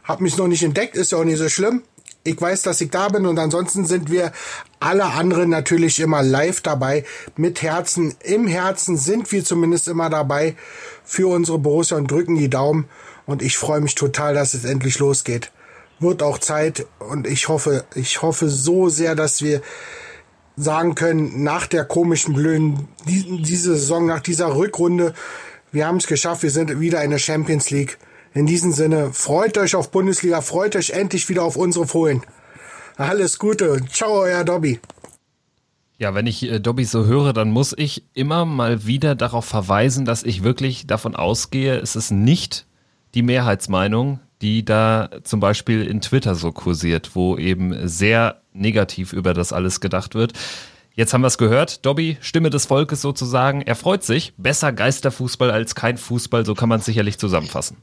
Hab 0.03 0.21
mich 0.21 0.37
noch 0.37 0.47
nicht 0.47 0.61
entdeckt, 0.61 0.95
ist 0.95 1.11
ja 1.11 1.17
auch 1.17 1.23
nicht 1.23 1.39
so 1.39 1.49
schlimm. 1.49 1.81
ich 2.25 2.39
weiß, 2.39 2.63
dass 2.63 2.81
ich 2.81 2.89
da 2.89 3.07
bin 3.09 3.25
und 3.25 3.37
ansonsten 3.37 3.85
sind 3.85 4.11
wir 4.11 4.31
alle 4.79 5.05
anderen 5.05 5.49
natürlich 5.49 5.99
immer 5.99 6.21
live 6.21 6.61
dabei. 6.61 7.05
Mit 7.35 7.61
Herzen, 7.61 8.15
im 8.23 8.47
Herzen 8.47 8.97
sind 8.97 9.31
wir 9.31 9.45
zumindest 9.45 9.87
immer 9.87 10.09
dabei 10.09 10.55
für 11.03 11.27
unsere 11.27 11.59
Borussia 11.59 11.97
und 11.97 12.09
drücken 12.09 12.35
die 12.35 12.49
Daumen. 12.49 12.87
Und 13.25 13.41
ich 13.41 13.57
freue 13.57 13.79
mich 13.81 13.95
total, 13.95 14.33
dass 14.33 14.53
es 14.53 14.65
endlich 14.65 14.99
losgeht. 14.99 15.51
Wird 15.99 16.21
auch 16.21 16.39
Zeit 16.39 16.85
und 16.99 17.25
ich 17.25 17.47
hoffe, 17.47 17.85
ich 17.95 18.21
hoffe 18.21 18.49
so 18.49 18.89
sehr, 18.89 19.15
dass 19.15 19.41
wir 19.41 19.61
sagen 20.57 20.95
können, 20.95 21.43
nach 21.43 21.67
der 21.67 21.85
komischen 21.85 22.33
blöden, 22.33 22.87
diese 23.05 23.75
Saison, 23.75 24.05
nach 24.05 24.19
dieser 24.19 24.55
Rückrunde, 24.55 25.13
wir 25.71 25.87
haben 25.87 25.97
es 25.97 26.07
geschafft, 26.07 26.43
wir 26.43 26.51
sind 26.51 26.79
wieder 26.79 27.03
in 27.03 27.11
der 27.11 27.19
Champions 27.19 27.69
League. 27.69 27.97
In 28.33 28.45
diesem 28.45 28.71
Sinne, 28.71 29.11
freut 29.13 29.57
euch 29.57 29.75
auf 29.75 29.91
Bundesliga, 29.91 30.41
freut 30.41 30.75
euch 30.75 30.91
endlich 30.91 31.27
wieder 31.29 31.43
auf 31.43 31.55
unsere 31.57 31.87
Fohlen. 31.87 32.21
Alles 32.97 33.39
Gute, 33.39 33.81
ciao, 33.91 34.21
euer 34.21 34.43
Dobby. 34.43 34.79
Ja, 35.97 36.13
wenn 36.13 36.27
ich 36.27 36.43
äh, 36.43 36.59
Dobby 36.59 36.83
so 36.83 37.05
höre, 37.05 37.31
dann 37.31 37.51
muss 37.51 37.73
ich 37.77 38.03
immer 38.13 38.45
mal 38.45 38.85
wieder 38.85 39.15
darauf 39.15 39.45
verweisen, 39.45 40.05
dass 40.05 40.23
ich 40.23 40.43
wirklich 40.43 40.87
davon 40.87 41.15
ausgehe, 41.15 41.77
es 41.77 41.95
ist 41.95 42.11
nicht 42.11 42.67
die 43.13 43.21
Mehrheitsmeinung, 43.21 44.19
die 44.41 44.65
da 44.65 45.09
zum 45.23 45.39
Beispiel 45.39 45.85
in 45.85 46.01
Twitter 46.01 46.35
so 46.35 46.51
kursiert, 46.51 47.11
wo 47.15 47.37
eben 47.37 47.87
sehr 47.87 48.41
negativ 48.53 49.13
über 49.13 49.33
das 49.33 49.53
alles 49.53 49.79
gedacht 49.79 50.15
wird. 50.15 50.33
Jetzt 50.93 51.13
haben 51.13 51.21
wir 51.21 51.27
es 51.27 51.37
gehört. 51.37 51.85
Dobby, 51.85 52.17
Stimme 52.21 52.49
des 52.49 52.65
Volkes 52.65 53.01
sozusagen. 53.01 53.61
Er 53.61 53.75
freut 53.75 54.03
sich. 54.03 54.33
Besser 54.37 54.71
Geisterfußball 54.71 55.51
als 55.51 55.75
kein 55.75 55.97
Fußball, 55.97 56.45
so 56.45 56.53
kann 56.53 56.69
man 56.69 56.79
es 56.79 56.85
sicherlich 56.85 57.17
zusammenfassen. 57.17 57.77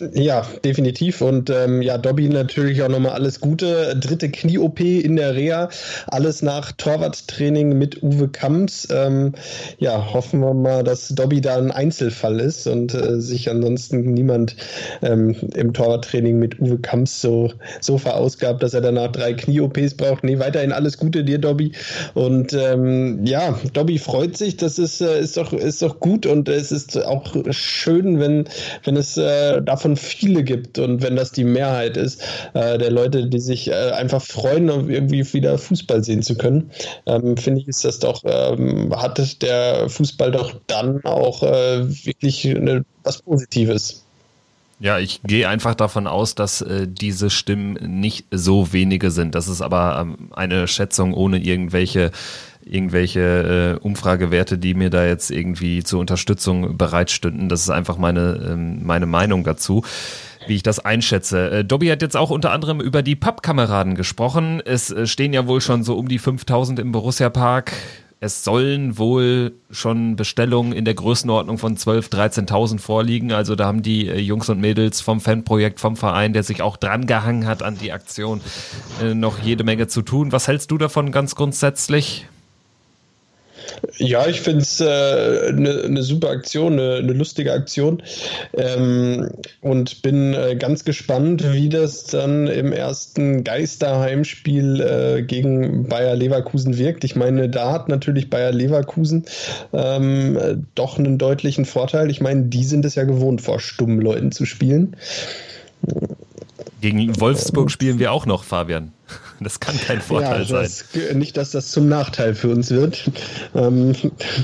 Ja, 0.00 0.44
definitiv. 0.64 1.20
Und 1.20 1.50
ähm, 1.50 1.80
ja, 1.80 1.98
Dobby 1.98 2.28
natürlich 2.28 2.82
auch 2.82 2.88
nochmal 2.88 3.12
alles 3.12 3.38
Gute. 3.40 3.94
Dritte 3.94 4.28
Knie-OP 4.28 4.80
in 4.80 5.14
der 5.14 5.36
Reha. 5.36 5.68
Alles 6.08 6.42
nach 6.42 6.72
Torwarttraining 6.72 7.78
mit 7.78 8.02
Uwe 8.02 8.26
Kamps. 8.26 8.88
Ähm, 8.90 9.34
ja, 9.78 10.12
hoffen 10.12 10.40
wir 10.40 10.52
mal, 10.52 10.82
dass 10.82 11.10
Dobby 11.10 11.40
da 11.40 11.58
ein 11.58 11.70
Einzelfall 11.70 12.40
ist 12.40 12.66
und 12.66 12.92
äh, 12.92 13.20
sich 13.20 13.48
ansonsten 13.48 14.14
niemand 14.14 14.56
ähm, 15.00 15.36
im 15.54 15.72
Torwarttraining 15.72 16.40
mit 16.40 16.58
Uwe 16.58 16.78
Kamps 16.78 17.20
so, 17.20 17.52
so 17.80 17.96
verausgabt, 17.96 18.64
dass 18.64 18.74
er 18.74 18.80
danach 18.80 19.12
drei 19.12 19.34
Knie-OPs 19.34 19.94
braucht. 19.94 20.24
Nee, 20.24 20.40
weiterhin 20.40 20.72
alles 20.72 20.98
Gute 20.98 21.22
dir, 21.22 21.38
Dobby. 21.38 21.70
Und 22.14 22.52
ähm, 22.52 23.24
ja, 23.24 23.56
Dobby 23.72 24.00
freut 24.00 24.36
sich. 24.36 24.56
Das 24.56 24.80
ist, 24.80 25.00
äh, 25.00 25.20
ist, 25.20 25.36
doch, 25.36 25.52
ist 25.52 25.82
doch 25.82 26.00
gut 26.00 26.26
und 26.26 26.48
es 26.48 26.72
ist 26.72 27.00
auch 27.00 27.36
schön, 27.50 28.18
wenn, 28.18 28.48
wenn 28.82 28.96
es 28.96 29.16
äh, 29.16 29.62
davon 29.62 29.83
davon 29.84 29.96
viele 29.96 30.42
gibt 30.42 30.78
und 30.78 31.02
wenn 31.02 31.16
das 31.16 31.32
die 31.32 31.44
Mehrheit 31.44 31.96
ist, 31.96 32.22
äh, 32.54 32.78
der 32.78 32.90
Leute, 32.90 33.26
die 33.26 33.38
sich 33.38 33.68
äh, 33.68 33.90
einfach 33.90 34.22
freuen, 34.22 34.68
irgendwie 34.68 35.32
wieder 35.32 35.58
Fußball 35.58 36.02
sehen 36.02 36.22
zu 36.22 36.36
können, 36.36 36.70
ähm, 37.06 37.36
finde 37.36 37.60
ich, 37.60 37.68
ist 37.68 37.84
das 37.84 37.98
doch, 37.98 38.22
ähm, 38.24 38.94
hat 38.96 39.42
der 39.42 39.88
Fußball 39.88 40.32
doch 40.32 40.54
dann 40.66 41.04
auch 41.04 41.42
äh, 41.42 41.84
wirklich 42.06 42.46
eine, 42.48 42.84
was 43.02 43.20
Positives. 43.20 44.00
Ja, 44.80 44.98
ich 44.98 45.22
gehe 45.22 45.48
einfach 45.48 45.74
davon 45.74 46.06
aus, 46.06 46.34
dass 46.34 46.60
äh, 46.60 46.86
diese 46.88 47.30
Stimmen 47.30 48.00
nicht 48.00 48.26
so 48.30 48.72
wenige 48.72 49.10
sind. 49.10 49.34
Das 49.34 49.48
ist 49.48 49.60
aber 49.60 49.98
ähm, 50.00 50.30
eine 50.34 50.66
Schätzung 50.66 51.14
ohne 51.14 51.38
irgendwelche 51.38 52.10
irgendwelche 52.66 53.78
äh, 53.80 53.84
Umfragewerte, 53.84 54.58
die 54.58 54.74
mir 54.74 54.90
da 54.90 55.04
jetzt 55.04 55.30
irgendwie 55.30 55.82
zur 55.82 56.00
Unterstützung 56.00 56.76
bereitstünden. 56.76 57.48
Das 57.48 57.62
ist 57.62 57.70
einfach 57.70 57.98
meine, 57.98 58.40
ähm, 58.48 58.84
meine 58.84 59.06
Meinung 59.06 59.44
dazu 59.44 59.82
wie 60.46 60.56
ich 60.56 60.62
das 60.62 60.78
einschätze. 60.78 61.50
Äh, 61.50 61.64
Dobby 61.64 61.88
hat 61.88 62.02
jetzt 62.02 62.16
auch 62.16 62.30
unter 62.30 62.52
anderem 62.52 62.80
über 62.80 63.02
die 63.02 63.16
Pappkameraden 63.16 63.94
gesprochen. 63.94 64.60
Es 64.64 64.90
äh, 64.90 65.06
stehen 65.06 65.32
ja 65.32 65.46
wohl 65.46 65.60
schon 65.60 65.84
so 65.84 65.96
um 65.96 66.08
die 66.08 66.18
5000 66.18 66.78
im 66.78 66.92
Borussia 66.92 67.30
Park. 67.30 67.72
Es 68.20 68.42
sollen 68.42 68.96
wohl 68.96 69.52
schon 69.70 70.16
Bestellungen 70.16 70.72
in 70.72 70.86
der 70.86 70.94
Größenordnung 70.94 71.58
von 71.58 71.76
12.000, 71.76 72.46
13.000 72.48 72.78
vorliegen. 72.78 73.32
Also 73.32 73.54
da 73.54 73.66
haben 73.66 73.82
die 73.82 74.08
äh, 74.08 74.18
Jungs 74.18 74.48
und 74.48 74.60
Mädels 74.60 75.00
vom 75.00 75.20
Fanprojekt, 75.20 75.80
vom 75.80 75.96
Verein, 75.96 76.32
der 76.32 76.42
sich 76.42 76.62
auch 76.62 76.76
dran 76.76 77.06
gehangen 77.06 77.46
hat 77.46 77.62
an 77.62 77.76
die 77.76 77.92
Aktion, 77.92 78.40
äh, 79.02 79.14
noch 79.14 79.40
jede 79.40 79.64
Menge 79.64 79.88
zu 79.88 80.02
tun. 80.02 80.32
Was 80.32 80.48
hältst 80.48 80.70
du 80.70 80.78
davon 80.78 81.12
ganz 81.12 81.34
grundsätzlich? 81.34 82.26
Ja, 83.98 84.26
ich 84.26 84.40
finde 84.40 84.62
es 84.62 84.80
eine 84.80 84.90
äh, 84.90 85.52
ne, 85.52 85.88
ne 85.88 86.02
super 86.02 86.30
Aktion, 86.30 86.74
eine 86.74 87.02
ne 87.02 87.12
lustige 87.12 87.52
Aktion 87.52 88.02
ähm, 88.54 89.30
und 89.60 90.02
bin 90.02 90.34
äh, 90.34 90.56
ganz 90.56 90.84
gespannt, 90.84 91.52
wie 91.52 91.68
das 91.68 92.04
dann 92.04 92.46
im 92.46 92.72
ersten 92.72 93.44
Geisterheimspiel 93.44 94.80
äh, 94.80 95.22
gegen 95.22 95.88
Bayer 95.88 96.16
Leverkusen 96.16 96.78
wirkt. 96.78 97.04
Ich 97.04 97.16
meine, 97.16 97.48
da 97.48 97.72
hat 97.72 97.88
natürlich 97.88 98.30
Bayer 98.30 98.52
Leverkusen 98.52 99.24
ähm, 99.72 100.66
doch 100.74 100.98
einen 100.98 101.18
deutlichen 101.18 101.64
Vorteil. 101.64 102.10
Ich 102.10 102.20
meine, 102.20 102.44
die 102.44 102.64
sind 102.64 102.84
es 102.84 102.94
ja 102.94 103.04
gewohnt, 103.04 103.40
vor 103.40 103.60
stummen 103.60 104.00
Leuten 104.00 104.32
zu 104.32 104.44
spielen. 104.44 104.96
Gegen 106.80 107.20
Wolfsburg 107.20 107.70
spielen 107.70 107.98
wir 107.98 108.12
auch 108.12 108.26
noch, 108.26 108.44
Fabian. 108.44 108.92
Das 109.40 109.60
kann 109.60 109.78
kein 109.78 110.00
Vorteil 110.00 110.44
ja, 110.44 110.62
das, 110.62 110.84
sein. 110.92 111.18
Nicht, 111.18 111.36
dass 111.36 111.50
das 111.50 111.70
zum 111.70 111.88
Nachteil 111.88 112.34
für 112.34 112.48
uns 112.50 112.70
wird. 112.70 113.10
Ähm, 113.54 113.92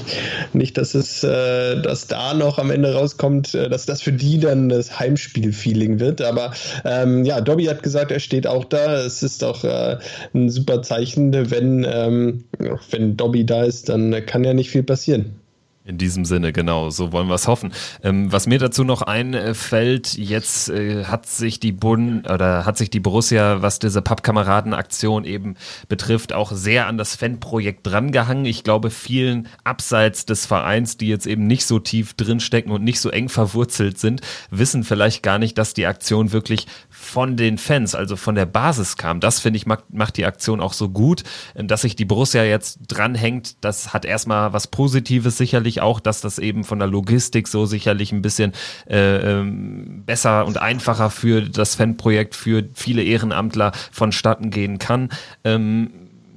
nicht, 0.52 0.76
dass 0.76 0.94
es, 0.94 1.22
äh, 1.22 1.80
dass 1.80 2.06
da 2.06 2.34
noch 2.34 2.58
am 2.58 2.70
Ende 2.70 2.94
rauskommt, 2.94 3.54
äh, 3.54 3.68
dass 3.68 3.86
das 3.86 4.02
für 4.02 4.12
die 4.12 4.38
dann 4.40 4.68
das 4.68 4.98
Heimspiel-Feeling 4.98 6.00
wird. 6.00 6.20
Aber 6.22 6.52
ähm, 6.84 7.24
ja, 7.24 7.40
Dobby 7.40 7.64
hat 7.66 7.82
gesagt, 7.82 8.10
er 8.10 8.20
steht 8.20 8.46
auch 8.46 8.64
da. 8.64 9.02
Es 9.02 9.22
ist 9.22 9.44
auch 9.44 9.64
äh, 9.64 9.98
ein 10.34 10.50
super 10.50 10.82
Zeichen, 10.82 11.50
wenn, 11.50 11.86
ähm, 11.88 12.44
wenn 12.90 13.16
Dobby 13.16 13.46
da 13.46 13.64
ist, 13.64 13.88
dann 13.88 14.24
kann 14.26 14.44
ja 14.44 14.54
nicht 14.54 14.70
viel 14.70 14.82
passieren. 14.82 15.39
In 15.82 15.96
diesem 15.96 16.26
Sinne, 16.26 16.52
genau, 16.52 16.90
so 16.90 17.10
wollen 17.10 17.28
wir 17.28 17.36
es 17.36 17.48
hoffen. 17.48 17.72
Ähm, 18.02 18.30
was 18.30 18.46
mir 18.46 18.58
dazu 18.58 18.84
noch 18.84 19.00
einfällt, 19.00 20.12
jetzt 20.12 20.68
äh, 20.68 21.06
hat 21.06 21.24
sich 21.24 21.58
die 21.58 21.72
Bund 21.72 22.28
oder 22.28 22.66
hat 22.66 22.76
sich 22.76 22.90
die 22.90 23.00
Borussia, 23.00 23.62
was 23.62 23.78
diese 23.78 24.02
Pappkameraden-Aktion 24.02 25.24
eben 25.24 25.56
betrifft, 25.88 26.34
auch 26.34 26.52
sehr 26.52 26.86
an 26.86 26.98
das 26.98 27.16
Fanprojekt 27.16 27.86
drangehangen. 27.86 28.44
Ich 28.44 28.62
glaube, 28.62 28.90
vielen 28.90 29.48
abseits 29.64 30.26
des 30.26 30.44
Vereins, 30.44 30.98
die 30.98 31.08
jetzt 31.08 31.26
eben 31.26 31.46
nicht 31.46 31.64
so 31.64 31.78
tief 31.78 32.12
drinstecken 32.12 32.72
und 32.72 32.84
nicht 32.84 33.00
so 33.00 33.08
eng 33.08 33.30
verwurzelt 33.30 33.98
sind, 33.98 34.20
wissen 34.50 34.84
vielleicht 34.84 35.22
gar 35.22 35.38
nicht, 35.38 35.56
dass 35.56 35.72
die 35.72 35.86
Aktion 35.86 36.32
wirklich 36.32 36.66
von 37.10 37.36
den 37.36 37.58
Fans, 37.58 37.94
also 37.94 38.16
von 38.16 38.34
der 38.34 38.46
Basis 38.46 38.96
kam. 38.96 39.20
Das 39.20 39.40
finde 39.40 39.58
ich 39.58 39.66
macht, 39.66 39.92
macht 39.92 40.16
die 40.16 40.24
Aktion 40.24 40.60
auch 40.60 40.72
so 40.72 40.88
gut, 40.88 41.22
dass 41.54 41.82
sich 41.82 41.96
die 41.96 42.04
Borussia 42.04 42.44
jetzt 42.44 42.80
dranhängt. 42.88 43.62
Das 43.62 43.92
hat 43.92 44.04
erstmal 44.04 44.52
was 44.52 44.66
Positives 44.66 45.36
sicherlich 45.36 45.50
sicherlich 45.50 45.80
auch, 45.80 46.00
dass 46.00 46.20
das 46.20 46.38
eben 46.38 46.64
von 46.64 46.78
der 46.78 46.88
Logistik 46.88 47.48
so 47.48 47.66
sicherlich 47.66 48.12
ein 48.12 48.22
bisschen 48.22 48.52
äh, 48.88 49.16
ähm, 49.16 50.02
besser 50.06 50.46
und 50.46 50.60
einfacher 50.60 51.10
für 51.10 51.42
das 51.42 51.74
Fanprojekt, 51.74 52.34
für 52.34 52.64
viele 52.74 53.02
Ehrenamtler 53.02 53.72
vonstatten 53.92 54.50
gehen 54.50 54.78
kann. 54.78 55.10
Ähm, 55.44 55.90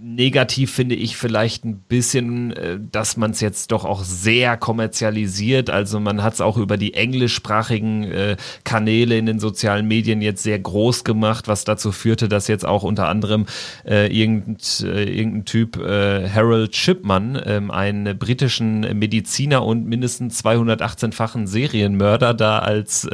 negativ 0.04 0.74
finde 0.74 0.96
ich 0.96 1.16
vielleicht 1.16 1.64
ein 1.64 1.80
bisschen, 1.80 2.52
äh, 2.52 2.78
dass 2.92 3.16
man 3.16 3.32
es 3.32 3.40
jetzt 3.40 3.72
doch 3.72 3.86
auch 3.86 4.04
sehr 4.04 4.58
kommerzialisiert. 4.58 5.70
Also 5.70 6.00
man 6.00 6.22
hat 6.22 6.34
es 6.34 6.42
auch 6.42 6.58
über 6.58 6.76
die 6.76 6.94
englischsprachigen 6.94 8.04
äh, 8.04 8.38
Kanäle 8.66 9.18
in 9.18 9.26
den 9.26 9.40
sozialen 9.40 9.88
Medien 9.88 10.22
jetzt 10.22 10.44
sehr 10.44 10.60
groß 10.60 11.06
gemacht, 11.06 11.48
was 11.48 11.64
dazu 11.64 11.94
führte, 11.94 12.28
dass 12.28 12.50
jetzt 12.50 12.66
auch 12.66 12.84
unter 12.84 13.08
anderem 13.08 13.46
äh, 13.88 14.08
irgend, 14.08 14.82
äh, 14.82 15.06
irgendein 15.06 15.46
Typ, 15.46 15.78
äh, 15.78 16.30
Harold 16.30 16.76
Shipman, 16.76 17.42
ähm, 17.46 17.72
einen 17.72 18.18
britischen 18.18 18.82
Mediziner 19.00 19.66
und 19.66 19.86
mindestens 19.86 20.44
218-fachen 20.44 21.48
Serienmörder 21.48 22.34
da 22.34 22.60
als, 22.60 23.08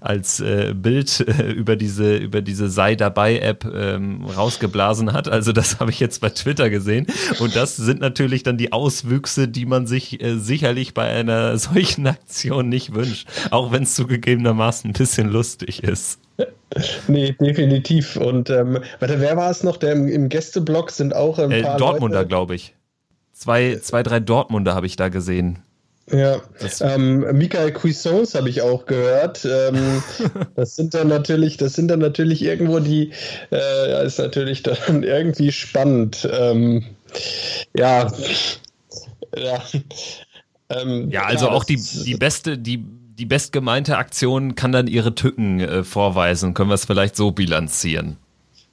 als 0.00 0.42
Bild 0.74 1.20
über 1.56 1.76
diese, 1.76 2.16
über 2.16 2.40
diese 2.40 2.68
Sei 2.68 2.94
dabei 2.94 3.38
App 3.38 3.64
ähm, 3.64 4.24
rausgeblasen 4.24 5.12
hat. 5.12 5.28
Also 5.28 5.52
das 5.52 5.80
habe 5.80 5.90
ich 5.90 6.00
jetzt 6.00 6.13
bei 6.18 6.30
Twitter 6.30 6.70
gesehen. 6.70 7.06
Und 7.40 7.56
das 7.56 7.76
sind 7.76 8.00
natürlich 8.00 8.42
dann 8.42 8.56
die 8.56 8.72
Auswüchse, 8.72 9.48
die 9.48 9.66
man 9.66 9.86
sich 9.86 10.22
äh, 10.22 10.36
sicherlich 10.36 10.94
bei 10.94 11.08
einer 11.08 11.56
solchen 11.58 12.06
Aktion 12.06 12.68
nicht 12.68 12.94
wünscht. 12.94 13.28
Auch 13.50 13.72
wenn 13.72 13.84
es 13.84 13.94
zugegebenermaßen 13.94 14.90
ein 14.90 14.94
bisschen 14.94 15.28
lustig 15.30 15.82
ist. 15.82 16.20
Nee, 17.06 17.36
definitiv. 17.40 18.16
Und 18.16 18.50
ähm, 18.50 18.80
warte, 18.98 19.20
wer 19.20 19.36
war 19.36 19.50
es 19.50 19.62
noch? 19.62 19.76
Der 19.76 19.92
im, 19.92 20.08
im 20.08 20.28
Gästeblock 20.28 20.90
sind 20.90 21.14
auch 21.14 21.38
ein 21.38 21.50
äh, 21.50 21.62
paar 21.62 21.76
Dortmunder, 21.76 22.24
glaube 22.24 22.54
ich. 22.54 22.74
Zwei, 23.32 23.78
zwei, 23.82 24.02
drei 24.02 24.20
Dortmunder 24.20 24.74
habe 24.74 24.86
ich 24.86 24.96
da 24.96 25.08
gesehen. 25.08 25.58
Ja, 26.10 26.42
ähm, 26.80 27.20
Michael 27.32 27.72
Cuisance 27.72 28.36
habe 28.36 28.50
ich 28.50 28.60
auch 28.60 28.84
gehört. 28.84 29.44
Ähm, 29.44 30.02
das 30.54 30.76
sind 30.76 30.92
dann 30.92 31.08
natürlich, 31.08 31.56
das 31.56 31.72
sind 31.74 31.88
dann 31.88 32.00
natürlich 32.00 32.42
irgendwo 32.42 32.78
die, 32.78 33.10
äh, 33.50 34.06
ist 34.06 34.18
natürlich 34.18 34.62
dann 34.62 35.02
irgendwie 35.02 35.50
spannend. 35.50 36.28
Ähm, 36.30 36.84
ja, 37.76 38.12
ja. 39.36 39.62
Ähm, 40.68 41.10
ja, 41.10 41.24
also 41.24 41.46
ja, 41.46 41.52
auch 41.52 41.64
die, 41.64 41.76
die 41.76 42.14
beste, 42.14 42.58
die, 42.58 42.84
die 42.84 43.26
bestgemeinte 43.26 43.96
Aktion 43.96 44.54
kann 44.54 44.72
dann 44.72 44.86
ihre 44.86 45.14
Tücken 45.14 45.60
äh, 45.60 45.84
vorweisen. 45.84 46.52
Können 46.52 46.68
wir 46.68 46.74
es 46.74 46.84
vielleicht 46.84 47.16
so 47.16 47.30
bilanzieren? 47.30 48.18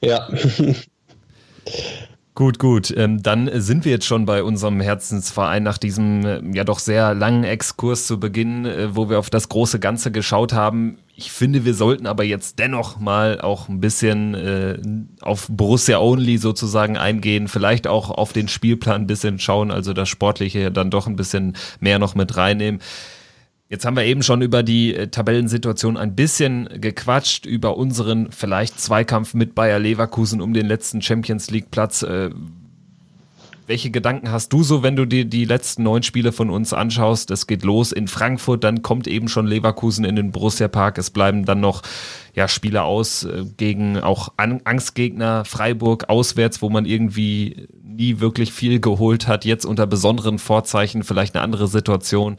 Ja. 0.01 0.27
Gut, 2.41 2.57
gut. 2.57 2.91
Ähm, 2.97 3.21
dann 3.21 3.51
sind 3.61 3.85
wir 3.85 3.91
jetzt 3.91 4.07
schon 4.07 4.25
bei 4.25 4.41
unserem 4.41 4.81
Herzensverein 4.81 5.61
nach 5.61 5.77
diesem 5.77 6.25
äh, 6.25 6.41
ja 6.55 6.63
doch 6.63 6.79
sehr 6.79 7.13
langen 7.13 7.43
Exkurs 7.43 8.07
zu 8.07 8.19
Beginn, 8.19 8.65
äh, 8.65 8.95
wo 8.95 9.11
wir 9.11 9.19
auf 9.19 9.29
das 9.29 9.47
große 9.47 9.79
Ganze 9.79 10.11
geschaut 10.11 10.51
haben. 10.51 10.97
Ich 11.15 11.31
finde, 11.31 11.65
wir 11.65 11.75
sollten 11.75 12.07
aber 12.07 12.23
jetzt 12.23 12.57
dennoch 12.57 12.99
mal 12.99 13.39
auch 13.41 13.69
ein 13.69 13.79
bisschen 13.79 14.33
äh, 14.33 14.79
auf 15.21 15.49
Borussia 15.51 15.99
Only 15.99 16.39
sozusagen 16.39 16.97
eingehen, 16.97 17.47
vielleicht 17.47 17.85
auch 17.85 18.09
auf 18.09 18.33
den 18.33 18.47
Spielplan 18.47 19.01
ein 19.01 19.07
bisschen 19.07 19.37
schauen, 19.37 19.69
also 19.69 19.93
das 19.93 20.09
Sportliche 20.09 20.71
dann 20.71 20.89
doch 20.89 21.05
ein 21.05 21.17
bisschen 21.17 21.55
mehr 21.79 21.99
noch 21.99 22.15
mit 22.15 22.37
reinnehmen. 22.37 22.81
Jetzt 23.72 23.86
haben 23.86 23.95
wir 23.95 24.03
eben 24.03 24.22
schon 24.22 24.41
über 24.41 24.63
die 24.63 24.93
äh, 24.93 25.07
Tabellensituation 25.07 25.95
ein 25.95 26.13
bisschen 26.13 26.67
gequatscht, 26.82 27.45
über 27.45 27.78
unseren 27.78 28.30
vielleicht 28.30 28.82
Zweikampf 28.82 29.34
mit 29.34 29.55
Bayer 29.55 29.80
Leverkusen 29.80 30.41
um 30.41 30.53
den 30.53 30.65
letzten 30.65 31.01
Champions 31.01 31.49
League 31.51 31.72
Platz. 31.72 32.03
Äh, 32.03 32.32
welche 33.67 33.89
Gedanken 33.89 34.30
hast 34.30 34.51
du 34.51 34.63
so, 34.63 34.84
wenn 34.84 34.97
du 34.97 35.05
dir 35.05 35.24
die 35.24 35.45
letzten 35.45 35.84
neun 35.84 36.03
Spiele 36.03 36.34
von 36.34 36.49
uns 36.49 36.74
anschaust? 36.74 37.32
Es 37.32 37.47
geht 37.47 37.63
los 37.63 37.93
in 37.93 38.09
Frankfurt, 38.09 38.65
dann 38.65 38.82
kommt 38.82 39.07
eben 39.07 39.30
schon 39.30 39.47
Leverkusen 39.47 40.03
in 40.03 40.17
den 40.17 40.34
Borussia 40.34 40.67
Park. 40.67 40.97
Es 40.97 41.09
bleiben 41.09 41.45
dann 41.45 41.61
noch 41.61 41.82
ja, 42.36 42.49
Spiele 42.49 42.84
aus 42.84 43.24
äh, 43.24 43.45
gegen 43.55 43.97
auch 44.01 44.34
Angstgegner, 44.36 45.45
Freiburg 45.45 46.09
auswärts, 46.09 46.61
wo 46.61 46.69
man 46.69 46.84
irgendwie 46.84 47.67
nie 47.82 48.19
wirklich 48.19 48.51
viel 48.51 48.82
geholt 48.82 49.30
hat. 49.30 49.45
Jetzt 49.45 49.65
unter 49.65 49.88
besonderen 49.88 50.39
Vorzeichen 50.39 51.03
vielleicht 51.03 51.36
eine 51.36 51.43
andere 51.45 51.69
Situation. 51.69 52.36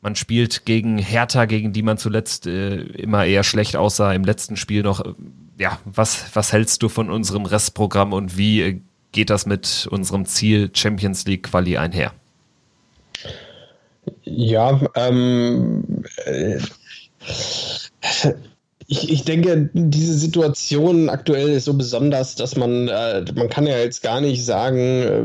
Man 0.00 0.14
spielt 0.14 0.66
gegen 0.66 0.98
Hertha, 0.98 1.46
gegen 1.46 1.72
die 1.72 1.82
man 1.82 1.98
zuletzt 1.98 2.46
äh, 2.46 2.76
immer 2.76 3.24
eher 3.26 3.44
schlecht 3.44 3.76
aussah, 3.76 4.12
im 4.12 4.24
letzten 4.24 4.56
Spiel 4.56 4.82
noch. 4.82 5.04
Äh, 5.04 5.14
ja, 5.58 5.78
was, 5.84 6.26
was 6.34 6.52
hältst 6.52 6.82
du 6.82 6.88
von 6.88 7.10
unserem 7.10 7.46
Restprogramm 7.46 8.12
und 8.12 8.36
wie 8.36 8.60
äh, 8.60 8.80
geht 9.12 9.30
das 9.30 9.46
mit 9.46 9.88
unserem 9.90 10.26
Ziel 10.26 10.70
Champions 10.72 11.24
League 11.26 11.44
Quali 11.44 11.76
einher? 11.76 12.12
Ja, 14.22 14.80
ähm, 14.94 16.04
äh, 16.24 16.58
ich, 18.86 19.10
ich 19.10 19.24
denke, 19.24 19.70
diese 19.72 20.14
Situation 20.14 21.08
aktuell 21.08 21.48
ist 21.50 21.64
so 21.64 21.74
besonders, 21.74 22.34
dass 22.36 22.56
man, 22.56 22.88
äh, 22.88 23.24
man 23.34 23.48
kann 23.48 23.66
ja 23.66 23.78
jetzt 23.78 24.02
gar 24.02 24.20
nicht 24.20 24.44
sagen, 24.44 24.78
äh, 24.78 25.22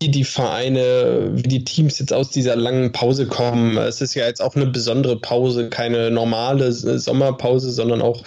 wie 0.00 0.10
die 0.10 0.24
Vereine, 0.24 1.30
wie 1.32 1.48
die 1.48 1.64
Teams 1.64 1.98
jetzt 1.98 2.12
aus 2.12 2.30
dieser 2.30 2.54
langen 2.54 2.92
Pause 2.92 3.26
kommen. 3.26 3.76
Es 3.76 4.00
ist 4.00 4.14
ja 4.14 4.26
jetzt 4.26 4.40
auch 4.40 4.54
eine 4.54 4.66
besondere 4.66 5.18
Pause, 5.18 5.70
keine 5.70 6.10
normale 6.10 6.70
Sommerpause, 6.72 7.72
sondern 7.72 8.00
auch 8.00 8.22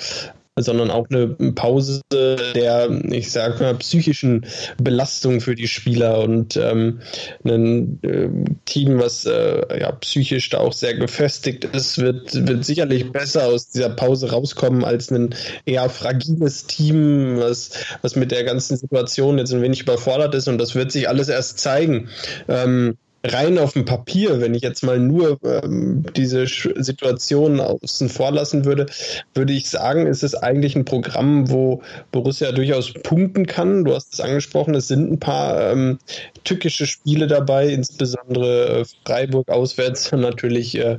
sondern 0.59 0.91
auch 0.91 1.07
eine 1.09 1.29
Pause 1.53 2.01
der, 2.11 2.89
ich 3.09 3.31
sag 3.31 3.61
mal, 3.61 3.75
psychischen 3.75 4.45
Belastung 4.77 5.39
für 5.39 5.55
die 5.55 5.67
Spieler 5.67 6.19
und 6.19 6.57
ähm, 6.57 6.99
ein 7.45 7.99
äh, 8.03 8.29
Team, 8.65 8.99
was 8.99 9.25
äh, 9.25 9.79
ja 9.79 9.91
psychisch 9.93 10.49
da 10.49 10.59
auch 10.59 10.73
sehr 10.73 10.93
gefestigt 10.95 11.63
ist, 11.63 11.99
wird, 11.99 12.47
wird 12.47 12.65
sicherlich 12.65 13.11
besser 13.11 13.45
aus 13.45 13.69
dieser 13.69 13.91
Pause 13.91 14.31
rauskommen 14.31 14.83
als 14.83 15.09
ein 15.09 15.33
eher 15.65 15.89
fragiles 15.89 16.67
Team, 16.67 17.37
was, 17.37 17.71
was 18.01 18.17
mit 18.17 18.31
der 18.31 18.43
ganzen 18.43 18.75
Situation 18.75 19.37
jetzt 19.37 19.53
ein 19.53 19.61
wenig 19.61 19.81
überfordert 19.81 20.35
ist 20.35 20.49
und 20.49 20.57
das 20.57 20.75
wird 20.75 20.91
sich 20.91 21.07
alles 21.07 21.29
erst 21.29 21.59
zeigen. 21.59 22.09
Ähm, 22.49 22.97
rein 23.23 23.57
auf 23.59 23.73
dem 23.73 23.85
Papier, 23.85 24.41
wenn 24.41 24.53
ich 24.53 24.63
jetzt 24.63 24.83
mal 24.83 24.99
nur 24.99 25.37
ähm, 25.43 26.03
diese 26.15 26.47
Situation 26.47 27.59
außen 27.59 28.09
vor 28.09 28.31
lassen 28.31 28.65
würde, 28.65 28.87
würde 29.33 29.53
ich 29.53 29.69
sagen, 29.69 30.07
ist 30.07 30.23
es 30.23 30.35
eigentlich 30.35 30.75
ein 30.75 30.85
Programm, 30.85 31.49
wo 31.49 31.81
Borussia 32.11 32.51
durchaus 32.51 32.93
punkten 32.93 33.45
kann. 33.45 33.85
Du 33.85 33.93
hast 33.93 34.13
es 34.13 34.19
angesprochen, 34.19 34.75
es 34.75 34.87
sind 34.87 35.11
ein 35.11 35.19
paar 35.19 35.71
ähm, 35.71 35.99
tückische 36.43 36.87
Spiele 36.87 37.27
dabei, 37.27 37.67
insbesondere 37.67 38.81
äh, 38.81 38.85
Freiburg 39.05 39.49
auswärts 39.49 40.11
und 40.11 40.21
natürlich 40.21 40.77
äh, 40.77 40.97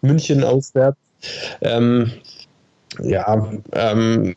München 0.00 0.44
auswärts. 0.44 0.98
Ähm, 1.60 2.12
ja, 3.00 3.52
ähm, 3.72 4.36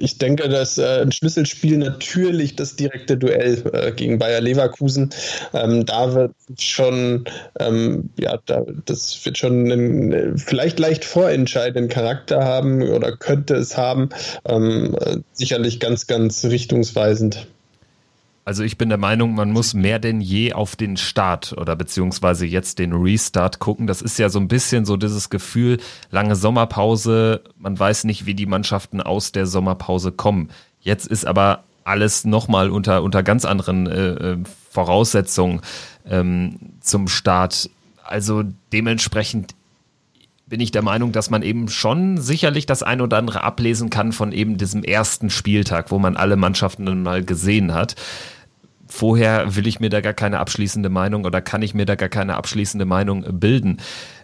ich 0.00 0.18
denke, 0.18 0.48
dass 0.48 0.78
äh, 0.78 1.02
ein 1.02 1.12
Schlüsselspiel 1.12 1.76
natürlich 1.76 2.56
das 2.56 2.74
direkte 2.74 3.16
Duell 3.16 3.62
äh, 3.72 3.92
gegen 3.92 4.18
Bayer 4.18 4.40
Leverkusen. 4.40 5.10
Ähm, 5.52 5.84
da 5.84 6.14
wird 6.14 6.32
schon, 6.58 7.24
ähm, 7.58 8.10
ja, 8.18 8.38
da, 8.46 8.64
das 8.86 9.24
wird 9.24 9.38
schon 9.38 9.70
einen 9.70 10.12
äh, 10.12 10.38
vielleicht 10.38 10.78
leicht 10.78 11.04
vorentscheidenden 11.04 11.90
Charakter 11.90 12.42
haben 12.44 12.82
oder 12.82 13.16
könnte 13.16 13.54
es 13.54 13.76
haben. 13.76 14.08
Ähm, 14.46 14.96
äh, 15.00 15.18
sicherlich 15.32 15.80
ganz, 15.80 16.06
ganz 16.06 16.44
richtungsweisend. 16.44 17.46
Also 18.44 18.64
ich 18.64 18.78
bin 18.78 18.88
der 18.88 18.98
Meinung, 18.98 19.34
man 19.34 19.52
muss 19.52 19.74
mehr 19.74 19.98
denn 19.98 20.20
je 20.20 20.54
auf 20.54 20.74
den 20.74 20.96
Start 20.96 21.52
oder 21.56 21.76
beziehungsweise 21.76 22.46
jetzt 22.46 22.78
den 22.78 22.92
Restart 22.92 23.58
gucken. 23.58 23.86
Das 23.86 24.02
ist 24.02 24.18
ja 24.18 24.28
so 24.28 24.40
ein 24.40 24.48
bisschen 24.48 24.84
so 24.84 24.96
dieses 24.96 25.30
Gefühl, 25.30 25.78
lange 26.10 26.36
Sommerpause, 26.36 27.42
man 27.58 27.78
weiß 27.78 28.04
nicht, 28.04 28.26
wie 28.26 28.34
die 28.34 28.46
Mannschaften 28.46 29.00
aus 29.00 29.32
der 29.32 29.46
Sommerpause 29.46 30.10
kommen. 30.10 30.48
Jetzt 30.80 31.06
ist 31.06 31.26
aber 31.26 31.64
alles 31.84 32.24
nochmal 32.24 32.70
unter, 32.70 33.02
unter 33.02 33.22
ganz 33.22 33.44
anderen 33.44 33.86
äh, 33.86 34.08
äh, 34.08 34.38
Voraussetzungen 34.70 35.60
ähm, 36.08 36.56
zum 36.80 37.08
Start. 37.08 37.70
Also 38.02 38.42
dementsprechend 38.72 39.54
bin 40.50 40.60
ich 40.60 40.72
der 40.72 40.82
Meinung, 40.82 41.12
dass 41.12 41.30
man 41.30 41.42
eben 41.42 41.68
schon 41.68 42.18
sicherlich 42.18 42.66
das 42.66 42.82
ein 42.82 43.00
oder 43.00 43.16
andere 43.16 43.44
ablesen 43.44 43.88
kann 43.88 44.12
von 44.12 44.32
eben 44.32 44.58
diesem 44.58 44.82
ersten 44.82 45.30
Spieltag, 45.30 45.90
wo 45.92 45.98
man 45.98 46.16
alle 46.16 46.36
Mannschaften 46.36 46.84
dann 46.84 47.04
mal 47.04 47.24
gesehen 47.24 47.72
hat. 47.72 47.94
Vorher 48.88 49.54
will 49.54 49.68
ich 49.68 49.78
mir 49.78 49.88
da 49.88 50.00
gar 50.00 50.12
keine 50.12 50.40
abschließende 50.40 50.88
Meinung 50.88 51.24
oder 51.24 51.40
kann 51.40 51.62
ich 51.62 51.72
mir 51.72 51.86
da 51.86 51.94
gar 51.94 52.08
keine 52.08 52.34
abschließende 52.34 52.84
Meinung 52.84 53.24
bilden. 53.38 53.78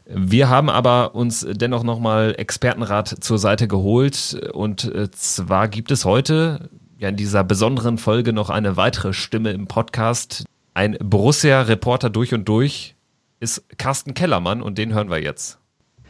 Wir 0.05 0.49
haben 0.49 0.69
aber 0.69 1.15
uns 1.15 1.47
dennoch 1.49 1.85
nochmal 1.85 2.35
Expertenrat 2.37 3.09
zur 3.21 3.39
Seite 3.39 3.69
geholt 3.69 4.37
und 4.53 4.85
äh, 4.93 5.11
zwar 5.13 5.69
gibt 5.69 5.93
es 5.93 6.05
heute 6.05 6.69
ja 6.99 7.09
in 7.09 7.17
dieser 7.17 7.45
besonderen 7.45 7.99
Folge 7.99 8.33
noch 8.33 8.51
eine 8.51 8.77
weitere 8.77 9.13
Stimme 9.13 9.53
im 9.53 9.69
Podcast. 9.69 10.45
Ein 10.75 10.97
Borussia-Reporter 10.99 12.11
durch 12.11 12.35
und 12.35 12.49
durch 12.49 12.97
ist 13.39 13.65
Carsten 13.79 14.15
Kellermann 14.15 14.61
und 14.61 14.77
den 14.77 14.93
hören 14.93 15.09
wir 15.09 15.23
jetzt. 15.23 15.61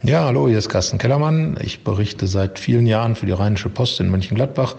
Ja, 0.03 0.25
hallo, 0.25 0.47
hier 0.47 0.59
ist 0.59 0.69
Carsten 0.69 0.99
Kellermann. 0.99 1.57
Ich 1.59 1.83
berichte 1.83 2.27
seit 2.27 2.59
vielen 2.59 2.85
Jahren 2.85 3.15
für 3.15 3.25
die 3.25 3.31
Rheinische 3.31 3.67
Post 3.67 3.99
in 3.99 4.11
Mönchengladbach 4.11 4.75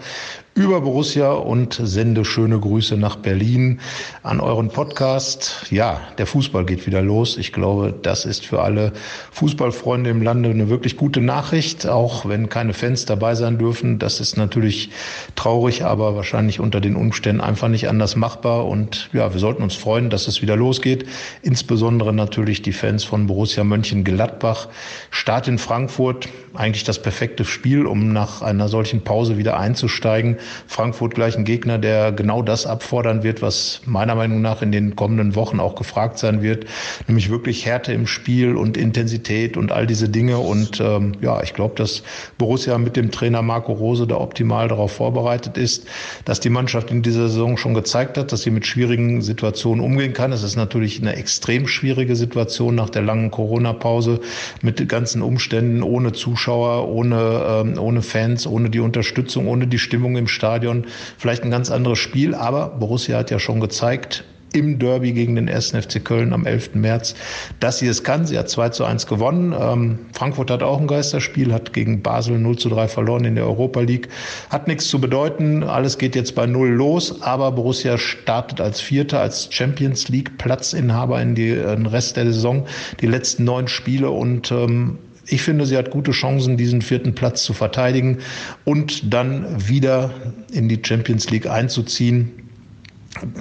über 0.59 0.81
Borussia 0.81 1.31
und 1.31 1.79
sende 1.81 2.25
schöne 2.25 2.59
Grüße 2.59 2.97
nach 2.97 3.15
Berlin 3.15 3.79
an 4.23 4.41
euren 4.41 4.67
Podcast. 4.67 5.67
Ja, 5.71 6.01
der 6.17 6.25
Fußball 6.25 6.65
geht 6.65 6.85
wieder 6.85 7.01
los. 7.01 7.37
Ich 7.37 7.53
glaube, 7.53 7.93
das 8.01 8.25
ist 8.25 8.45
für 8.45 8.61
alle 8.61 8.91
Fußballfreunde 9.31 10.09
im 10.09 10.21
Lande 10.21 10.49
eine 10.49 10.67
wirklich 10.67 10.97
gute 10.97 11.21
Nachricht, 11.21 11.87
auch 11.87 12.27
wenn 12.27 12.49
keine 12.49 12.73
Fans 12.73 13.05
dabei 13.05 13.35
sein 13.35 13.57
dürfen. 13.57 13.99
Das 13.99 14.19
ist 14.19 14.35
natürlich 14.35 14.89
traurig, 15.37 15.85
aber 15.85 16.17
wahrscheinlich 16.17 16.59
unter 16.59 16.81
den 16.81 16.97
Umständen 16.97 17.39
einfach 17.39 17.69
nicht 17.69 17.87
anders 17.87 18.17
machbar. 18.17 18.67
Und 18.67 19.09
ja, 19.13 19.31
wir 19.31 19.39
sollten 19.39 19.63
uns 19.63 19.75
freuen, 19.75 20.09
dass 20.09 20.27
es 20.27 20.41
wieder 20.41 20.57
losgeht. 20.57 21.05
Insbesondere 21.41 22.11
natürlich 22.11 22.61
die 22.61 22.73
Fans 22.73 23.05
von 23.05 23.27
Borussia 23.27 23.63
Mönchengladbach. 23.63 24.67
Start 25.09 25.47
in 25.47 25.57
Frankfurt, 25.57 26.27
eigentlich 26.53 26.83
das 26.83 27.01
perfekte 27.01 27.45
Spiel, 27.45 27.85
um 27.85 28.11
nach 28.11 28.41
einer 28.41 28.67
solchen 28.67 29.05
Pause 29.05 29.37
wieder 29.37 29.57
einzusteigen. 29.57 30.37
Frankfurt 30.67 31.15
gleich 31.15 31.37
ein 31.37 31.45
Gegner, 31.45 31.77
der 31.77 32.11
genau 32.11 32.41
das 32.41 32.65
abfordern 32.65 33.23
wird, 33.23 33.41
was 33.41 33.81
meiner 33.85 34.15
Meinung 34.15 34.41
nach 34.41 34.61
in 34.61 34.71
den 34.71 34.95
kommenden 34.95 35.35
Wochen 35.35 35.59
auch 35.59 35.75
gefragt 35.75 36.19
sein 36.19 36.41
wird, 36.41 36.65
nämlich 37.07 37.29
wirklich 37.29 37.65
Härte 37.65 37.93
im 37.93 38.07
Spiel 38.07 38.55
und 38.55 38.77
Intensität 38.77 39.57
und 39.57 39.71
all 39.71 39.87
diese 39.87 40.09
Dinge. 40.09 40.39
Und 40.39 40.79
ähm, 40.79 41.13
ja, 41.21 41.41
ich 41.43 41.53
glaube, 41.53 41.75
dass 41.75 42.03
Borussia 42.37 42.77
mit 42.77 42.95
dem 42.95 43.11
Trainer 43.11 43.41
Marco 43.41 43.73
Rose 43.73 44.07
da 44.07 44.15
optimal 44.15 44.67
darauf 44.67 44.91
vorbereitet 44.91 45.57
ist, 45.57 45.87
dass 46.25 46.39
die 46.39 46.49
Mannschaft 46.49 46.91
in 46.91 47.01
dieser 47.01 47.29
Saison 47.29 47.57
schon 47.57 47.73
gezeigt 47.73 48.17
hat, 48.17 48.31
dass 48.31 48.41
sie 48.41 48.51
mit 48.51 48.65
schwierigen 48.65 49.21
Situationen 49.21 49.83
umgehen 49.83 50.13
kann. 50.13 50.31
Es 50.31 50.43
ist 50.43 50.55
natürlich 50.55 51.01
eine 51.01 51.15
extrem 51.15 51.67
schwierige 51.67 52.15
Situation 52.15 52.75
nach 52.75 52.89
der 52.89 53.01
langen 53.01 53.31
Corona-Pause 53.31 54.19
mit 54.61 54.87
ganzen 54.87 55.21
Umständen 55.21 55.83
ohne 55.83 56.13
Zuschauer, 56.13 56.87
ohne, 56.87 57.43
ähm, 57.47 57.79
ohne 57.79 58.01
Fans, 58.01 58.47
ohne 58.47 58.69
die 58.69 58.79
Unterstützung, 58.79 59.47
ohne 59.47 59.67
die 59.67 59.79
Stimmung 59.79 60.17
im 60.17 60.27
Stadion 60.29 60.85
vielleicht 61.17 61.43
ein 61.43 61.51
ganz 61.51 61.71
anderes 61.71 61.99
Spiel. 61.99 62.35
Aber 62.35 62.69
Borussia 62.69 63.17
hat 63.17 63.31
ja 63.31 63.39
schon 63.39 63.59
gezeigt, 63.59 64.23
im 64.53 64.79
Derby 64.79 65.11
gegen 65.13 65.35
den 65.35 65.49
1. 65.49 65.71
FC 65.71 66.03
Köln 66.03 66.33
am 66.33 66.45
11. 66.45 66.75
März, 66.75 67.15
dass 67.59 67.79
sie 67.79 67.87
es 67.87 68.03
kann. 68.03 68.25
Sie 68.25 68.37
hat 68.37 68.49
2 68.49 68.69
zu 68.69 68.85
1 68.85 69.07
gewonnen. 69.07 69.53
Ähm, 69.59 69.99
Frankfurt 70.13 70.51
hat 70.51 70.63
auch 70.63 70.79
ein 70.79 70.87
Geisterspiel, 70.87 71.53
hat 71.53 71.73
gegen 71.73 72.01
Basel 72.01 72.37
0 72.39 72.57
zu 72.57 72.69
3 72.69 72.87
verloren 72.87 73.25
in 73.25 73.35
der 73.35 73.45
Europa 73.45 73.81
League. 73.81 74.09
Hat 74.49 74.67
nichts 74.67 74.87
zu 74.87 74.99
bedeuten. 74.99 75.63
Alles 75.63 75.97
geht 75.97 76.15
jetzt 76.15 76.35
bei 76.35 76.45
Null 76.45 76.69
los. 76.69 77.21
Aber 77.21 77.51
Borussia 77.51 77.97
startet 77.97 78.61
als 78.61 78.81
Vierter, 78.81 79.21
als 79.21 79.49
Champions 79.51 80.09
League 80.09 80.37
Platzinhaber 80.37 81.21
in, 81.21 81.35
die, 81.35 81.49
in 81.49 81.65
den 81.65 81.85
Rest 81.85 82.17
der 82.17 82.25
Saison. 82.25 82.65
Die 83.01 83.07
letzten 83.07 83.43
neun 83.43 83.67
Spiele 83.67 84.09
und 84.09 84.51
ähm, 84.51 84.97
Ich 85.31 85.43
finde, 85.43 85.65
sie 85.65 85.77
hat 85.77 85.91
gute 85.91 86.11
Chancen, 86.11 86.57
diesen 86.57 86.81
vierten 86.81 87.13
Platz 87.13 87.43
zu 87.43 87.53
verteidigen 87.53 88.17
und 88.65 89.13
dann 89.13 89.69
wieder 89.69 90.11
in 90.51 90.67
die 90.69 90.81
Champions 90.83 91.29
League 91.29 91.47
einzuziehen 91.47 92.48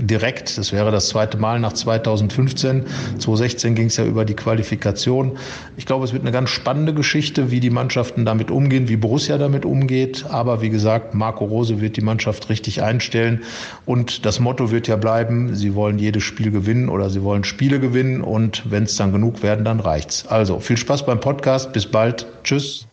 direkt. 0.01 0.57
Das 0.59 0.73
wäre 0.73 0.91
das 0.91 1.09
zweite 1.09 1.37
Mal 1.37 1.61
nach 1.61 1.73
2015. 1.73 2.87
2016 3.19 3.75
ging 3.75 3.87
es 3.87 3.97
ja 3.97 4.05
über 4.05 4.25
die 4.25 4.35
Qualifikation. 4.35 5.39
Ich 5.77 5.87
glaube, 5.87 6.05
es 6.05 6.12
wird 6.12 6.23
eine 6.23 6.33
ganz 6.33 6.51
spannende 6.51 6.95
Geschichte, 6.95 7.51
wie 7.51 7.61
die 7.61 7.71
Mannschaften 7.71 8.25
damit 8.25 8.51
umgehen, 8.51 8.89
wie 8.89 8.97
Borussia 8.97 9.39
damit 9.39 9.64
umgeht. 9.64 10.25
Aber 10.29 10.62
wie 10.62 10.71
gesagt, 10.71 11.14
Marco 11.14 11.45
Rose 11.45 11.81
wird 11.81 11.97
die 11.97 12.01
Mannschaft 12.01 12.49
richtig 12.49 12.83
einstellen. 12.83 13.43
Und 13.85 14.25
das 14.25 14.41
Motto 14.41 14.71
wird 14.71 14.89
ja 14.89 14.97
bleiben, 14.97 15.55
sie 15.55 15.75
wollen 15.75 15.99
jedes 15.99 16.23
Spiel 16.23 16.51
gewinnen 16.51 16.89
oder 16.89 17.11
sie 17.11 17.23
wollen 17.23 17.45
Spiele 17.45 17.79
gewinnen. 17.79 18.23
Und 18.23 18.71
wenn 18.71 18.85
es 18.85 18.97
dann 18.97 19.12
genug 19.12 19.43
werden, 19.43 19.64
dann 19.64 19.81
reicht's. 19.81 20.27
Also 20.27 20.61
viel 20.61 20.77
Spaß 20.77 21.07
beim 21.07 21.21
Podcast. 21.21 21.73
Bis 21.73 21.87
bald. 21.87 22.27
Tschüss. 22.43 22.87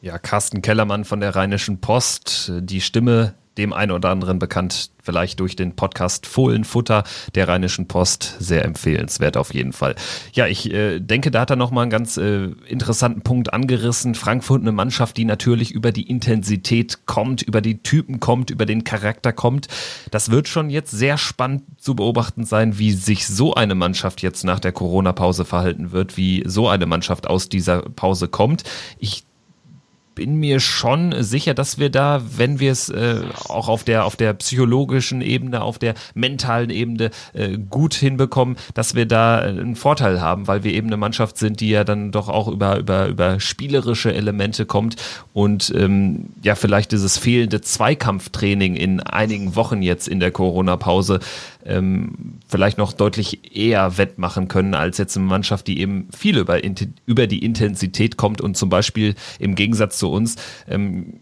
Ja, 0.00 0.16
Carsten 0.18 0.62
Kellermann 0.62 1.04
von 1.04 1.20
der 1.20 1.34
Rheinischen 1.34 1.80
Post, 1.80 2.52
die 2.60 2.80
Stimme 2.80 3.34
dem 3.58 3.72
einen 3.72 3.92
oder 3.92 4.10
anderen 4.10 4.38
bekannt, 4.38 4.90
vielleicht 5.02 5.40
durch 5.40 5.56
den 5.56 5.74
Podcast 5.74 6.26
Fohlenfutter 6.26 7.04
der 7.34 7.48
Rheinischen 7.48 7.88
Post. 7.88 8.36
Sehr 8.38 8.64
empfehlenswert 8.64 9.36
auf 9.36 9.52
jeden 9.52 9.72
Fall. 9.72 9.94
Ja, 10.32 10.46
ich 10.46 10.72
äh, 10.72 11.00
denke, 11.00 11.30
da 11.30 11.40
hat 11.40 11.50
er 11.50 11.56
nochmal 11.56 11.82
einen 11.82 11.90
ganz 11.90 12.16
äh, 12.16 12.50
interessanten 12.68 13.22
Punkt 13.22 13.52
angerissen. 13.52 14.14
Frankfurt 14.14 14.62
eine 14.62 14.72
Mannschaft, 14.72 15.16
die 15.16 15.24
natürlich 15.24 15.72
über 15.72 15.92
die 15.92 16.08
Intensität 16.08 17.06
kommt, 17.06 17.42
über 17.42 17.60
die 17.60 17.82
Typen 17.82 18.20
kommt, 18.20 18.50
über 18.50 18.66
den 18.66 18.84
Charakter 18.84 19.32
kommt. 19.32 19.68
Das 20.10 20.30
wird 20.30 20.48
schon 20.48 20.70
jetzt 20.70 20.90
sehr 20.90 21.18
spannend 21.18 21.62
zu 21.78 21.94
beobachten 21.94 22.44
sein, 22.44 22.78
wie 22.78 22.92
sich 22.92 23.26
so 23.26 23.54
eine 23.54 23.74
Mannschaft 23.74 24.22
jetzt 24.22 24.44
nach 24.44 24.60
der 24.60 24.72
Corona-Pause 24.72 25.44
verhalten 25.44 25.92
wird, 25.92 26.16
wie 26.16 26.44
so 26.46 26.68
eine 26.68 26.86
Mannschaft 26.86 27.26
aus 27.26 27.48
dieser 27.48 27.82
Pause 27.82 28.28
kommt. 28.28 28.64
Ich 28.98 29.24
bin 30.18 30.34
mir 30.34 30.58
schon 30.58 31.14
sicher, 31.22 31.54
dass 31.54 31.78
wir 31.78 31.90
da, 31.90 32.20
wenn 32.36 32.58
wir 32.58 32.72
es 32.72 32.88
äh, 32.88 33.20
auch 33.48 33.68
auf 33.68 33.84
der 33.84 34.04
auf 34.04 34.16
der 34.16 34.34
psychologischen 34.34 35.20
Ebene, 35.20 35.62
auf 35.62 35.78
der 35.78 35.94
mentalen 36.14 36.70
Ebene 36.70 37.10
äh, 37.34 37.56
gut 37.56 37.94
hinbekommen, 37.94 38.56
dass 38.74 38.96
wir 38.96 39.06
da 39.06 39.40
äh, 39.40 39.50
einen 39.50 39.76
Vorteil 39.76 40.20
haben, 40.20 40.48
weil 40.48 40.64
wir 40.64 40.74
eben 40.74 40.88
eine 40.88 40.96
Mannschaft 40.96 41.38
sind, 41.38 41.60
die 41.60 41.68
ja 41.68 41.84
dann 41.84 42.10
doch 42.10 42.28
auch 42.28 42.48
über 42.48 42.78
über 42.78 43.06
über 43.06 43.38
spielerische 43.38 44.12
Elemente 44.12 44.66
kommt. 44.66 44.96
Und 45.34 45.72
ähm, 45.76 46.30
ja 46.42 46.56
vielleicht 46.56 46.90
dieses 46.90 47.16
fehlende 47.16 47.60
Zweikampftraining 47.60 48.74
in 48.74 48.98
einigen 48.98 49.54
Wochen 49.54 49.82
jetzt 49.82 50.08
in 50.08 50.18
der 50.18 50.32
Corona-Pause 50.32 51.20
ähm, 51.68 52.38
vielleicht 52.48 52.78
noch 52.78 52.92
deutlich 52.92 53.54
eher 53.56 53.98
wettmachen 53.98 54.48
können 54.48 54.74
als 54.74 54.98
jetzt 54.98 55.16
eine 55.16 55.26
Mannschaft, 55.26 55.66
die 55.66 55.80
eben 55.80 56.08
viel 56.16 56.38
über, 56.38 56.60
über 57.06 57.26
die 57.26 57.44
Intensität 57.44 58.16
kommt 58.16 58.40
und 58.40 58.56
zum 58.56 58.70
Beispiel 58.70 59.14
im 59.38 59.54
Gegensatz 59.54 59.98
zu 59.98 60.10
uns 60.10 60.36
ähm, 60.66 61.20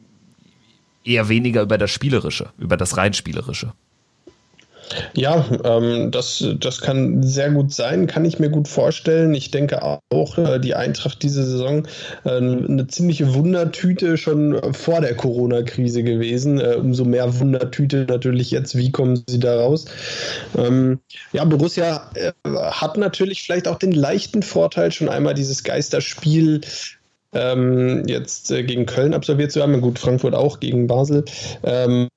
eher 1.05 1.29
weniger 1.29 1.63
über 1.63 1.79
das 1.79 1.91
Spielerische, 1.91 2.51
über 2.59 2.77
das 2.77 2.97
rein 2.97 3.13
Spielerische. 3.13 3.73
Ja, 5.15 5.45
ähm, 5.65 6.11
das, 6.11 6.45
das 6.61 6.81
kann 6.81 7.23
sehr 7.23 7.51
gut 7.51 7.73
sein, 7.73 8.07
kann 8.07 8.25
ich 8.25 8.39
mir 8.39 8.51
gut 8.51 8.69
vorstellen. 8.69 9.35
Ich 9.35 9.51
denke 9.51 9.83
auch, 9.83 10.39
äh, 10.39 10.61
die 10.61 10.75
Eintracht 10.75 11.23
diese 11.23 11.45
Saison 11.45 11.87
äh, 12.25 12.31
eine 12.31 12.87
ziemliche 12.87 13.35
Wundertüte 13.35 14.17
schon 14.17 14.61
vor 14.73 15.01
der 15.01 15.15
Corona-Krise 15.17 16.03
gewesen. 16.03 16.61
Äh, 16.61 16.77
umso 16.77 17.05
mehr 17.05 17.39
Wundertüte 17.39 18.07
natürlich 18.09 18.51
jetzt, 18.51 18.77
wie 18.77 18.93
kommen 18.93 19.23
sie 19.29 19.41
da 19.41 19.61
raus? 19.61 19.87
Ähm, 20.57 21.01
ja, 21.33 21.45
Borussia 21.45 22.11
äh, 22.15 22.33
hat 22.45 22.97
natürlich 22.97 23.43
vielleicht 23.43 23.69
auch 23.69 23.79
den 23.79 23.93
leichten 23.93 24.43
Vorteil, 24.43 24.93
schon 24.93 25.09
einmal 25.09 25.35
dieses 25.35 25.65
Geisterspiel 25.65 26.61
ähm, 27.33 28.05
jetzt 28.07 28.51
äh, 28.51 28.63
gegen 28.63 28.87
Köln 28.87 29.15
absolviert 29.15 29.53
zu 29.53 29.63
haben. 29.63 29.81
Gut, 29.81 29.99
Frankfurt 29.99 30.35
auch 30.35 30.61
gegen 30.61 30.87
Basel. 30.87 31.25
Ähm, 31.63 32.09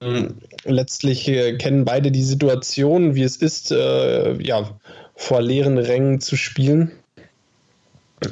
letztlich 0.66 1.28
äh, 1.28 1.58
kennen 1.58 1.86
beide 1.86 2.12
die 2.12 2.24
Situation, 2.24 3.16
wie 3.16 3.24
es 3.24 3.38
ist, 3.38 3.72
äh, 3.72 4.42
ja, 4.42 4.70
vor 5.16 5.42
leeren 5.42 5.78
Rängen 5.78 6.22
zu 6.22 6.36
spielen. 6.36 6.92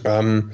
Ähm, 0.06 0.52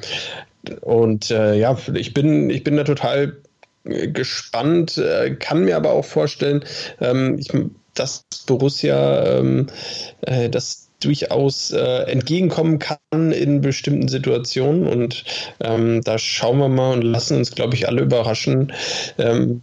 und 0.81 1.31
äh, 1.31 1.55
ja, 1.55 1.77
ich 1.93 2.13
bin, 2.13 2.49
ich 2.49 2.63
bin 2.63 2.77
da 2.77 2.83
total 2.83 3.37
äh, 3.83 4.07
gespannt, 4.07 4.97
äh, 4.97 5.35
kann 5.35 5.65
mir 5.65 5.75
aber 5.75 5.91
auch 5.91 6.05
vorstellen, 6.05 6.63
ähm, 6.99 7.37
ich, 7.37 7.49
dass 7.93 8.25
Borussia 8.47 9.39
ähm, 9.39 9.67
äh, 10.21 10.49
das 10.49 10.89
durchaus 11.03 11.71
äh, 11.71 12.03
entgegenkommen 12.03 12.79
kann 12.79 13.31
in 13.31 13.61
bestimmten 13.61 14.07
Situationen. 14.07 14.87
Und 14.87 15.23
ähm, 15.59 16.01
da 16.03 16.17
schauen 16.17 16.59
wir 16.59 16.69
mal 16.69 16.93
und 16.93 17.01
lassen 17.01 17.37
uns, 17.37 17.51
glaube 17.51 17.75
ich, 17.75 17.87
alle 17.87 18.01
überraschen. 18.01 18.73
Ähm, 19.17 19.61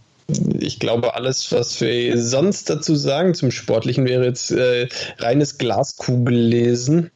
ich 0.59 0.79
glaube, 0.79 1.15
alles, 1.15 1.51
was 1.51 1.81
wir 1.81 2.17
sonst 2.21 2.69
dazu 2.69 2.95
sagen 2.95 3.33
zum 3.33 3.51
Sportlichen, 3.51 4.05
wäre 4.05 4.25
jetzt 4.25 4.51
äh, 4.51 4.87
reines 5.19 5.57
Glaskugellesen. 5.57 7.11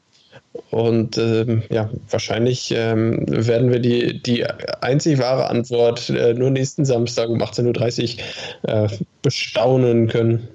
Und 0.71 1.17
ähm, 1.17 1.63
ja, 1.69 1.89
wahrscheinlich 2.09 2.73
ähm, 2.75 3.25
werden 3.27 3.71
wir 3.71 3.79
die, 3.79 4.21
die 4.21 4.45
einzig 4.81 5.19
wahre 5.19 5.49
Antwort 5.49 6.09
äh, 6.09 6.33
nur 6.33 6.49
nächsten 6.49 6.85
Samstag 6.85 7.29
um 7.29 7.41
18.30 7.41 8.17
Uhr 8.63 8.69
äh, 8.69 8.87
bestaunen 9.21 10.07
können. 10.07 10.47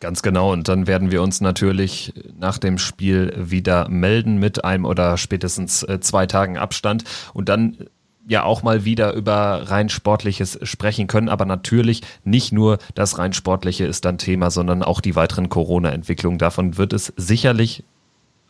Ganz 0.00 0.22
genau. 0.22 0.52
Und 0.52 0.68
dann 0.68 0.86
werden 0.86 1.10
wir 1.10 1.22
uns 1.22 1.40
natürlich 1.40 2.12
nach 2.38 2.58
dem 2.58 2.78
Spiel 2.78 3.32
wieder 3.36 3.88
melden 3.88 4.38
mit 4.38 4.64
einem 4.64 4.84
oder 4.84 5.16
spätestens 5.16 5.82
äh, 5.82 5.98
zwei 6.00 6.26
Tagen 6.26 6.56
Abstand 6.56 7.04
und 7.34 7.48
dann 7.48 7.78
ja 8.28 8.44
auch 8.44 8.62
mal 8.62 8.84
wieder 8.84 9.14
über 9.14 9.70
rein 9.70 9.88
Sportliches 9.88 10.58
sprechen 10.62 11.08
können. 11.08 11.28
Aber 11.28 11.46
natürlich 11.46 12.02
nicht 12.24 12.52
nur 12.52 12.78
das 12.94 13.18
rein 13.18 13.32
Sportliche 13.32 13.86
ist 13.86 14.04
dann 14.04 14.18
Thema, 14.18 14.50
sondern 14.50 14.82
auch 14.82 15.00
die 15.00 15.16
weiteren 15.16 15.48
Corona-Entwicklungen. 15.48 16.38
Davon 16.38 16.76
wird 16.76 16.92
es 16.92 17.12
sicherlich 17.16 17.82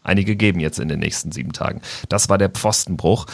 einige 0.03 0.37
geben 0.37 0.61
jetzt 0.61 0.81
in 0.81 0.89
den 0.89 1.01
nächsten 1.01 1.33
sieben 1.33 1.53
Tagen. 1.53 1.81
Das 2.09 2.29
war 2.29 2.39
der 2.39 2.51
Pfostenbruch. 2.51 3.27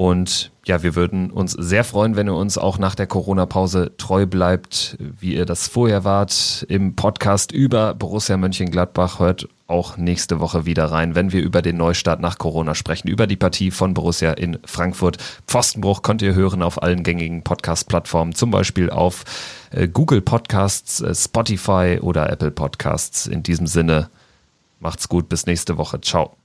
Und 0.00 0.50
ja, 0.64 0.82
wir 0.82 0.94
würden 0.94 1.30
uns 1.30 1.52
sehr 1.52 1.84
freuen, 1.84 2.16
wenn 2.16 2.26
ihr 2.26 2.34
uns 2.34 2.56
auch 2.56 2.78
nach 2.78 2.94
der 2.94 3.06
Corona-Pause 3.06 3.92
treu 3.98 4.24
bleibt, 4.24 4.96
wie 4.98 5.34
ihr 5.34 5.44
das 5.44 5.68
vorher 5.68 6.04
wart. 6.04 6.64
Im 6.70 6.96
Podcast 6.96 7.52
über 7.52 7.92
Borussia 7.92 8.38
Mönchengladbach 8.38 9.18
hört 9.18 9.46
auch 9.66 9.98
nächste 9.98 10.40
Woche 10.40 10.64
wieder 10.64 10.86
rein, 10.86 11.16
wenn 11.16 11.32
wir 11.32 11.42
über 11.42 11.60
den 11.60 11.76
Neustart 11.76 12.18
nach 12.22 12.38
Corona 12.38 12.74
sprechen, 12.74 13.08
über 13.08 13.26
die 13.26 13.36
Partie 13.36 13.70
von 13.70 13.92
Borussia 13.92 14.32
in 14.32 14.58
Frankfurt. 14.64 15.18
Pfostenbruch 15.46 16.00
könnt 16.00 16.22
ihr 16.22 16.34
hören 16.34 16.62
auf 16.62 16.82
allen 16.82 17.02
gängigen 17.02 17.44
Podcast-Plattformen, 17.44 18.34
zum 18.34 18.50
Beispiel 18.50 18.88
auf 18.88 19.24
äh, 19.70 19.86
Google 19.86 20.22
Podcasts, 20.22 21.02
äh, 21.02 21.14
Spotify 21.14 21.98
oder 22.00 22.30
Apple 22.30 22.52
Podcasts. 22.52 23.26
In 23.26 23.42
diesem 23.42 23.66
Sinne, 23.66 24.08
macht's 24.78 25.10
gut, 25.10 25.28
bis 25.28 25.44
nächste 25.44 25.76
Woche. 25.76 26.00
Ciao. 26.00 26.39